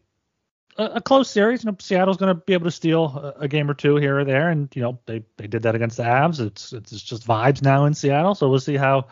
a, 0.79 0.85
a, 0.85 1.01
close 1.01 1.29
series. 1.29 1.64
You 1.64 1.72
know, 1.72 1.77
Seattle's 1.81 2.16
going 2.16 2.35
to 2.35 2.40
be 2.40 2.53
able 2.53 2.66
to 2.66 2.70
steal 2.70 3.07
a, 3.07 3.42
a, 3.42 3.49
game 3.49 3.68
or 3.68 3.75
two 3.75 3.96
here 3.96 4.20
or 4.20 4.25
there, 4.25 4.51
and 4.51 4.68
you 4.75 4.83
know 4.83 4.99
they 5.07 5.25
they 5.37 5.49
did 5.49 5.62
that 5.64 5.75
against 5.75 5.96
the 5.96 6.05
Avs. 6.05 6.38
It's 6.38 6.72
it's 6.72 7.03
just 7.03 7.27
vibes 7.27 7.62
now 7.62 7.87
in 7.87 7.94
Seattle, 7.94 8.37
so 8.37 8.49
we'll 8.49 8.61
see 8.61 8.77
how 8.77 9.09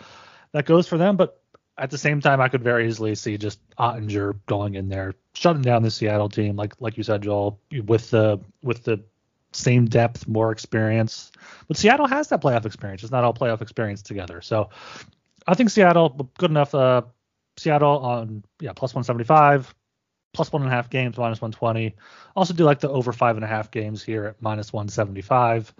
that 0.52 0.66
goes 0.66 0.86
for 0.86 0.98
them. 0.98 1.16
But 1.16 1.40
at 1.76 1.90
the 1.90 1.98
same 1.98 2.20
time, 2.20 2.40
I 2.40 2.48
could 2.48 2.62
very 2.62 2.86
easily 2.86 3.16
see 3.16 3.36
just 3.38 3.58
Oettinger 3.76 4.38
going 4.46 4.76
in 4.76 4.88
there, 4.88 5.14
shutting 5.34 5.62
down 5.62 5.82
the 5.82 5.90
Seattle 5.90 6.28
team, 6.28 6.54
like 6.54 6.74
like 6.78 6.96
you 6.96 7.02
said, 7.02 7.22
Joel, 7.22 7.58
with 7.84 8.10
the 8.10 8.38
with 8.62 8.84
the 8.84 9.02
same 9.54 9.86
depth, 9.86 10.26
more 10.26 10.52
experience. 10.52 11.32
But 11.68 11.76
Seattle 11.76 12.06
has 12.06 12.28
that 12.28 12.42
playoff 12.42 12.66
experience. 12.66 13.02
It's 13.02 13.12
not 13.12 13.24
all 13.24 13.34
playoff 13.34 13.62
experience 13.62 14.02
together. 14.02 14.40
So 14.40 14.70
I 15.46 15.54
think 15.54 15.70
Seattle 15.70 16.30
good 16.38 16.50
enough. 16.50 16.74
Uh, 16.74 17.02
Seattle 17.56 17.98
on 17.98 18.44
yeah 18.60 18.72
plus 18.72 18.94
175, 18.94 19.74
plus 20.32 20.52
one 20.52 20.62
and 20.62 20.70
a 20.70 20.74
half 20.74 20.90
games 20.90 21.16
minus 21.16 21.40
120. 21.40 21.94
Also 22.34 22.54
do 22.54 22.64
like 22.64 22.80
the 22.80 22.90
over 22.90 23.12
five 23.12 23.36
and 23.36 23.44
a 23.44 23.48
half 23.48 23.70
games 23.70 24.02
here 24.02 24.24
at 24.24 24.42
minus 24.42 24.72
175. 24.72 25.74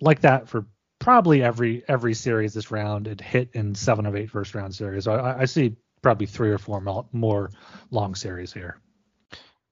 Like 0.00 0.20
that 0.22 0.48
for 0.48 0.66
probably 0.98 1.42
every 1.42 1.84
every 1.88 2.14
series 2.14 2.54
this 2.54 2.70
round. 2.70 3.06
It 3.06 3.20
hit 3.20 3.50
in 3.52 3.74
seven 3.74 4.06
of 4.06 4.16
eight 4.16 4.30
first 4.30 4.54
round 4.54 4.74
series. 4.74 5.04
So 5.04 5.12
I, 5.12 5.42
I 5.42 5.44
see 5.44 5.76
probably 6.02 6.26
three 6.26 6.50
or 6.50 6.58
four 6.58 7.06
more 7.12 7.50
long 7.90 8.14
series 8.14 8.52
here. 8.52 8.80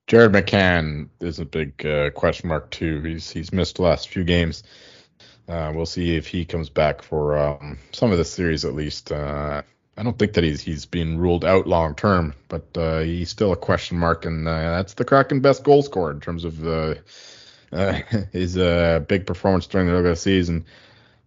Jared 0.06 0.32
McCann 0.32 1.08
is 1.20 1.38
a 1.38 1.44
big 1.44 1.84
uh, 1.84 2.10
question 2.10 2.48
mark 2.48 2.70
too. 2.70 3.00
He's 3.02 3.30
he's 3.30 3.52
missed 3.52 3.76
the 3.76 3.82
last 3.82 4.08
few 4.08 4.24
games. 4.24 4.62
Uh, 5.48 5.72
we'll 5.74 5.86
see 5.86 6.16
if 6.16 6.26
he 6.26 6.44
comes 6.44 6.70
back 6.70 7.02
for 7.02 7.36
um, 7.38 7.78
some 7.92 8.12
of 8.12 8.18
the 8.18 8.24
series 8.24 8.64
at 8.64 8.74
least. 8.74 9.12
Uh, 9.12 9.62
I 9.96 10.02
don't 10.02 10.18
think 10.18 10.34
that 10.34 10.44
he's 10.44 10.60
he's 10.60 10.86
been 10.86 11.18
ruled 11.18 11.44
out 11.44 11.66
long 11.66 11.94
term, 11.94 12.34
but 12.48 12.66
uh, 12.76 13.00
he's 13.00 13.30
still 13.30 13.52
a 13.52 13.56
question 13.56 13.98
mark, 13.98 14.24
and 14.24 14.46
uh, 14.46 14.76
that's 14.76 14.94
the 14.94 15.04
Kraken 15.04 15.40
best 15.40 15.64
goal 15.64 15.82
scorer 15.82 16.10
in 16.10 16.20
terms 16.20 16.44
of 16.44 16.66
uh, 16.66 16.94
his 18.32 18.56
big 19.06 19.26
performance 19.26 19.66
during 19.66 19.86
the 19.86 19.94
regular 19.94 20.16
season 20.16 20.64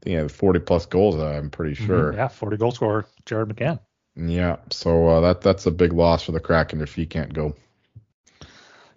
think 0.08 0.18
he 0.18 0.22
had 0.22 0.32
40 0.32 0.60
plus 0.60 0.86
goals. 0.86 1.16
I'm 1.16 1.50
pretty 1.50 1.76
mm-hmm. 1.76 1.86
sure. 1.86 2.10
Mm-hmm. 2.10 2.18
Yeah, 2.18 2.28
40 2.28 2.58
goal 2.58 2.72
scorer, 2.72 3.06
Jared 3.26 3.50
McCann. 3.50 3.80
Yeah, 4.16 4.58
so 4.72 5.08
uh, 5.08 5.22
that 5.22 5.42
that's 5.42 5.68
a 5.68 5.72
big 5.72 5.94
loss 5.94 6.24
for 6.24 6.32
the 6.32 6.40
Kraken 6.40 6.82
if 6.82 6.96
he 6.96 7.06
can't 7.06 7.34
go. 7.34 7.56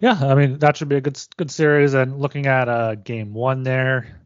Yeah, 0.01 0.17
I 0.19 0.33
mean 0.35 0.57
that 0.59 0.75
should 0.77 0.89
be 0.89 0.95
a 0.97 1.01
good 1.01 1.19
good 1.37 1.51
series. 1.51 1.93
And 1.93 2.19
looking 2.19 2.47
at 2.47 2.67
uh, 2.67 2.95
game 2.95 3.33
one 3.33 3.63
there, 3.63 4.19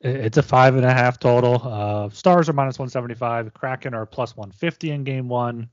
it's 0.00 0.36
a 0.36 0.42
five 0.42 0.76
and 0.76 0.84
a 0.84 0.92
half 0.92 1.18
total. 1.18 1.62
Uh, 1.64 2.10
Stars 2.10 2.48
are 2.48 2.52
minus 2.52 2.78
175. 2.78 3.54
Kraken 3.54 3.94
are 3.94 4.06
plus 4.06 4.36
150 4.36 4.90
in 4.90 5.04
game 5.04 5.28
one. 5.28 5.70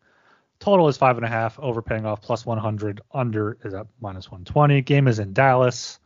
Total 0.59 0.87
is 0.87 0.95
five 0.97 1.17
and 1.17 1.25
a 1.25 1.29
half. 1.29 1.59
Overpaying 1.59 2.05
off 2.05 2.21
plus 2.21 2.45
100. 2.45 3.01
Under 3.13 3.57
is 3.65 3.73
at 3.73 3.87
minus 3.99 4.31
120. 4.31 4.81
Game 4.81 5.07
is 5.09 5.19
in 5.19 5.33
Dallas 5.33 5.99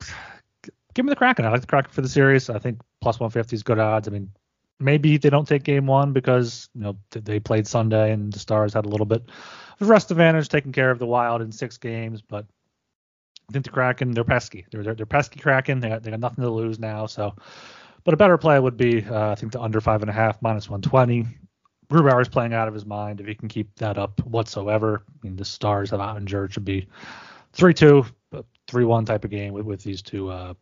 give 0.94 1.04
me 1.04 1.10
the 1.10 1.16
Kraken. 1.16 1.44
I 1.44 1.50
like 1.50 1.60
the 1.60 1.66
Kraken 1.66 1.90
for 1.92 2.02
the 2.02 2.08
series. 2.08 2.50
I 2.50 2.58
think 2.58 2.80
plus 3.00 3.20
150 3.20 3.56
is 3.56 3.62
good 3.62 3.78
odds. 3.78 4.08
I 4.08 4.10
mean, 4.10 4.30
maybe 4.80 5.16
they 5.16 5.30
don't 5.30 5.46
take 5.46 5.64
game 5.64 5.86
one 5.86 6.12
because 6.12 6.68
you 6.74 6.82
know 6.82 6.96
they 7.10 7.40
played 7.40 7.66
Sunday 7.66 8.12
and 8.12 8.32
the 8.32 8.38
Stars 8.38 8.74
had 8.74 8.86
a 8.86 8.88
little 8.88 9.06
bit 9.06 9.28
of 9.80 9.88
rest 9.88 10.10
advantage 10.10 10.48
taking 10.48 10.72
care 10.72 10.90
of 10.90 10.98
the 10.98 11.06
Wild 11.06 11.42
in 11.42 11.52
six 11.52 11.78
games. 11.78 12.22
But 12.22 12.46
I 13.48 13.52
think 13.52 13.64
the 13.64 13.70
Kraken 13.70 14.12
they're 14.12 14.24
pesky. 14.24 14.66
They're 14.70 14.82
they're, 14.82 14.94
they're 14.94 15.06
pesky 15.06 15.40
Kraken. 15.40 15.80
They 15.80 15.88
got, 15.88 16.02
they 16.02 16.10
got 16.10 16.20
nothing 16.20 16.44
to 16.44 16.50
lose 16.50 16.78
now. 16.78 17.06
So, 17.06 17.34
but 18.04 18.14
a 18.14 18.16
better 18.16 18.38
play 18.38 18.58
would 18.58 18.76
be 18.76 19.04
uh, 19.04 19.30
I 19.30 19.34
think 19.34 19.52
the 19.52 19.60
under 19.60 19.80
five 19.80 20.02
and 20.02 20.10
a 20.10 20.14
half 20.14 20.40
minus 20.42 20.68
120. 20.68 21.26
Grubauer's 21.90 22.28
playing 22.28 22.52
out 22.52 22.68
of 22.68 22.74
his 22.74 22.84
mind 22.84 23.18
if 23.20 23.26
he 23.26 23.34
can 23.34 23.48
keep 23.48 23.74
that 23.76 23.96
up 23.96 24.20
whatsoever. 24.26 25.04
I 25.08 25.26
mean, 25.26 25.36
the 25.36 25.44
Stars 25.44 25.90
have 25.90 26.00
Oettinger 26.00 26.52
should 26.52 26.64
be 26.64 26.86
three 27.52 27.72
two, 27.72 28.04
three 28.66 28.84
one 28.84 29.04
type 29.06 29.24
of 29.24 29.30
game 29.30 29.54
with, 29.54 29.64
with 29.64 29.82
these 29.82 30.02
two 30.02 30.28
uh, 30.28 30.52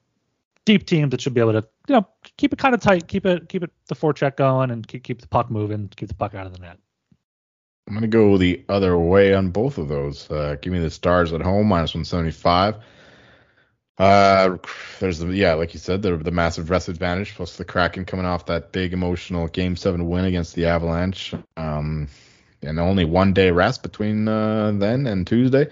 deep 0.65 0.87
teams 0.87 1.11
that 1.11 1.21
should 1.21 1.35
be 1.35 1.41
able 1.41 1.53
to, 1.53 1.67
you 1.89 1.95
know, 1.95 2.07
keep 2.37 2.53
it 2.53 2.59
kind 2.59 2.75
of 2.75 2.81
tight, 2.81 3.09
keep 3.09 3.27
it 3.27 3.49
keep 3.49 3.65
it 3.65 3.73
the 3.89 3.95
forecheck 3.95 4.37
going, 4.37 4.71
and 4.71 4.87
keep 4.87 5.03
keep 5.03 5.21
the 5.21 5.29
puck 5.29 5.51
moving, 5.51 5.89
keep 5.97 6.09
the 6.09 6.15
puck 6.15 6.35
out 6.35 6.47
of 6.47 6.53
the 6.53 6.61
net. 6.61 6.79
I'm 7.87 7.95
gonna 7.95 8.09
go 8.09 8.37
the 8.37 8.65
other 8.69 8.99
way 8.99 9.35
on 9.35 9.51
both 9.51 9.79
of 9.79 9.89
those. 9.89 10.29
Uh, 10.31 10.57
give 10.61 10.73
me 10.73 10.81
the 10.81 10.91
Stars 10.91 11.33
at 11.33 11.41
home 11.41 11.69
minus 11.69 11.95
175. 11.95 12.77
Uh, 13.99 14.59
there's 15.01 15.21
the 15.21 15.29
yeah, 15.29 15.55
like 15.55 15.73
you 15.73 15.81
said, 15.81 16.03
the 16.03 16.17
the 16.17 16.31
massive 16.31 16.69
rest 16.69 16.89
advantage 16.89 17.35
plus 17.35 17.57
the 17.57 17.65
Kraken 17.65 18.05
coming 18.05 18.27
off 18.27 18.47
that 18.47 18.73
big 18.73 18.93
emotional 18.93 19.47
Game 19.47 19.77
Seven 19.77 20.09
win 20.09 20.25
against 20.25 20.55
the 20.55 20.67
Avalanche. 20.67 21.35
Um, 21.57 22.09
and 22.63 22.79
only 22.81 23.05
one 23.05 23.33
day 23.33 23.51
rest 23.53 23.83
between 23.83 24.27
uh, 24.29 24.73
then 24.73 25.07
and 25.07 25.27
Tuesday. 25.27 25.69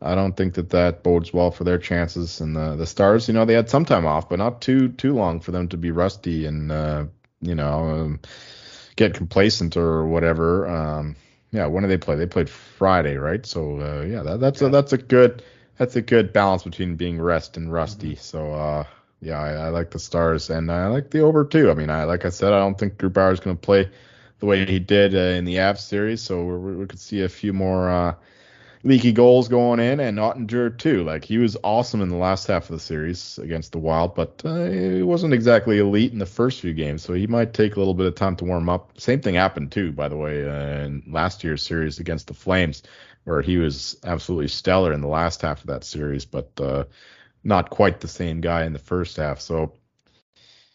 I 0.00 0.14
don't 0.14 0.36
think 0.36 0.54
that 0.54 0.70
that 0.70 1.02
bodes 1.02 1.32
well 1.32 1.50
for 1.50 1.64
their 1.64 1.78
chances. 1.78 2.40
And 2.40 2.54
the 2.54 2.76
the 2.76 2.86
Stars, 2.86 3.28
you 3.28 3.34
know, 3.34 3.44
they 3.44 3.54
had 3.54 3.68
some 3.68 3.84
time 3.84 4.06
off, 4.06 4.28
but 4.28 4.38
not 4.38 4.62
too 4.62 4.88
too 4.88 5.14
long 5.14 5.40
for 5.40 5.50
them 5.50 5.68
to 5.68 5.76
be 5.76 5.90
rusty 5.90 6.46
and 6.46 6.70
uh, 6.70 7.06
you 7.40 7.54
know 7.54 7.88
um, 7.88 8.20
get 8.94 9.14
complacent 9.14 9.76
or 9.76 10.06
whatever. 10.06 10.68
Um, 10.68 11.16
yeah, 11.56 11.66
when 11.66 11.82
did 11.82 11.88
they 11.88 11.96
play? 11.96 12.16
They 12.16 12.26
played 12.26 12.50
Friday, 12.50 13.16
right? 13.16 13.44
So 13.46 13.80
uh, 13.80 14.02
yeah, 14.02 14.22
that, 14.22 14.40
that's 14.40 14.60
yeah. 14.60 14.68
a 14.68 14.70
that's 14.70 14.92
a 14.92 14.98
good 14.98 15.42
that's 15.78 15.96
a 15.96 16.02
good 16.02 16.32
balance 16.32 16.64
between 16.64 16.96
being 16.96 17.18
rest 17.18 17.56
and 17.56 17.72
rusty. 17.72 18.12
Mm-hmm. 18.12 18.20
So 18.20 18.52
uh, 18.52 18.84
yeah, 19.22 19.40
I, 19.40 19.52
I, 19.52 19.68
like 19.70 19.90
the 19.90 19.98
Stars 19.98 20.50
and 20.50 20.70
I 20.70 20.88
like 20.88 21.10
the 21.10 21.20
over 21.20 21.46
too. 21.46 21.70
I 21.70 21.74
mean, 21.74 21.88
I 21.88 22.04
like 22.04 22.26
I 22.26 22.28
said, 22.28 22.52
I 22.52 22.58
don't 22.58 22.78
think 22.78 22.98
Grubauer 22.98 23.32
is 23.32 23.40
going 23.40 23.56
to 23.56 23.60
play 23.60 23.88
the 24.38 24.46
way 24.46 24.66
he 24.66 24.78
did 24.78 25.14
uh, 25.14 25.34
in 25.38 25.46
the 25.46 25.56
Avs 25.56 25.78
series, 25.78 26.20
so 26.20 26.44
we, 26.44 26.76
we 26.76 26.86
could 26.86 27.00
see 27.00 27.22
a 27.22 27.28
few 27.28 27.54
more 27.54 27.88
uh, 27.88 28.14
leaky 28.86 29.10
goals 29.10 29.48
going 29.48 29.80
in, 29.80 29.98
and 29.98 30.16
Oettinger 30.18 30.78
too. 30.78 31.02
Like 31.02 31.24
he 31.24 31.38
was 31.38 31.56
awesome 31.64 32.00
in 32.00 32.08
the 32.08 32.16
last 32.16 32.46
half 32.46 32.70
of 32.70 32.76
the 32.76 32.80
series 32.80 33.36
against 33.38 33.72
the 33.72 33.78
Wild, 33.78 34.14
but 34.14 34.40
uh, 34.44 34.66
he 34.66 35.02
wasn't 35.02 35.34
exactly 35.34 35.78
elite 35.78 36.12
in 36.12 36.20
the 36.20 36.26
first 36.26 36.60
few 36.60 36.72
games, 36.72 37.02
so 37.02 37.12
he 37.12 37.26
might 37.26 37.52
take 37.52 37.74
a 37.74 37.78
little 37.80 37.94
bit 37.94 38.06
of 38.06 38.14
time 38.14 38.36
to 38.36 38.44
warm 38.44 38.68
up. 38.68 38.98
Same 38.98 39.20
thing 39.20 39.34
happened 39.34 39.72
too, 39.72 39.90
by 39.90 40.08
the 40.08 40.16
way, 40.16 40.48
uh, 40.48 40.84
in 40.84 41.02
last 41.08 41.42
year's 41.42 41.66
series 41.66 41.98
against 41.98 42.28
the 42.28 42.34
Flames, 42.34 42.84
where 43.24 43.42
he 43.42 43.56
was 43.56 43.96
absolutely 44.04 44.48
stellar 44.48 44.92
in 44.92 45.00
the 45.00 45.08
last 45.08 45.42
half 45.42 45.60
of 45.60 45.66
that 45.66 45.82
series, 45.82 46.24
but 46.24 46.52
uh, 46.60 46.84
not 47.42 47.70
quite 47.70 48.00
the 48.00 48.08
same 48.08 48.40
guy 48.40 48.64
in 48.64 48.72
the 48.72 48.78
first 48.78 49.16
half. 49.16 49.40
So. 49.40 49.74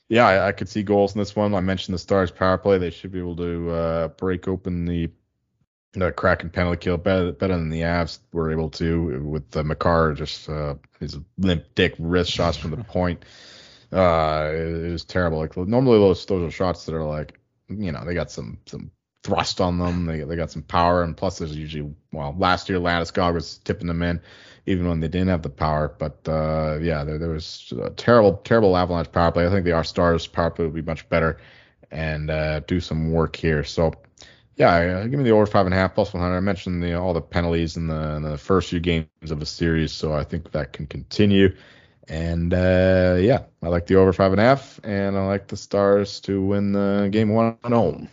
Yeah, 0.09 0.27
I, 0.27 0.47
I 0.49 0.51
could 0.51 0.67
see 0.67 0.83
goals 0.83 1.15
in 1.15 1.19
this 1.19 1.37
one. 1.37 1.55
I 1.55 1.61
mentioned 1.61 1.93
the 1.93 1.99
Stars 1.99 2.31
power 2.31 2.57
play; 2.57 2.77
they 2.77 2.89
should 2.89 3.13
be 3.13 3.19
able 3.19 3.37
to 3.37 3.69
uh, 3.69 4.07
break 4.09 4.49
open 4.49 4.83
the 4.83 5.09
the 5.93 6.11
Kraken 6.11 6.49
penalty 6.49 6.77
kill 6.77 6.97
better, 6.97 7.31
better 7.31 7.57
than 7.57 7.69
the 7.69 7.81
Avs 7.81 8.19
were 8.31 8.51
able 8.51 8.69
to 8.71 9.21
with 9.23 9.55
uh, 9.55 9.63
Makar 9.63 10.13
just 10.13 10.49
uh, 10.49 10.75
his 10.99 11.17
limp 11.37 11.65
dick 11.75 11.95
wrist 11.99 12.31
shots 12.31 12.57
from 12.57 12.71
the 12.71 12.77
point. 12.83 13.23
Uh, 13.91 14.49
it, 14.53 14.85
it 14.85 14.91
was 14.91 15.03
terrible. 15.03 15.39
Like 15.39 15.57
normally 15.57 15.99
those 15.99 16.25
those 16.25 16.47
are 16.47 16.51
shots 16.51 16.85
that 16.85 16.95
are 16.95 17.03
like 17.03 17.37
you 17.67 17.91
know 17.91 18.05
they 18.05 18.13
got 18.13 18.31
some 18.31 18.59
some 18.65 18.91
thrust 19.23 19.59
on 19.59 19.79
them. 19.79 20.05
They 20.05 20.21
they 20.21 20.35
got 20.35 20.51
some 20.51 20.63
power 20.63 21.03
and 21.03 21.15
plus 21.15 21.39
there's 21.39 21.55
usually 21.55 21.93
well 22.13 22.35
last 22.37 22.69
year 22.69 22.79
Landeskog 22.79 23.33
was 23.33 23.57
tipping 23.57 23.87
them 23.87 24.01
in 24.01 24.21
even 24.65 24.87
when 24.87 24.99
they 24.99 25.07
didn't 25.07 25.27
have 25.27 25.41
the 25.41 25.49
power. 25.49 25.93
But 25.97 26.27
uh, 26.27 26.77
yeah, 26.81 27.03
there, 27.03 27.17
there 27.17 27.29
was 27.29 27.73
a 27.81 27.89
terrible 27.89 28.37
terrible 28.37 28.77
Avalanche 28.77 29.11
power 29.11 29.31
play. 29.31 29.45
I 29.45 29.49
think 29.49 29.65
the 29.65 29.73
R 29.73 29.83
Stars 29.83 30.25
power 30.25 30.51
play 30.51 30.65
would 30.65 30.73
be 30.73 30.81
much 30.81 31.09
better 31.09 31.37
and 31.91 32.29
uh, 32.29 32.61
do 32.61 32.79
some 32.79 33.11
work 33.11 33.35
here. 33.35 33.65
So 33.65 33.93
yeah, 34.61 34.99
uh, 34.99 35.07
give 35.07 35.17
me 35.17 35.23
the 35.23 35.31
over 35.31 35.47
five 35.47 35.65
and 35.65 35.73
a 35.73 35.77
half 35.77 35.95
plus 35.95 36.13
100. 36.13 36.37
I 36.37 36.39
mentioned 36.39 36.83
the, 36.83 36.93
all 36.93 37.15
the 37.15 37.21
penalties 37.21 37.77
in 37.77 37.87
the, 37.87 38.15
in 38.17 38.21
the 38.21 38.37
first 38.37 38.69
few 38.69 38.79
games 38.79 39.07
of 39.31 39.39
the 39.39 39.45
series, 39.45 39.91
so 39.91 40.13
I 40.13 40.23
think 40.23 40.51
that 40.51 40.71
can 40.71 40.85
continue. 40.85 41.55
And 42.07 42.53
uh, 42.53 43.17
yeah, 43.19 43.45
I 43.63 43.69
like 43.69 43.87
the 43.87 43.95
over 43.95 44.13
five 44.13 44.31
and 44.31 44.39
a 44.39 44.43
half, 44.43 44.79
and 44.83 45.17
I 45.17 45.25
like 45.25 45.47
the 45.47 45.57
Stars 45.57 46.19
to 46.21 46.43
win 46.43 46.73
the 46.73 47.09
game 47.11 47.29
one 47.29 47.57
at 47.63 47.71
home. 47.71 48.07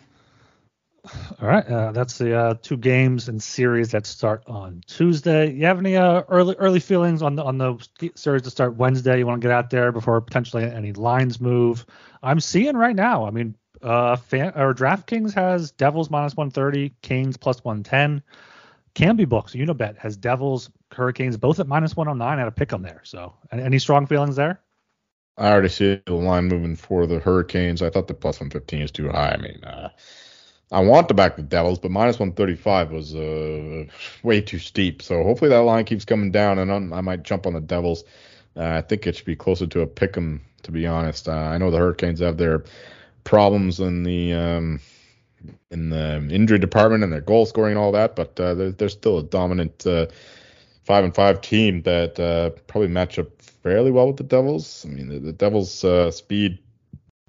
All 1.40 1.48
right, 1.48 1.66
uh, 1.66 1.92
that's 1.92 2.16
the 2.16 2.34
uh, 2.34 2.54
two 2.62 2.78
games 2.78 3.28
and 3.28 3.42
series 3.42 3.90
that 3.90 4.06
start 4.06 4.42
on 4.46 4.82
Tuesday. 4.86 5.52
You 5.52 5.66
have 5.66 5.78
any 5.78 5.96
uh, 5.96 6.22
early 6.28 6.54
early 6.58 6.80
feelings 6.80 7.20
on 7.20 7.36
the 7.36 7.44
on 7.44 7.58
the 7.58 7.76
series 8.14 8.42
to 8.42 8.50
start 8.50 8.76
Wednesday? 8.76 9.18
You 9.18 9.26
want 9.26 9.42
to 9.42 9.48
get 9.48 9.52
out 9.52 9.68
there 9.68 9.92
before 9.92 10.20
potentially 10.22 10.64
any 10.64 10.92
lines 10.92 11.40
move? 11.40 11.84
I'm 12.22 12.40
seeing 12.40 12.76
right 12.76 12.96
now. 12.96 13.26
I 13.26 13.30
mean, 13.30 13.54
uh, 13.82 14.16
fan, 14.16 14.52
or 14.56 14.74
DraftKings 14.74 15.34
has 15.34 15.72
Devils 15.72 16.10
minus 16.10 16.36
130, 16.36 16.94
Canes 17.02 17.36
plus 17.36 17.64
110. 17.64 18.22
Kambi 18.94 19.28
Books, 19.28 19.54
Unibet 19.54 19.96
has 19.98 20.16
Devils, 20.16 20.70
Hurricanes 20.92 21.36
both 21.36 21.60
at 21.60 21.68
minus 21.68 21.96
109 21.96 22.38
at 22.38 22.48
a 22.48 22.50
pick 22.50 22.72
'em 22.72 22.82
there. 22.82 23.00
So, 23.04 23.34
any 23.52 23.78
strong 23.78 24.06
feelings 24.06 24.36
there? 24.36 24.60
I 25.36 25.52
already 25.52 25.68
see 25.68 26.00
the 26.04 26.14
line 26.14 26.48
moving 26.48 26.74
for 26.74 27.06
the 27.06 27.20
Hurricanes. 27.20 27.80
I 27.80 27.90
thought 27.90 28.08
the 28.08 28.14
plus 28.14 28.40
115 28.40 28.82
is 28.82 28.90
too 28.90 29.08
high. 29.08 29.32
I 29.32 29.36
mean, 29.36 29.62
uh, 29.62 29.90
I 30.72 30.80
want 30.80 31.08
to 31.08 31.14
back 31.14 31.36
the 31.36 31.42
Devils, 31.42 31.78
but 31.78 31.92
minus 31.92 32.18
135 32.18 32.90
was 32.90 33.14
uh, 33.14 33.84
way 34.24 34.40
too 34.40 34.58
steep. 34.58 35.00
So 35.00 35.22
hopefully 35.22 35.50
that 35.50 35.58
line 35.58 35.84
keeps 35.84 36.04
coming 36.04 36.32
down, 36.32 36.58
and 36.58 36.72
I'm, 36.72 36.92
i 36.92 37.00
might 37.00 37.22
jump 37.22 37.46
on 37.46 37.54
the 37.54 37.60
Devils. 37.60 38.04
Uh, 38.56 38.64
I 38.64 38.80
think 38.82 39.06
it 39.06 39.16
should 39.16 39.26
be 39.26 39.36
closer 39.36 39.66
to 39.68 39.82
a 39.82 39.86
pick 39.86 40.16
'em, 40.16 40.42
to 40.64 40.72
be 40.72 40.86
honest. 40.86 41.28
Uh, 41.28 41.32
I 41.32 41.58
know 41.58 41.70
the 41.70 41.78
Hurricanes 41.78 42.20
have 42.20 42.36
their 42.36 42.64
problems 43.24 43.80
in 43.80 44.02
the 44.02 44.32
um, 44.32 44.80
in 45.70 45.90
the 45.90 46.28
injury 46.30 46.58
department 46.58 47.04
and 47.04 47.12
their 47.12 47.20
goal 47.20 47.46
scoring 47.46 47.72
and 47.72 47.78
all 47.78 47.92
that, 47.92 48.16
but 48.16 48.38
uh, 48.40 48.54
they're, 48.54 48.72
they're 48.72 48.88
still 48.88 49.18
a 49.18 49.22
dominant 49.22 49.86
uh, 49.86 50.06
five 50.84 51.04
and 51.04 51.14
five 51.14 51.40
team 51.40 51.82
that 51.82 52.18
uh, 52.18 52.50
probably 52.66 52.88
match 52.88 53.18
up 53.18 53.40
fairly 53.40 53.90
well 53.90 54.06
with 54.06 54.16
the 54.16 54.24
Devils. 54.24 54.84
I 54.86 54.90
mean, 54.90 55.08
the, 55.08 55.18
the 55.18 55.32
Devils' 55.32 55.84
uh, 55.84 56.10
speed 56.10 56.58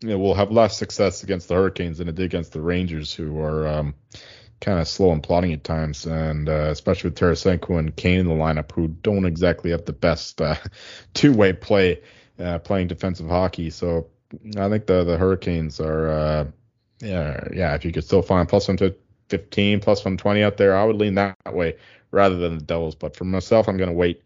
you 0.01 0.09
know, 0.09 0.17
will 0.17 0.33
have 0.33 0.51
less 0.51 0.77
success 0.77 1.23
against 1.23 1.47
the 1.47 1.55
Hurricanes 1.55 1.97
than 1.97 2.07
it 2.07 2.15
did 2.15 2.25
against 2.25 2.53
the 2.53 2.61
Rangers, 2.61 3.13
who 3.13 3.39
are 3.39 3.67
um, 3.67 3.93
kind 4.61 4.79
of 4.79 4.87
slow 4.87 5.11
and 5.11 5.21
plodding 5.21 5.53
at 5.53 5.63
times, 5.63 6.05
and 6.05 6.47
uh, 6.49 6.69
especially 6.69 7.09
with 7.09 7.19
Tarasenko 7.19 7.77
and 7.77 7.95
Kane 7.95 8.19
in 8.19 8.27
the 8.27 8.33
lineup, 8.33 8.71
who 8.71 8.87
don't 8.87 9.25
exactly 9.25 9.71
have 9.71 9.85
the 9.85 9.93
best 9.93 10.41
uh, 10.41 10.55
two-way 11.13 11.53
play 11.53 12.01
playing 12.63 12.87
defensive 12.87 13.27
hockey. 13.27 13.69
So 13.69 14.07
I 14.57 14.69
think 14.69 14.85
the 14.85 15.03
the 15.03 15.17
Hurricanes 15.17 15.79
are, 15.79 16.09
uh, 16.09 16.45
yeah, 16.99 17.47
yeah. 17.53 17.75
If 17.75 17.85
you 17.85 17.91
could 17.91 18.03
still 18.03 18.21
find 18.21 18.47
plus 18.47 18.67
one 18.67 18.77
to 18.77 18.95
15, 19.29 19.79
plus 19.79 19.99
120 19.99 20.43
out 20.43 20.57
there, 20.57 20.75
I 20.75 20.83
would 20.83 20.97
lean 20.97 21.15
that 21.15 21.35
way 21.51 21.75
rather 22.11 22.35
than 22.35 22.57
the 22.57 22.63
Devils. 22.63 22.95
But 22.95 23.15
for 23.15 23.25
myself, 23.25 23.67
I'm 23.67 23.77
going 23.77 23.89
to 23.89 23.95
wait. 23.95 24.23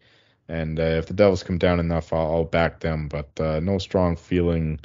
And 0.48 0.78
uh, 0.78 0.82
if 0.82 1.06
the 1.06 1.14
Devils 1.14 1.42
come 1.42 1.58
down 1.58 1.80
enough, 1.80 2.12
I'll, 2.12 2.32
I'll 2.32 2.44
back 2.44 2.80
them. 2.80 3.08
But 3.08 3.28
uh, 3.40 3.60
no 3.60 3.78
strong 3.78 4.16
feeling 4.16 4.80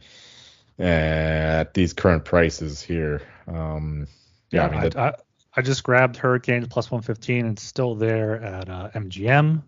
at 0.78 1.74
these 1.74 1.94
current 1.94 2.24
prices 2.26 2.82
here. 2.82 3.22
Um, 3.48 4.08
yeah, 4.52 4.62
yeah, 4.62 4.68
I, 4.68 4.82
mean, 4.82 4.90
the, 4.90 5.00
I, 5.00 5.14
I, 5.56 5.62
just 5.62 5.84
grabbed 5.84 6.16
Hurricanes 6.16 6.68
plus 6.70 6.90
115 6.90 7.46
and 7.46 7.60
still 7.60 7.96
there 7.96 8.42
at 8.42 8.70
uh, 8.70 8.90
MGM. 8.96 9.64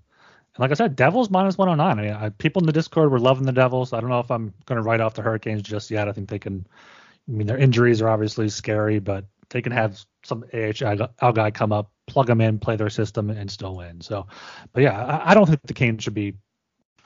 And 0.55 0.61
like 0.61 0.71
I 0.71 0.73
said, 0.73 0.95
Devils 0.95 1.29
minus 1.29 1.57
109. 1.57 1.99
I 1.99 2.01
mean, 2.01 2.13
I, 2.13 2.29
people 2.29 2.61
in 2.61 2.65
the 2.65 2.73
Discord 2.73 3.11
were 3.11 3.19
loving 3.19 3.45
the 3.45 3.51
Devils. 3.51 3.93
I 3.93 4.01
don't 4.01 4.09
know 4.09 4.19
if 4.19 4.31
I'm 4.31 4.53
going 4.65 4.81
to 4.81 4.87
write 4.87 4.99
off 4.99 5.13
the 5.13 5.21
Hurricanes 5.21 5.61
just 5.61 5.89
yet. 5.89 6.07
I 6.07 6.11
think 6.11 6.29
they 6.29 6.39
can. 6.39 6.67
I 7.27 7.31
mean, 7.31 7.47
their 7.47 7.57
injuries 7.57 8.01
are 8.01 8.09
obviously 8.09 8.49
scary, 8.49 8.99
but 8.99 9.25
they 9.49 9.61
can 9.61 9.71
have 9.71 10.03
some 10.23 10.43
AHL 10.53 11.33
guy 11.33 11.51
come 11.51 11.71
up, 11.71 11.91
plug 12.07 12.27
them 12.27 12.41
in, 12.41 12.59
play 12.59 12.75
their 12.75 12.89
system, 12.89 13.29
and 13.29 13.49
still 13.49 13.75
win. 13.75 14.01
So, 14.01 14.27
but 14.73 14.83
yeah, 14.83 15.05
I, 15.05 15.31
I 15.31 15.33
don't 15.33 15.45
think 15.45 15.61
the 15.63 15.73
Canes 15.73 16.03
should 16.03 16.13
be 16.13 16.35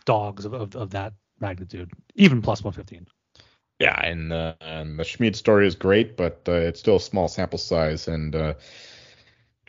dogs 0.06 0.46
of, 0.46 0.54
of, 0.54 0.76
of 0.76 0.92
that 0.92 1.14
magnitude, 1.40 1.92
even 2.16 2.42
plus 2.42 2.64
115. 2.64 3.08
Yeah, 3.80 4.00
and, 4.06 4.32
uh, 4.32 4.54
and 4.62 4.98
the 4.98 5.04
Schmid 5.04 5.36
story 5.36 5.68
is 5.68 5.76
great, 5.76 6.16
but 6.16 6.42
uh, 6.48 6.54
it's 6.54 6.80
still 6.80 6.96
a 6.96 7.02
small 7.02 7.28
sample 7.28 7.60
size, 7.60 8.08
and 8.08 8.34
uh, 8.34 8.54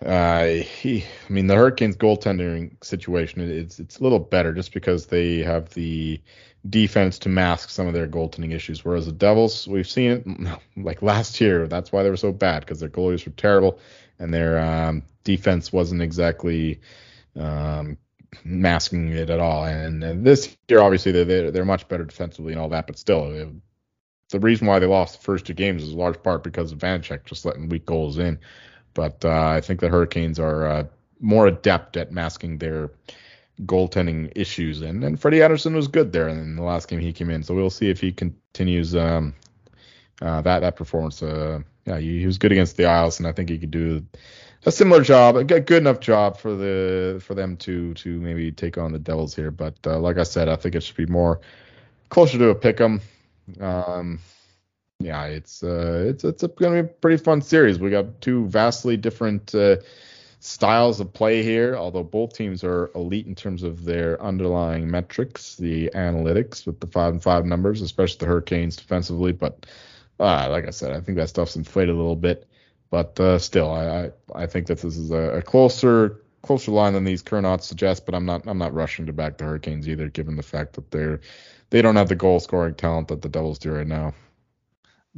uh, 0.05 0.47
he, 0.47 1.05
I 1.29 1.33
mean, 1.33 1.47
the 1.47 1.55
Hurricanes 1.55 1.97
goaltending 1.97 2.85
situation 2.85 3.41
it's 3.41 3.79
it's 3.79 3.99
a 3.99 4.03
little 4.03 4.19
better 4.19 4.53
just 4.53 4.75
because 4.75 5.07
they 5.07 5.39
have 5.39 5.71
the 5.71 6.21
defense 6.69 7.19
to 7.21 7.29
mask 7.29 7.71
some 7.71 7.87
of 7.87 7.95
their 7.95 8.07
goaltending 8.07 8.53
issues. 8.53 8.85
Whereas 8.85 9.07
the 9.07 9.13
Devils, 9.13 9.67
we've 9.67 9.89
seen 9.89 10.11
it 10.11 10.51
like 10.77 11.03
last 11.03 11.41
year. 11.41 11.67
That's 11.67 11.93
why 11.93 12.03
they 12.03 12.11
were 12.11 12.17
so 12.17 12.33
bad 12.33 12.61
because 12.61 12.81
their 12.81 12.89
goalies 12.89 13.25
were 13.25 13.33
terrible 13.33 13.79
and 14.19 14.33
their 14.33 14.59
um, 14.59 15.03
defense 15.25 15.73
wasn't 15.73 16.03
exactly 16.03 16.81
um, 17.37 17.99
masking 18.45 19.13
it 19.13 19.31
at 19.31 19.41
all. 19.41 19.65
And, 19.65 20.03
and 20.03 20.25
this 20.25 20.57
year, 20.69 20.81
obviously, 20.81 21.13
they're, 21.13 21.51
they're 21.51 21.65
much 21.65 21.89
better 21.89 22.05
defensively 22.05 22.53
and 22.53 22.61
all 22.61 22.69
that, 22.71 22.87
but 22.87 22.99
still, 22.99 23.31
it, 23.33 23.49
the 24.31 24.41
reason 24.41 24.67
why 24.67 24.79
they 24.79 24.87
lost 24.87 25.19
the 25.19 25.25
first 25.25 25.47
two 25.47 25.55
games 25.55 25.83
is 25.83 25.93
large 25.93 26.21
part 26.23 26.43
because 26.43 26.73
of 26.73 26.79
Vanecek 26.79 27.25
just 27.25 27.45
letting 27.45 27.69
weak 27.69 27.87
goals 27.87 28.19
in. 28.19 28.39
But 28.97 29.25
uh, 29.25 29.47
I 29.49 29.61
think 29.61 29.81
the 29.81 29.91
Hurricanes 29.91 30.41
are 30.41 30.67
uh, 30.67 30.85
more 31.21 31.47
adept 31.47 31.99
at 31.99 32.11
masking 32.11 32.57
their 32.57 32.91
goaltending 33.61 34.33
issues, 34.35 34.81
and 34.81 35.05
and 35.05 35.21
Freddie 35.21 35.43
Andersen 35.43 35.77
was 35.77 35.87
good 35.87 36.13
there 36.13 36.29
in 36.29 36.57
the 36.57 36.63
last 36.63 36.89
game 36.89 36.99
he 36.99 37.13
came 37.13 37.29
in. 37.29 37.43
So 37.43 37.55
we'll 37.55 37.71
see 37.71 37.91
if 37.91 38.01
he 38.01 38.11
continues 38.11 38.97
um, 38.97 39.35
uh, 40.23 40.41
that 40.41 40.61
that 40.61 40.77
performance. 40.77 41.23
Uh, 41.23 41.61
yeah, 41.85 41.99
he, 41.99 42.21
he, 42.21 42.27
was 42.27 42.39
good 42.39 42.53
against 42.53 42.79
the 42.79 42.87
Isles, 42.87 43.21
and 43.21 43.29
I 43.29 43.33
think 43.33 43.51
he 43.51 43.59
could 43.59 43.71
do 43.71 44.05
a 44.65 44.73
similar 44.73 45.03
job, 45.03 45.37
a 45.37 45.45
good 45.45 45.71
enough 45.71 46.01
job 46.01 46.39
for 46.39 46.55
the 46.55 47.21
for 47.23 47.35
them 47.35 47.59
to 47.59 47.93
to 47.95 48.19
maybe 48.19 48.51
take 48.51 48.79
on 48.79 48.93
the 48.93 48.99
Devils 48.99 49.37
here. 49.37 49.51
But 49.51 49.77
uh, 49.87 49.99
like 49.99 50.17
I 50.17 50.23
said, 50.23 50.49
I 50.49 50.57
think 50.57 50.75
it 50.75 50.83
should 50.83 50.97
be 50.97 51.07
more 51.07 51.41
closer 52.09 52.39
to 52.39 52.49
a 52.49 52.55
pick 52.55 52.81
'em. 52.81 53.03
Um, 53.61 54.21
yeah, 54.99 55.25
it's 55.27 55.63
uh, 55.63 56.05
it's 56.09 56.25
it's 56.25 56.43
going 56.43 56.77
to 56.77 56.83
be 56.83 56.89
a 56.89 56.93
pretty 56.93 57.23
fun 57.23 57.43
series. 57.43 57.79
We 57.79 57.91
got 57.91 58.21
two 58.21 58.47
vastly 58.47 58.97
different 58.97 59.55
uh, 59.55 59.77
styles 60.41 61.01
of 61.01 61.13
play 61.13 61.43
here, 61.43 61.77
although 61.77 62.03
both 62.03 62.33
teams 62.35 62.65
are 62.65 62.91
elite 62.95 63.27
in 63.27 63.35
terms 63.35 63.63
of 63.63 63.85
their 63.85 64.21
underlying 64.23 64.91
metrics, 64.91 65.57
the 65.57 65.91
analytics 65.95 66.67
with 66.67 66.81
the 66.81 66.87
five 66.87 67.13
and 67.13 67.23
five 67.23 67.45
numbers, 67.45 67.83
especially 67.83 68.19
the 68.19 68.27
Hurricanes 68.27 68.77
defensively. 68.77 69.33
But 69.33 69.67
uh, 70.19 70.49
like 70.51 70.67
I 70.67 70.71
said, 70.71 70.93
I 70.93 71.01
think 71.01 71.19
that 71.19 71.29
stuff's 71.29 71.57
inflated 71.57 71.95
a 71.95 71.99
little 71.99 72.17
bit. 72.17 72.49
But 72.89 73.19
uh, 73.21 73.39
still, 73.39 73.71
I, 73.71 74.07
I, 74.07 74.11
I 74.35 74.47
think 74.47 74.69
that 74.69 74.79
this 74.79 74.97
is 74.97 75.11
a, 75.11 75.39
a, 75.39 75.43
closer 75.43 76.23
closer 76.43 76.71
line 76.71 76.93
than 76.93 77.03
these 77.05 77.21
current 77.21 77.45
odds 77.45 77.67
suggest. 77.67 78.07
But 78.07 78.15
I'm 78.15 78.25
not 78.25 78.47
I'm 78.47 78.59
not 78.59 78.73
rushing 78.73 79.07
to 79.07 79.13
back 79.13 79.37
the 79.37 79.45
Hurricanes 79.45 79.89
either, 79.89 80.09
given 80.09 80.37
the 80.37 80.43
fact 80.43 80.75
that 80.75 80.91
they're 80.91 81.21
they 81.71 81.83
don't 81.83 81.97
have 81.97 82.09
the 82.09 82.15
goal 82.15 82.41
scoring 82.41 82.75
talent 82.75 83.09
that 83.09 83.23
the 83.23 83.29
Devils 83.29 83.59
do 83.59 83.73
right 83.73 83.87
now. 83.87 84.15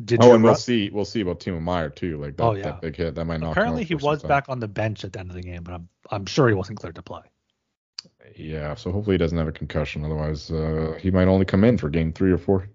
Did 0.04 0.22
oh, 0.22 0.34
and 0.34 0.44
we'll 0.44 0.54
see. 0.54 0.90
We'll 0.90 1.04
see 1.04 1.22
about 1.22 1.40
Timo 1.40 1.60
Meier 1.60 1.90
too. 1.90 2.18
Like 2.18 2.36
that, 2.36 2.44
oh, 2.44 2.54
yeah. 2.54 2.64
that 2.64 2.80
big 2.80 2.94
hit 2.94 3.16
that 3.16 3.24
might 3.24 3.40
not. 3.40 3.52
Apparently, 3.52 3.82
he 3.82 3.96
was 3.96 4.22
back 4.22 4.44
on 4.48 4.60
the 4.60 4.68
bench 4.68 5.04
at 5.04 5.12
the 5.12 5.20
end 5.20 5.30
of 5.30 5.34
the 5.34 5.42
game, 5.42 5.64
but 5.64 5.74
I'm 5.74 5.88
I'm 6.10 6.26
sure 6.26 6.48
he 6.48 6.54
wasn't 6.54 6.78
cleared 6.78 6.94
to 6.94 7.02
play. 7.02 7.22
Yeah, 8.36 8.76
so 8.76 8.92
hopefully 8.92 9.14
he 9.14 9.18
doesn't 9.18 9.36
have 9.36 9.48
a 9.48 9.52
concussion. 9.52 10.04
Otherwise, 10.04 10.50
uh, 10.50 10.96
he 11.00 11.10
might 11.10 11.26
only 11.26 11.44
come 11.44 11.64
in 11.64 11.78
for 11.78 11.88
game 11.88 12.12
three 12.12 12.30
or 12.30 12.38
four. 12.38 12.68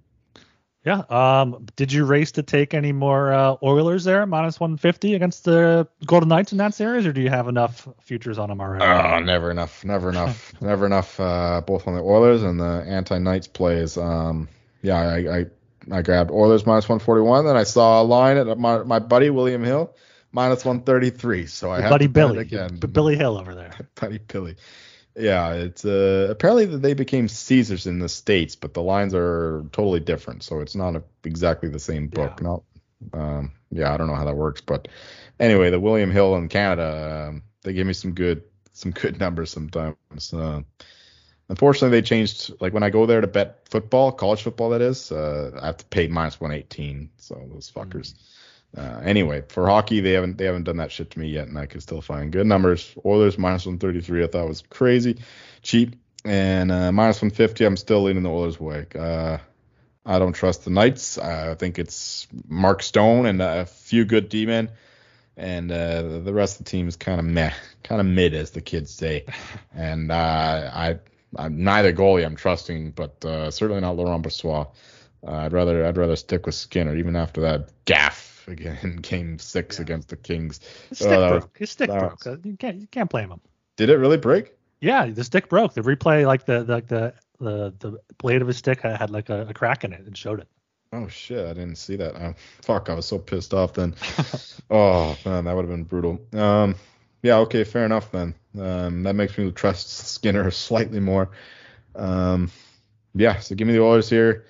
Yeah. 0.86 1.04
Um. 1.10 1.66
Did 1.78 1.94
you 1.94 2.04
race 2.04 2.34
to 2.34 2.44
take 2.44 2.74
any 2.74 2.92
more 2.92 3.32
uh, 3.32 3.56
Oilers 3.64 4.04
there, 4.04 4.26
minus 4.26 4.60
150 4.60 5.16
against 5.16 5.46
the 5.46 5.88
Golden 6.06 6.28
Knights 6.28 6.52
in 6.52 6.58
that 6.58 6.74
series, 6.74 7.06
or 7.06 7.14
do 7.14 7.22
you 7.22 7.30
have 7.30 7.48
enough 7.48 7.88
futures 8.02 8.38
on 8.38 8.50
them 8.50 8.60
already? 8.60 8.84
Oh, 8.84 9.20
never 9.20 9.50
enough. 9.50 9.86
Never 9.86 10.10
enough. 10.10 10.54
never 10.62 10.86
enough. 10.86 11.18
Uh, 11.22 11.62
both 11.66 11.88
on 11.88 11.96
the 11.96 12.02
Oilers 12.02 12.44
and 12.44 12.60
the 12.60 12.84
anti-Knights 12.86 13.48
plays. 13.48 13.98
Um. 13.98 14.50
Yeah, 14.82 14.98
I, 14.98 15.40
I 15.40 15.46
I 15.92 16.02
grabbed 16.02 16.32
Oilers 16.32 16.66
minus 16.66 16.88
141. 16.88 17.46
Then 17.46 17.56
I 17.56 17.64
saw 17.64 18.02
a 18.02 18.04
line 18.04 18.38
at 18.38 18.58
my, 18.58 18.84
my 18.84 19.00
buddy 19.00 19.30
William 19.30 19.64
Hill 19.64 19.96
minus 20.32 20.66
133. 20.66 21.48
So 21.48 21.72
I 21.72 21.82
had 21.82 21.90
buddy 21.90 22.08
Billy 22.08 22.40
again. 22.40 22.78
Billy 22.78 23.16
Hill 23.16 23.38
over 23.38 23.56
there. 23.56 23.74
buddy 23.96 24.20
Billy. 24.20 24.56
Yeah, 25.16 25.54
it's 25.54 25.86
uh, 25.86 26.28
apparently 26.32 26.66
that 26.66 26.82
they 26.82 26.96
became 26.96 27.28
Caesars 27.28 27.86
in 27.86 28.00
the 28.00 28.10
states, 28.10 28.56
but 28.56 28.74
the 28.74 28.82
lines 28.82 29.14
are 29.14 29.64
totally 29.72 30.00
different, 30.00 30.42
so 30.42 30.60
it's 30.60 30.76
not 30.76 30.96
a, 30.96 31.04
exactly 31.24 31.70
the 31.70 31.80
same 31.80 32.08
book. 32.08 32.40
Yeah. 32.42 32.44
No, 32.44 32.64
um, 33.14 33.52
yeah, 33.70 33.94
I 33.94 33.98
don't 33.98 34.08
know 34.08 34.16
how 34.16 34.26
that 34.26 34.36
works, 34.36 34.62
but 34.62 34.88
anyway, 35.40 35.70
the 35.70 35.80
William 35.80 36.10
Hill 36.10 36.36
in 36.36 36.50
Canada, 36.50 37.28
um, 37.30 37.44
they 37.62 37.74
gave 37.74 37.86
me 37.86 37.94
some 37.94 38.14
good 38.14 38.44
some 38.72 38.92
good 38.92 39.20
numbers 39.20 39.52
sometimes. 39.52 40.34
Uh, 40.34 40.62
Unfortunately, 41.54 41.96
they 41.96 42.02
changed. 42.02 42.52
Like 42.60 42.74
when 42.74 42.82
I 42.82 42.90
go 42.90 43.06
there 43.06 43.22
to 43.22 43.28
bet 43.28 43.60
football, 43.70 44.12
college 44.12 44.42
football, 44.42 44.72
that 44.72 44.82
is, 44.82 45.12
uh, 45.12 45.52
I 45.62 45.68
have 45.68 45.78
to 45.78 45.86
pay 45.86 46.08
minus 46.08 46.42
118. 46.42 47.12
So 47.18 47.48
those 47.54 47.70
fuckers. 47.70 48.16
Uh, 48.76 49.02
anyway, 49.04 49.44
for 49.50 49.68
hockey, 49.68 50.00
they 50.00 50.14
haven't 50.14 50.40
they 50.40 50.46
haven't 50.46 50.64
done 50.64 50.78
that 50.78 50.92
shit 50.92 51.12
to 51.12 51.20
me 51.20 51.28
yet, 51.28 51.48
and 51.48 51.60
I 51.60 51.68
can 51.68 51.80
still 51.80 52.02
find 52.02 52.32
good 52.32 52.48
numbers. 52.48 52.96
Oilers 53.06 53.38
minus 53.38 53.68
133, 53.68 54.24
I 54.24 54.28
thought 54.28 54.48
was 54.48 54.64
crazy 54.68 55.20
cheap, 55.62 55.96
and 56.26 56.72
uh, 56.72 56.92
minus 56.92 57.18
150, 57.18 57.66
I'm 57.66 57.78
still 57.78 58.02
leaning 58.02 58.24
the 58.24 58.32
Oilers' 58.32 58.60
way. 58.60 58.88
Uh, 58.96 59.38
I 60.04 60.18
don't 60.18 60.34
trust 60.34 60.66
the 60.66 60.72
Knights. 60.72 61.20
I 61.20 61.54
think 61.54 61.78
it's 61.78 62.28
Mark 62.48 62.82
Stone 62.82 63.28
and 63.28 63.44
a 63.44 63.68
few 63.68 64.06
good 64.06 64.28
D-men, 64.28 64.72
and 65.38 65.72
uh, 65.72 66.20
the 66.20 66.34
rest 66.34 66.60
of 66.60 66.66
the 66.66 66.72
team 66.72 66.88
is 66.88 66.96
kind 66.96 67.20
of 67.20 67.28
meh, 67.28 67.54
kind 67.84 68.02
of 68.02 68.08
mid, 68.08 68.34
as 68.34 68.50
the 68.50 68.62
kids 68.62 68.90
say. 68.90 69.26
And 69.76 70.12
uh, 70.12 70.72
I 70.74 71.00
I'm 71.36 71.64
neither 71.64 71.94
goalie 71.94 72.26
I'm 72.26 72.36
trusting, 72.36 72.92
but 72.92 73.24
uh, 73.26 73.52
certainly 73.52 73.82
not 73.82 73.96
Laurent 73.96 74.24
Brossoit. 74.24 74.68
Uh, 75.26 75.32
I'd 75.32 75.54
rather 75.54 75.86
I'd 75.86 75.98
rather 75.98 76.16
stick 76.16 76.46
with 76.46 76.56
Skinner 76.56 76.96
even 76.96 77.16
after 77.16 77.42
that 77.42 77.72
gaff 77.86 78.46
again 78.48 78.78
in 78.84 78.96
Game 78.98 79.40
Six 79.40 79.78
yeah. 79.78 79.84
against 79.84 80.10
the 80.10 80.18
Kings. 80.18 80.60
His 80.90 81.00
stick 81.00 81.12
uh, 81.12 81.30
broke. 81.30 81.58
His 81.58 81.72
stick 81.72 81.90
broke. 81.90 82.26
Was, 82.26 82.40
you 82.44 82.58
can't 82.58 82.82
you 82.82 82.88
can't 82.88 83.10
blame 83.10 83.30
him. 83.32 83.42
Did 83.78 83.90
it 83.90 83.98
really 83.98 84.18
break? 84.18 84.54
Yeah, 84.82 85.06
the 85.06 85.24
stick 85.24 85.48
broke. 85.48 85.74
The 85.74 85.82
replay, 85.82 86.26
like 86.26 86.46
the 86.46 86.64
like 86.66 86.88
the 86.88 87.14
the 87.40 87.74
the 87.80 88.00
blade 88.18 88.42
of 88.42 88.48
his 88.48 88.58
stick 88.58 88.82
had, 88.82 88.98
had 88.98 89.10
like 89.10 89.30
a, 89.30 89.48
a, 89.48 89.54
crack 89.54 89.84
in 89.84 89.94
it 89.94 90.02
and 90.02 90.18
showed 90.18 90.40
it. 90.40 90.48
Oh 90.92 91.08
shit, 91.08 91.46
I 91.46 91.54
didn't 91.54 91.78
see 91.78 91.96
that. 91.96 92.16
Oh, 92.16 92.34
fuck, 92.62 92.90
I 92.90 92.94
was 92.94 93.06
so 93.06 93.18
pissed 93.18 93.54
off 93.54 93.74
then. 93.74 93.96
oh 94.70 95.18
man, 95.26 95.46
that 95.46 95.56
would 95.56 95.66
have 95.66 95.72
been 95.72 95.86
brutal. 95.86 96.20
Um, 96.34 96.76
yeah, 97.24 97.38
okay, 97.38 97.64
fair 97.64 97.86
enough 97.86 98.12
then. 98.12 98.36
Um, 98.60 99.04
that 99.04 99.16
makes 99.16 99.38
me 99.38 99.50
trust 99.52 99.90
Skinner 99.90 100.52
slightly 100.52 101.00
more. 101.00 101.32
Um, 101.96 102.52
yeah, 103.16 103.40
so 103.40 103.56
give 103.56 103.68
me 103.68 103.74
the 103.74 103.82
Oilers 103.82 104.10
here. 104.10 104.46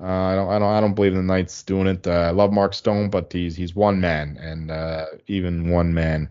Uh, 0.00 0.04
I 0.06 0.34
don't, 0.36 0.48
I 0.48 0.58
don't, 0.60 0.74
I 0.74 0.80
don't 0.80 0.94
believe 0.94 1.12
in 1.12 1.18
the 1.18 1.24
Knights 1.24 1.64
doing 1.64 1.88
it. 1.88 2.06
Uh, 2.06 2.10
I 2.10 2.30
love 2.30 2.52
Mark 2.52 2.74
Stone, 2.74 3.10
but 3.10 3.32
he's 3.32 3.56
he's 3.56 3.74
one 3.74 4.00
man, 4.00 4.38
and 4.40 4.70
uh, 4.70 5.06
even 5.26 5.70
one 5.70 5.92
man, 5.92 6.30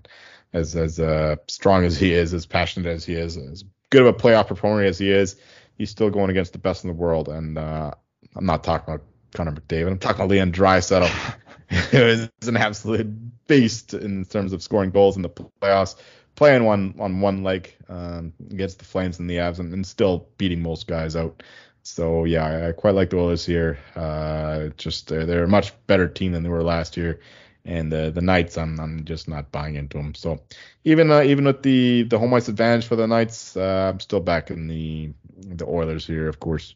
as 0.54 0.76
as 0.78 1.02
uh, 1.02 1.36
strong 1.48 1.84
as 1.84 1.98
he 1.98 2.14
is, 2.14 2.34
as 2.34 2.46
passionate 2.46 2.88
as 2.88 3.04
he 3.04 3.16
is, 3.16 3.36
as 3.36 3.66
good 3.90 4.04
of 4.04 4.08
a 4.08 4.14
playoff 4.14 4.48
performer 4.48 4.84
as 4.84 4.98
he 4.98 5.12
is, 5.12 5.36
he's 5.78 5.90
still 5.90 6.10
going 6.10 6.30
against 6.30 6.54
the 6.54 6.60
best 6.60 6.86
in 6.86 6.90
the 6.90 6.96
world. 6.96 7.28
And 7.28 7.58
uh, 7.58 7.92
I'm 8.36 8.46
not 8.46 8.64
talking 8.64 8.94
about 8.94 9.06
Connor 9.34 9.52
McDavid. 9.52 9.88
I'm 9.88 10.00
talking 10.00 10.22
about 10.22 10.30
Leon 10.30 10.54
Draisaitl, 10.54 11.12
who 11.92 11.98
is 11.98 12.30
an 12.48 12.58
absolute 12.58 13.08
beast 13.48 13.94
in 13.94 14.26
terms 14.26 14.54
of 14.54 14.64
scoring 14.64 14.92
goals 14.92 15.16
in 15.16 15.22
the 15.22 15.30
playoffs 15.30 15.96
playing 16.38 16.64
one 16.64 16.96
on 17.00 17.20
one 17.20 17.44
leg 17.44 17.74
um, 17.90 18.32
against 18.52 18.80
the 18.80 18.86
Flames 18.86 19.20
and 19.20 19.30
the 19.30 19.38
Avs 19.38 19.60
and, 19.60 19.74
and, 19.74 19.86
still 19.86 20.30
beating 20.38 20.62
most 20.62 20.88
guys 20.88 21.16
out. 21.16 21.44
So 21.84 22.24
yeah, 22.24 22.70
I, 22.70 22.72
quite 22.72 22.96
like 22.96 23.10
the 23.10 23.18
Oilers 23.18 23.46
here. 23.46 23.80
Uh, 23.96 24.70
just 24.78 25.12
uh, 25.12 25.26
they're 25.26 25.44
a 25.44 25.50
much 25.50 25.74
better 25.88 26.08
team 26.08 26.32
than 26.32 26.44
they 26.44 26.50
were 26.50 26.64
last 26.64 26.96
year, 26.96 27.20
and 27.66 27.92
the 27.92 28.12
the 28.12 28.22
Knights, 28.22 28.58
I'm 28.58 28.80
I'm 28.80 29.04
just 29.04 29.28
not 29.28 29.52
buying 29.52 29.76
into 29.76 29.98
them. 29.98 30.14
So 30.14 30.42
even 30.84 31.12
uh, 31.12 31.22
even 31.22 31.46
with 31.46 31.64
the 31.64 32.04
the 32.04 32.20
home 32.20 32.34
ice 32.34 32.50
advantage 32.50 32.86
for 32.86 32.96
the 32.96 33.08
Knights, 33.08 33.58
uh, 33.58 33.92
I'm 33.92 34.00
still 34.00 34.20
back 34.20 34.52
in 34.52 34.68
the 34.68 35.12
the 35.38 35.66
Oilers 35.66 36.06
here, 36.06 36.28
of 36.28 36.40
course. 36.40 36.76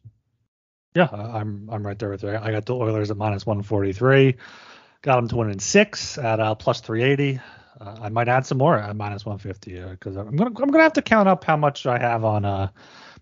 Yeah, 0.95 1.09
I'm 1.11 1.69
I'm 1.71 1.85
right 1.85 1.99
there 1.99 2.09
with 2.09 2.23
you. 2.23 2.29
I 2.29 2.51
got 2.51 2.65
the 2.65 2.75
Oilers 2.75 3.11
at 3.11 3.17
minus 3.17 3.45
143. 3.45 4.37
Got 5.01 5.15
them 5.15 5.27
to 5.29 5.35
win 5.37 5.49
in 5.49 5.59
six 5.59 6.17
at 6.17 6.39
uh, 6.39 6.55
plus 6.55 6.81
380. 6.81 7.41
Uh, 7.79 7.95
I 8.01 8.09
might 8.09 8.27
add 8.27 8.45
some 8.45 8.59
more 8.59 8.77
at 8.77 8.95
minus 8.95 9.25
150 9.25 9.89
because 9.91 10.15
uh, 10.15 10.21
I'm 10.21 10.35
gonna 10.35 10.51
I'm 10.61 10.69
gonna 10.69 10.83
have 10.83 10.93
to 10.93 11.01
count 11.01 11.27
up 11.27 11.43
how 11.43 11.57
much 11.57 11.87
I 11.87 11.97
have 11.97 12.23
on 12.23 12.45
uh 12.45 12.69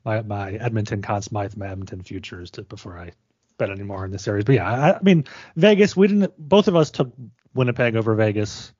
my 0.03 0.21
my 0.21 0.51
Edmonton 0.53 1.01
Conn 1.01 1.21
Smythe, 1.21 1.55
my 1.55 1.69
Edmonton 1.69 2.03
futures 2.03 2.51
to, 2.51 2.63
before 2.63 2.97
I 2.97 3.11
bet 3.57 3.69
anymore 3.69 4.03
in 4.03 4.11
this 4.11 4.23
series. 4.23 4.43
But 4.43 4.55
yeah, 4.55 4.69
I, 4.69 4.97
I 4.97 4.99
mean 5.01 5.25
Vegas, 5.55 5.95
we 5.95 6.07
didn't. 6.07 6.33
Both 6.37 6.67
of 6.67 6.75
us 6.75 6.91
took 6.91 7.13
Winnipeg 7.53 7.95
over 7.95 8.15
Vegas. 8.15 8.73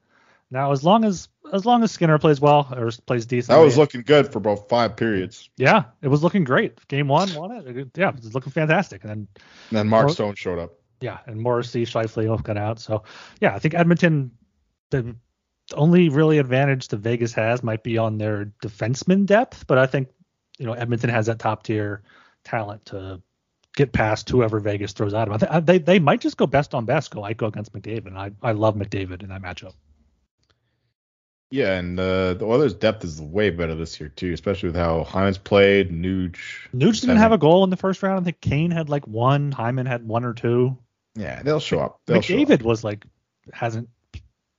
Now, 0.52 0.72
as 0.72 0.84
long 0.84 1.06
as 1.06 1.30
as 1.54 1.66
long 1.66 1.84
as 1.84 1.92
Skinner 1.92 2.18
plays 2.18 2.42
well 2.42 2.68
or 2.76 2.92
plays 3.06 3.26
decent, 3.26 3.56
that 3.56 3.64
was 3.64 3.78
looking 3.78 4.02
good 4.02 4.32
for 4.32 4.40
about 4.40 4.68
five 4.68 4.96
periods. 4.96 5.50
Yeah, 5.58 5.86
it 6.02 6.08
was 6.08 6.24
looking 6.24 6.44
great. 6.44 6.88
Game 6.88 7.08
one 7.08 7.34
won 7.36 7.52
it. 7.52 7.90
Yeah, 7.96 8.10
it 8.10 8.16
was 8.16 8.34
looking 8.34 8.52
fantastic. 8.52 9.04
And 9.04 9.10
then, 9.10 9.28
and 9.70 9.78
then 9.78 9.88
Mark 9.88 10.10
Stone 10.10 10.36
showed 10.36 10.60
up. 10.60 10.79
Yeah, 11.02 11.20
and 11.26 11.40
Morrissey, 11.40 11.86
Scheifele 11.86 12.42
got 12.44 12.58
out. 12.58 12.80
So 12.80 13.04
yeah, 13.40 13.56
I 13.56 13.60
think 13.60 13.74
Edmonton, 13.74 14.32
the 14.90 15.16
only 15.74 16.10
really 16.10 16.40
advantage 16.40 16.88
the 16.88 16.98
Vegas 16.98 17.34
has 17.34 17.64
might 17.64 17.84
be 17.84 17.98
on 17.98 18.18
their 18.18 18.52
defenseman 18.64 19.26
depth, 19.26 19.68
but 19.68 19.78
I 19.78 19.86
think 19.86 20.10
you 20.58 20.66
know 20.66 20.74
Edmonton 20.74 21.10
has 21.10 21.28
that 21.28 21.40
top 21.40 21.64
tier 21.64 22.04
talent 22.44 22.86
to 22.88 23.22
get 23.76 23.94
past 23.94 24.30
whoever 24.30 24.60
Vegas 24.60 24.94
throws 24.94 25.14
at 25.14 25.30
them. 25.30 25.50
I 25.50 25.60
they 25.60 25.78
they 25.78 26.00
might 26.00 26.22
just 26.22 26.38
go 26.38 26.48
best 26.48 26.74
on 26.74 26.86
best, 26.86 27.12
go 27.12 27.22
Eichel 27.22 27.48
against 27.48 27.74
McDavid. 27.74 28.16
I 28.16 28.32
I 28.42 28.52
love 28.52 28.76
McDavid 28.76 29.24
in 29.24 29.30
that 29.30 29.42
matchup. 29.42 29.74
Yeah, 31.52 31.80
and 31.80 32.00
uh, 32.00 32.36
the 32.36 32.46
Oilers' 32.46 32.76
depth 32.76 33.04
is 33.04 33.20
way 33.20 33.50
better 33.50 33.74
this 33.74 34.00
year 34.00 34.10
too, 34.10 34.34
especially 34.34 34.70
with 34.70 34.76
how 34.76 35.04
Hyman's 35.04 35.40
played. 35.40 35.90
Nuge. 35.90 36.38
Nuge 36.76 37.02
didn't 37.02 37.18
have 37.18 37.32
a 37.32 37.40
goal 37.40 37.64
in 37.64 37.72
the 37.72 37.78
first 37.78 38.04
round. 38.04 38.20
I 38.20 38.24
think 38.24 38.40
Kane 38.40 38.70
had 38.70 38.88
like 38.88 39.08
one. 39.08 39.52
Hyman 39.52 39.88
had 39.88 40.08
one 40.08 40.26
or 40.26 40.34
two. 40.34 40.78
Yeah, 41.20 41.44
they'll 41.44 41.60
show 41.60 41.80
up. 41.80 42.00
They'll 42.06 42.22
McDavid 42.22 42.48
show 42.48 42.54
up. 42.54 42.62
was 42.62 42.84
like 42.84 43.06
hasn't 43.52 43.90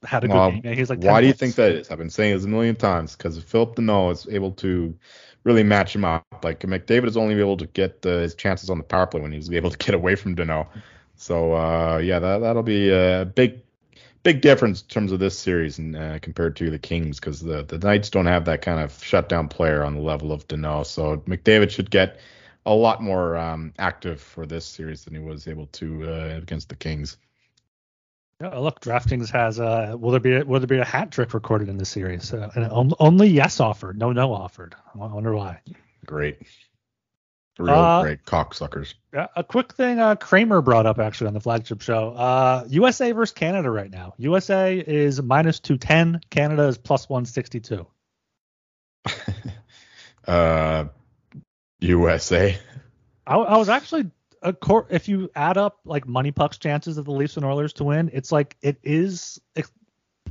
had 0.04 0.24
a 0.24 0.28
well, 0.28 0.50
good 0.50 0.62
game. 0.62 0.76
He's 0.76 0.90
like. 0.90 1.02
Why 1.02 1.20
do 1.20 1.26
you 1.26 1.32
think 1.32 1.54
that 1.54 1.72
is? 1.72 1.90
I've 1.90 1.98
been 1.98 2.11
saying 2.11 2.34
this 2.36 2.44
a 2.44 2.48
million 2.48 2.76
times 2.76 3.16
because 3.16 3.38
Phillip 3.42 3.76
Danault 3.76 4.12
is 4.12 4.28
able 4.30 4.52
to 4.52 4.94
really 5.44 5.62
match 5.62 5.94
him 5.94 6.04
up. 6.04 6.24
Like 6.42 6.61
McDavid 6.61 7.06
is 7.06 7.16
only 7.16 7.34
able 7.40 7.56
to 7.56 7.66
get 7.66 8.04
uh, 8.04 8.18
his 8.18 8.34
chances 8.34 8.68
on 8.68 8.76
the 8.76 8.84
power 8.84 9.06
play 9.06 9.20
when 9.20 9.32
he's 9.32 9.50
able 9.50 9.70
to 9.70 9.78
get 9.78 9.94
away 9.94 10.16
from 10.16 10.36
Danault. 10.36 10.68
So 11.16 11.54
uh, 11.54 11.98
yeah, 11.98 12.18
that 12.18 12.38
that'll 12.38 12.62
be 12.62 12.90
a 12.90 13.24
big 13.24 13.62
big 14.22 14.42
difference 14.42 14.82
in 14.82 14.88
terms 14.88 15.12
of 15.12 15.18
this 15.18 15.38
series 15.38 15.78
and 15.78 15.96
uh, 15.96 16.18
compared 16.18 16.56
to 16.56 16.70
the 16.70 16.78
Kings 16.78 17.18
because 17.18 17.40
the 17.40 17.62
the 17.62 17.78
Knights 17.78 18.11
don't 18.11 18.26
have 18.26 18.44
that 18.44 18.61
kind 18.61 18.80
of 18.80 19.02
shutdown 19.02 19.48
player 19.48 19.82
on 19.82 19.94
the 19.94 20.02
level 20.02 20.30
of 20.30 20.46
Danault. 20.46 20.86
So 20.86 21.16
McDavid 21.18 21.70
should 21.70 21.90
get 21.90 22.20
a 22.66 22.74
lot 22.74 23.02
more 23.02 23.36
um, 23.36 23.72
active 23.78 24.20
for 24.20 24.46
this 24.46 24.64
series 24.64 25.04
than 25.04 25.14
he 25.14 25.20
was 25.20 25.48
able 25.48 25.66
to 25.66 26.04
uh, 26.04 26.36
against 26.36 26.68
the 26.68 26.76
Kings. 26.76 27.16
Yeah, 28.40 28.56
look, 28.56 28.80
DraftKings 28.80 29.30
has 29.30 29.61
uh, 29.61 29.96
will 29.98 30.11
there 30.12 30.20
be 30.20 30.36
a, 30.36 30.44
will 30.44 30.61
there 30.61 30.66
be 30.66 30.78
a 30.78 30.84
hat 30.84 31.11
trick 31.11 31.34
recorded 31.34 31.68
in 31.68 31.76
this 31.76 31.90
series? 31.90 32.32
Uh, 32.32 32.50
and 32.54 32.94
only 32.98 33.28
yes 33.28 33.61
offered, 33.61 33.98
no 33.98 34.12
no 34.12 34.32
offered. 34.32 34.74
I 34.94 34.98
wonder 34.98 35.34
why. 35.34 35.61
Great. 36.06 36.38
Real 37.58 37.74
uh, 37.74 38.02
great 38.02 38.24
cocksuckers. 38.24 38.94
Yeah, 39.12 39.26
a 39.36 39.44
quick 39.44 39.74
thing 39.74 39.98
uh, 39.98 40.14
Kramer 40.14 40.62
brought 40.62 40.86
up 40.86 40.98
actually 40.98 41.28
on 41.28 41.34
the 41.34 41.40
flagship 41.40 41.82
show. 41.82 42.12
Uh, 42.12 42.64
USA 42.68 43.12
versus 43.12 43.34
Canada 43.34 43.70
right 43.70 43.90
now. 43.90 44.14
USA 44.16 44.78
is 44.78 45.20
minus 45.20 45.61
210. 45.61 46.22
Canada 46.30 46.68
is 46.68 46.78
plus 46.78 47.08
162. 47.08 47.86
uh, 50.26 50.84
USA. 51.81 52.59
I, 53.26 53.37
I 53.37 53.57
was 53.57 53.68
actually 53.68 54.11
a 54.43 54.53
cor- 54.53 54.87
if 54.91 55.09
you 55.09 55.31
add 55.35 55.57
up 55.57 55.81
like 55.85 56.07
MoneyPuck's 56.07 56.59
chances 56.59 56.99
of 56.99 57.05
the 57.05 57.12
Leafs 57.12 57.37
and 57.37 57.45
Oilers 57.45 57.72
to 57.74 57.85
win, 57.85 58.11
it's 58.12 58.33
like 58.33 58.57
it 58.62 58.78
is 58.83 59.41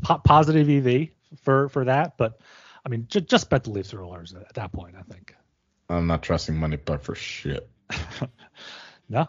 positive 0.03 0.69
EV 0.69 1.09
for 1.41 1.69
for 1.69 1.85
that. 1.85 2.17
But 2.17 2.39
I 2.85 2.89
mean, 2.89 3.05
j- 3.09 3.21
just 3.21 3.49
bet 3.49 3.63
the 3.63 3.71
Leafs 3.71 3.93
or 3.93 4.03
Oilers 4.03 4.33
at 4.33 4.53
that 4.55 4.71
point. 4.71 4.95
I 4.97 5.01
think. 5.01 5.35
I'm 5.89 6.07
not 6.07 6.21
trusting 6.21 6.55
MoneyPuck 6.55 7.01
for 7.01 7.15
shit. 7.15 7.69
no. 9.09 9.27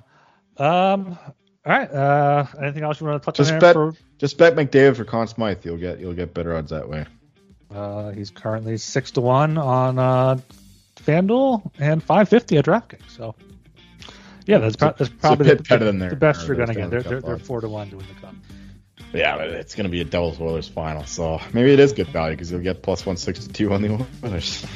Um. 0.56 1.18
All 1.64 1.72
right. 1.72 1.90
Uh. 1.90 2.46
Anything 2.60 2.82
else 2.82 3.00
you 3.00 3.06
want 3.06 3.22
to 3.22 3.26
touch 3.26 3.36
just 3.36 3.52
on? 3.52 3.60
Bet, 3.60 3.74
for... 3.74 3.94
Just 4.18 4.38
bet 4.38 4.54
McDavid 4.56 4.96
for 4.96 5.04
Conn 5.04 5.26
Smythe. 5.26 5.64
You'll 5.64 5.78
get 5.78 6.00
you'll 6.00 6.14
get 6.14 6.34
better 6.34 6.56
odds 6.56 6.70
that 6.70 6.88
way. 6.88 7.06
Uh, 7.74 8.10
he's 8.10 8.30
currently 8.30 8.76
six 8.76 9.12
to 9.12 9.20
one 9.20 9.56
on 9.56 9.98
uh, 9.98 10.38
FanDuel 11.04 11.70
and 11.78 12.02
five 12.02 12.28
fifty 12.28 12.56
at 12.58 12.64
DraftKings. 12.64 13.10
So 13.10 13.34
yeah, 14.46 14.58
that's, 14.58 14.76
pro- 14.76 14.92
that's 14.92 15.10
probably 15.10 15.54
the, 15.54 15.62
better 15.62 15.84
than 15.84 15.98
the 15.98 16.16
best 16.16 16.46
you're 16.46 16.56
gonna 16.56 16.74
get. 16.74 16.90
They're, 16.90 17.02
they're, 17.02 17.20
they're 17.20 17.38
four 17.38 17.60
to 17.60 17.68
one 17.68 17.90
to 17.90 17.96
win 17.96 18.06
the 18.06 18.20
cup. 18.20 18.34
Yeah, 19.12 19.36
but 19.36 19.48
it's 19.48 19.74
gonna 19.74 19.88
be 19.88 20.00
a 20.00 20.04
Devils 20.04 20.40
Oilers 20.40 20.68
final, 20.68 21.04
so 21.04 21.40
maybe 21.52 21.72
it 21.72 21.80
is 21.80 21.92
good 21.92 22.08
value 22.08 22.36
because 22.36 22.50
you'll 22.50 22.60
get 22.60 22.82
plus 22.82 23.00
162 23.00 23.72
on 23.72 23.82
the 23.82 24.06
Oilers. 24.24 24.66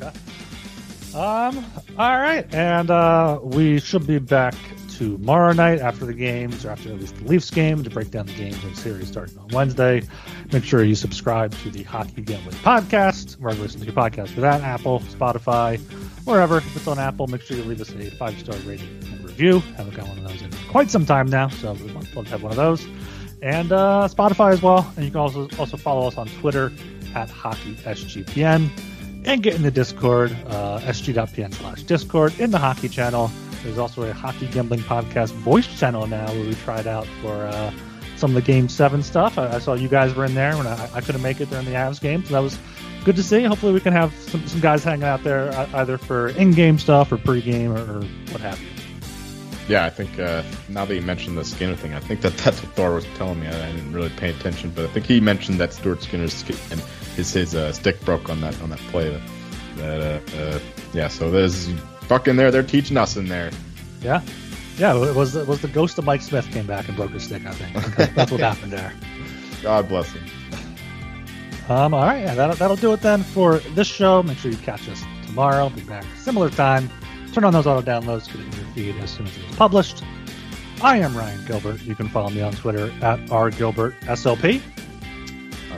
Um. 1.14 1.66
All 1.98 2.18
right, 2.18 2.46
and 2.54 2.90
uh, 2.90 3.38
we 3.42 3.80
should 3.80 4.06
be 4.06 4.18
back 4.18 4.54
tomorrow 4.98 5.52
night 5.52 5.80
after 5.80 6.04
the 6.04 6.14
games, 6.14 6.64
or 6.64 6.70
after 6.70 6.90
at 6.90 6.98
least 7.00 7.16
the 7.16 7.24
Leafs 7.24 7.50
game, 7.50 7.82
to 7.84 7.90
break 7.90 8.10
down 8.10 8.26
the 8.26 8.34
games 8.34 8.62
and 8.64 8.76
series 8.76 9.08
starting 9.08 9.36
on 9.38 9.48
Wednesday. 9.48 10.02
Make 10.52 10.64
sure 10.64 10.84
you 10.84 10.94
subscribe 10.94 11.54
to 11.58 11.70
the 11.70 11.82
Hockey 11.82 12.22
Gambling 12.22 12.56
Podcast, 12.56 13.34
wherever 13.34 13.58
you 13.58 13.64
listen 13.64 13.80
to 13.80 13.86
your 13.86 13.94
podcast 13.94 14.28
for 14.30 14.40
that, 14.40 14.60
Apple, 14.62 15.00
Spotify, 15.00 15.78
wherever. 16.24 16.58
If 16.58 16.76
it's 16.76 16.86
on 16.86 16.98
Apple, 16.98 17.26
make 17.26 17.42
sure 17.42 17.56
you 17.56 17.64
leave 17.64 17.80
us 17.80 17.90
a 17.90 18.10
five 18.12 18.38
star 18.38 18.56
rating 18.66 18.88
and 19.10 19.24
review. 19.24 19.60
Haven't 19.76 19.94
got 19.94 20.08
one 20.08 20.18
of 20.18 20.28
those 20.28 20.42
in 20.42 20.50
quite 20.68 20.90
some 20.90 21.06
time 21.06 21.28
now, 21.28 21.48
so 21.48 21.72
we 21.72 21.92
want 21.92 22.08
to 22.12 22.24
have 22.24 22.42
one 22.42 22.52
of 22.52 22.56
those. 22.56 22.86
And 23.42 23.72
uh, 23.72 24.08
Spotify 24.10 24.52
as 24.52 24.62
well. 24.62 24.90
And 24.96 25.04
you 25.04 25.10
can 25.10 25.20
also 25.20 25.48
also 25.58 25.76
follow 25.76 26.06
us 26.06 26.16
on 26.16 26.28
Twitter 26.28 26.72
at 27.14 27.28
HockeySGPN 27.28 28.70
and 29.24 29.42
get 29.42 29.54
in 29.54 29.62
the 29.62 29.70
Discord, 29.70 30.32
uh, 30.46 30.80
sg.pn 30.80 31.54
slash 31.54 31.82
Discord 31.82 32.38
in 32.38 32.50
the 32.50 32.58
hockey 32.58 32.88
channel. 32.88 33.30
There's 33.62 33.78
also 33.78 34.02
a 34.02 34.12
hockey 34.12 34.46
gambling 34.48 34.80
podcast 34.80 35.32
voice 35.32 35.66
channel 35.78 36.06
now 36.06 36.26
where 36.26 36.46
we 36.46 36.54
tried 36.56 36.86
out 36.86 37.06
for 37.20 37.32
uh, 37.32 37.72
some 38.16 38.30
of 38.30 38.34
the 38.34 38.42
game 38.42 38.68
seven 38.68 39.02
stuff. 39.02 39.38
I, 39.38 39.54
I, 39.54 39.58
saw 39.58 39.74
you 39.74 39.88
guys 39.88 40.14
were 40.14 40.24
in 40.24 40.34
there 40.34 40.56
when 40.56 40.66
I, 40.66 40.90
I, 40.94 41.00
couldn't 41.00 41.22
make 41.22 41.40
it 41.40 41.50
during 41.50 41.64
the 41.64 41.72
Avs 41.72 42.00
game, 42.00 42.24
so 42.24 42.34
that 42.34 42.40
was 42.40 42.58
good 43.04 43.16
to 43.16 43.22
see. 43.22 43.42
Hopefully, 43.42 43.72
we 43.72 43.80
can 43.80 43.92
have 43.92 44.12
some, 44.14 44.46
some 44.46 44.60
guys 44.60 44.84
hanging 44.84 45.04
out 45.04 45.24
there 45.24 45.52
either 45.74 45.98
for 45.98 46.28
in-game 46.30 46.78
stuff 46.78 47.10
or 47.12 47.18
pre-game 47.18 47.72
or, 47.72 47.80
or 47.80 48.02
what 48.30 48.40
have 48.40 48.60
you. 48.60 48.68
Yeah, 49.68 49.84
I 49.84 49.90
think 49.90 50.18
uh, 50.18 50.42
now 50.68 50.84
that 50.84 50.94
you 50.94 51.02
mentioned 51.02 51.38
the 51.38 51.44
Skinner 51.44 51.76
thing, 51.76 51.94
I 51.94 52.00
think 52.00 52.20
that 52.22 52.36
that's 52.38 52.62
what 52.62 52.72
Thor 52.74 52.92
was 52.94 53.06
telling 53.14 53.40
me. 53.40 53.46
I, 53.46 53.68
I 53.68 53.72
didn't 53.72 53.92
really 53.92 54.10
pay 54.10 54.30
attention, 54.30 54.70
but 54.70 54.84
I 54.84 54.88
think 54.88 55.06
he 55.06 55.20
mentioned 55.20 55.60
that 55.60 55.72
Stuart 55.72 56.02
Skinner's 56.02 56.42
and 56.70 56.80
his 57.16 57.32
his 57.32 57.54
uh, 57.54 57.72
stick 57.72 58.00
broke 58.04 58.28
on 58.28 58.40
that 58.40 58.60
on 58.60 58.70
that 58.70 58.80
play. 58.90 59.10
That, 59.10 59.22
that 59.76 60.34
uh, 60.34 60.56
uh, 60.56 60.60
yeah, 60.92 61.08
so 61.08 61.30
there's 61.30 61.68
fucking 62.12 62.36
there. 62.36 62.50
They're 62.50 62.62
teaching 62.62 62.98
us 62.98 63.16
in 63.16 63.26
there. 63.26 63.50
Yeah, 64.02 64.20
yeah. 64.76 64.94
It 64.94 65.16
was 65.16 65.34
it 65.34 65.46
was 65.46 65.62
the 65.62 65.68
ghost 65.68 65.96
of 65.96 66.04
Mike 66.04 66.20
Smith 66.20 66.50
came 66.50 66.66
back 66.66 66.88
and 66.88 66.96
broke 66.96 67.12
his 67.12 67.24
stick. 67.24 67.46
I 67.46 67.52
think 67.52 68.14
that's 68.14 68.30
what 68.30 68.40
happened 68.40 68.72
there. 68.72 68.92
God 69.62 69.88
bless 69.88 70.12
him. 70.12 70.22
Um. 71.70 71.94
All 71.94 72.02
right. 72.02 72.20
Yeah. 72.20 72.34
That'll 72.34 72.56
that'll 72.56 72.76
do 72.76 72.92
it 72.92 73.00
then 73.00 73.22
for 73.22 73.58
this 73.74 73.86
show. 73.86 74.22
Make 74.22 74.36
sure 74.38 74.50
you 74.50 74.58
catch 74.58 74.88
us 74.90 75.02
tomorrow. 75.26 75.70
Be 75.70 75.80
back 75.82 76.04
similar 76.18 76.50
time. 76.50 76.90
Turn 77.32 77.44
on 77.44 77.54
those 77.54 77.66
auto 77.66 77.80
downloads 77.80 78.26
get 78.26 78.44
in 78.44 78.52
your 78.52 78.72
feed 78.74 79.02
as 79.02 79.10
soon 79.10 79.26
as 79.26 79.34
it's 79.38 79.56
published. 79.56 80.02
I 80.82 80.98
am 80.98 81.16
Ryan 81.16 81.42
Gilbert. 81.46 81.80
You 81.80 81.94
can 81.94 82.08
follow 82.08 82.28
me 82.28 82.42
on 82.42 82.52
Twitter 82.52 82.92
at 83.00 83.20
rgilbertsop. 83.26 84.60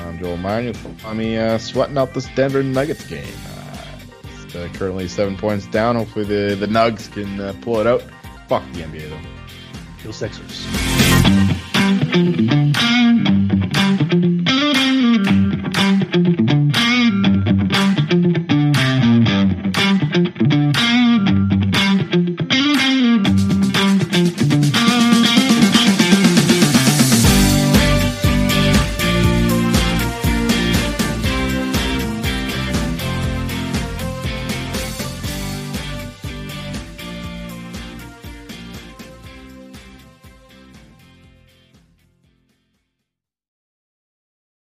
I'm 0.00 0.18
Joel 0.18 0.36
Meyer. 0.38 0.62
You 0.62 0.72
can 0.72 0.96
find 0.96 1.18
me 1.18 1.38
uh, 1.38 1.58
sweating 1.58 1.96
out 1.96 2.12
this 2.12 2.26
Denver 2.34 2.64
Nuggets 2.64 3.06
game. 3.06 3.24
Uh, 4.54 4.68
currently 4.74 5.08
seven 5.08 5.36
points 5.36 5.66
down. 5.66 5.96
Hopefully 5.96 6.24
the, 6.24 6.54
the 6.54 6.66
Nugs 6.66 7.10
can 7.12 7.40
uh, 7.40 7.54
pull 7.60 7.80
it 7.80 7.86
out. 7.86 8.02
Fuck 8.48 8.62
the 8.72 8.82
NBA 8.82 9.10
though. 9.10 9.20
Kill 10.02 10.12
Sixers. 10.12 10.66